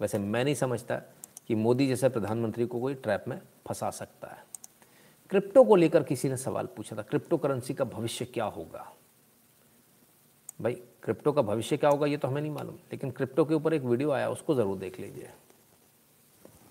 [0.00, 0.96] वैसे मैं नहीं समझता
[1.48, 4.44] कि मोदी जैसे प्रधानमंत्री को कोई ट्रैप में फंसा सकता है।
[5.30, 8.92] क्रिप्टो को लेकर किसी ने सवाल पूछा था, क्रिप्टो करेंसी का भविष्य क्या होगा?
[10.60, 13.74] भाई, क्रिप्टो का भविष्य क्या होगा ये तो हमें नहीं मालूम, लेकिन क्रिप्टो के ऊपर
[13.74, 15.30] एक वीडियो आया, उसको ज़रूर देख लीजिए।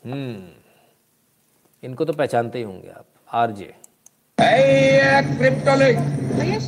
[0.06, 0.50] हम्म
[1.84, 3.74] इनको तो पहचानते ही होंगे आप, आरजे।
[4.38, 6.60] क्रिप्टो ले। भैया है?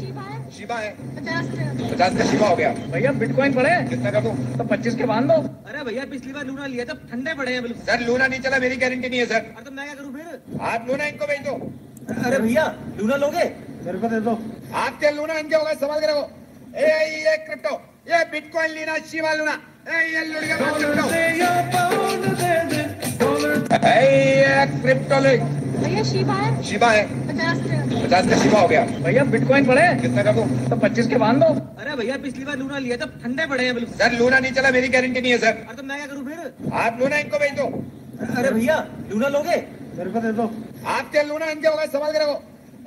[0.51, 1.45] शिबा है। पचास
[1.91, 3.69] पचास का शिबा हो गया। भैया बिटकॉइन पड़े?
[3.89, 4.31] कितना का दूँ?
[4.57, 7.61] तो पच्चीस के बाँध दो। अरे भैया पिछली बार लूना लिया था ठंडे पड़े हैं
[7.63, 10.13] बिल्कुल। सर लूना नहीं चला मेरी गारंटी नहीं है सर। अरे तो मैं क्या करूँ
[10.13, 10.25] फिर?
[10.61, 11.53] आप लूना इनको भेज। दो
[12.25, 12.65] अरे भैया
[12.99, 13.45] लूना लोगे?
[13.85, 14.33] मेरे को दे दो।
[14.75, 16.25] आप क्या लूना इनके होगा समझ के रखो
[16.77, 16.87] ए
[17.25, 17.73] ये क्रिप्टो
[18.09, 19.55] ये बिटकॉइन लेना शिवा लूना।
[19.87, 21.05] ए ये लुड़िया क्रिप्टो
[23.77, 23.91] ए
[24.39, 25.35] ये क्रिप्टो ले।
[25.87, 26.63] भैया शिवा है?
[26.63, 27.57] शिबा है। पचास
[28.03, 29.83] पचास का शिबा हो गया। भैया बिटकॉइन पड़े?
[30.01, 31.49] कितना का दूँ तो पच्चीस के बाँध दो।
[31.81, 34.71] अरे भैया पिछली बार लूना लिया था ठंडे पड़े हैं बिल्कुल। सर लूना नहीं चला
[34.71, 36.73] मेरी गारंटी नहीं है सर। अरे तो मैं क्या करूँ फिर?
[36.73, 37.65] आप लूना इनको भेज दो।
[38.37, 38.77] अरे भैया
[39.11, 39.57] लूना लोगे?
[39.97, 40.49] मेरे को दे दो।
[40.87, 42.37] आप क्या लूना इनके होगा समझ के रखो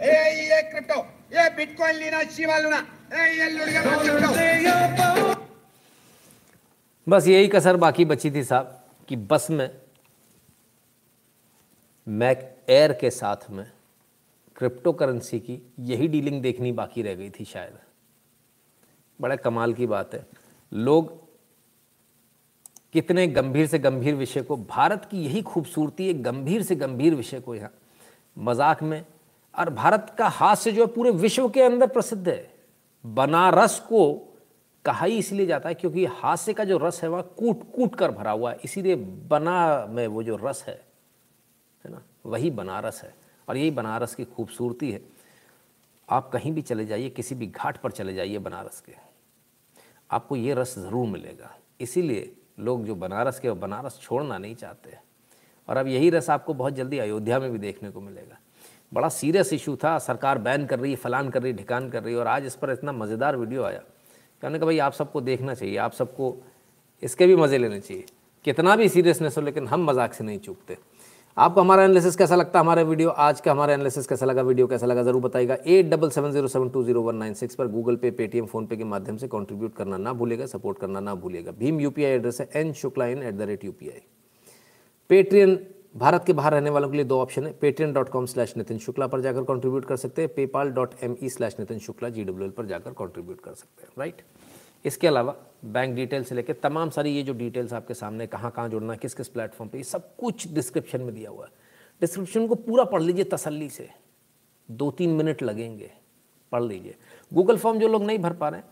[0.03, 0.13] ए
[0.51, 1.01] ये क्रिप्टो
[1.35, 3.81] ये बिटकॉइन लेना शिवा लूना। ए ये लुड़िया
[7.07, 8.79] बस यही कसर बाकी बची थी साहब
[9.09, 9.69] कि बस में
[12.07, 12.39] मैक
[12.71, 13.65] एयर के साथ में
[14.57, 17.79] क्रिप्टो करेंसी की यही डीलिंग देखनी बाकी रह गई थी शायद।
[19.21, 20.27] बड़ा कमाल की बात है।
[20.73, 21.19] लोग
[22.95, 27.41] कितने गंभीर से गंभीर विषय को, भारत की यही खूबसूरती है गंभीर से गंभीर विषय
[27.41, 27.71] को यहाँ
[28.37, 29.05] मज़ाक में,
[29.55, 32.51] और भारत का हास्य जो है पूरे विश्व के अंदर प्रसिद्ध है।
[33.05, 34.13] बनारस को
[34.85, 38.11] कहा ही इसलिए जाता है क्योंकि हास्य का जो रस है वह कूट कूट कर
[38.11, 38.97] भरा हुआ है। इसीलिए
[39.29, 40.81] बना में वो जो रस है
[42.25, 43.15] वही बनारस है
[43.49, 45.01] और यही बनारस की खूबसूरती है।
[46.09, 48.93] आप कहीं भी चले जाइए, किसी भी घाट पर चले जाइए बनारस के।
[50.11, 54.97] आपको ये रस ज़रूर मिलेगा। इसीलिए लोग जो बनारस के, बनारस छोड़ना नहीं चाहते।
[55.69, 58.39] और अब यही रस आपको बहुत जल्दी अयोध्या में भी देखने को मिलेगा।
[58.93, 62.15] बड़ा सीरियस इशू था, सरकार बैन कर रही है फलान कर रही, ढिकान कर रही,
[62.15, 63.83] और आज इस पर इतना मज़ेदार वीडियो आया।
[64.43, 66.37] कहने का भाई, आप सबको देखना चाहिए, आप सबको
[67.03, 68.05] इसके भी मज़े लेने चाहिए।
[68.45, 70.77] कितना भी सीरियसनेस हो, लेकिन हम मज़ाक से नहीं चूकते।
[71.37, 74.87] आपको हमारा एनालिसिस कैसा लगता हमारा वीडियो आज का हमारा एनालिसिस कैसा लगा वीडियो कैसा
[74.87, 77.97] लगा, ज़रूर बताएगा eight double seven zero seven two zero one nine six पर Google
[77.97, 81.53] Pay Paytm PhonePe के माध्यम से कंट्रीब्यूट करना ना भूलेगा सपोर्ट करना ना भूलेगा
[81.59, 84.03] भीम यूपीआई एड्रेस है N Shukla in at the rate UPI
[85.11, 85.59] Patreon
[85.97, 88.79] Bharat के बाहर रहने वालों के लिए दो ऑप्शन है Paytm dot com slash Nitin
[88.81, 92.25] Shukla पर जाकर कॉन्ट्रीब्यूट कर सकते हैं PayPal dot M E slash Nitin Shukla G
[92.25, 94.23] W L पर जाकर कॉन्ट्रीब्यूट कर सकते हैं राइट
[94.85, 95.35] इसके अलावा
[95.65, 98.99] बैंक डिटेल से लेकर तमाम सारी ये जो डिटेल्स आपके सामने कहाँ कहाँ जुड़ना है,
[98.99, 101.51] किस किस प्लेटफॉर्म पे, ये सब कुछ डिस्क्रिप्शन में दिया हुआ है।
[102.03, 103.89] डिस्क्रिप्शन को पूरा पढ़ लीजिए तसल्ली से।
[104.69, 105.91] दो तीन मिनट लगेंगे,
[106.53, 106.95] पढ़ लीजिए।
[107.33, 108.69] गूगल फॉर्म जो लोग नहीं भर पा रहे हैं,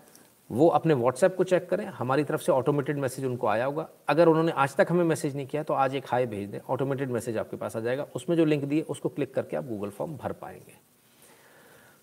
[0.50, 4.28] वो अपने व्हाट्सएप को चेक करें। हमारी तरफ़ से ऑटोमेटेड मैसेज उनको आया होगा। अगर
[4.28, 7.38] उन्होंने आज तक हमें मैसेज नहीं किया तो आज एक हाई भेज दें। ऑटोमेटेड मैसेज
[7.38, 10.32] आपके पास आ जाएगा। उसमें जो लिंक दिए उसको क्लिक करके आप गूगल फॉर्म भर
[10.32, 10.76] पाएँगे।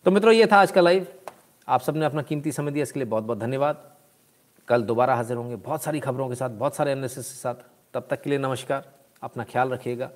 [0.05, 1.07] तो मित्रों, ये था आज का लाइव
[1.67, 3.94] आप सबने अपना कीमती समय दिया, इसके लिए बहुत बहुत धन्यवाद।
[4.67, 7.55] कल दोबारा हाजिर होंगे। बहुत सारी खबरों के साथ, बहुत सारे एनालिसिस के साथ।
[7.93, 10.09] तब तक के लिए नमस्कार। अपना ख्याल रखिएगा।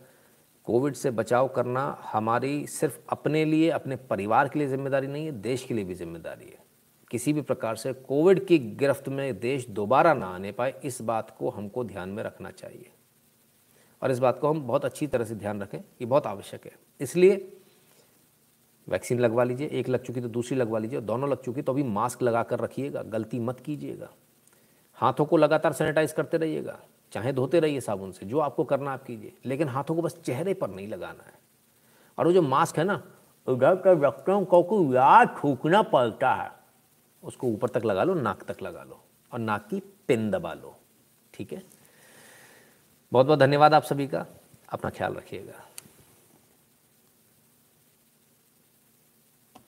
[0.67, 5.31] कोविड से बचाव करना हमारी सिर्फ़ अपने लिए, अपने परिवार के लिए ज़िम्मेदारी नहीं है,
[5.31, 6.57] देश के लिए भी ज़िम्मेदारी है।
[7.11, 11.35] किसी भी प्रकार से कोविड की गिरफ्त में देश दोबारा ना आने पाए, इस बात
[11.39, 12.91] को हमको ध्यान में रखना चाहिए।
[14.01, 16.71] और इस बात को हम बहुत अच्छी तरह से ध्यान रखें, ये बहुत आवश्यक है।
[16.99, 17.59] इसलिए
[18.87, 21.83] वैक्सीन लगवा लीजिए, एक लग चुकी तो दूसरी लगवा लीजिए दोनों लग चुकी तो अभी
[21.83, 24.09] मास्क लगा कर रखिएगा, गलती मत कीजिएगा।
[24.99, 26.79] हाथों को लगातार सैनिटाइज करते रहिएगा,
[27.11, 30.53] चाहे धोते रहिए साबुन से, जो आपको करना आप कीजिए, लेकिन हाथों को बस चेहरे
[30.53, 31.33] पर नहीं लगाना है।
[32.17, 33.03] और वो जो मास्क है ना
[33.47, 36.51] रखते हैं को याद थूकना पड़ता है,
[37.23, 39.03] उसको ऊपर तक लगा लो, नाक तक लगा लो,
[39.33, 40.75] और नाक की पिन दबा लो,
[41.33, 41.63] ठीक है?
[43.11, 44.25] बहुत बहुत धन्यवाद आप सभी का,
[44.69, 45.65] अपना ख्याल रखिएगा।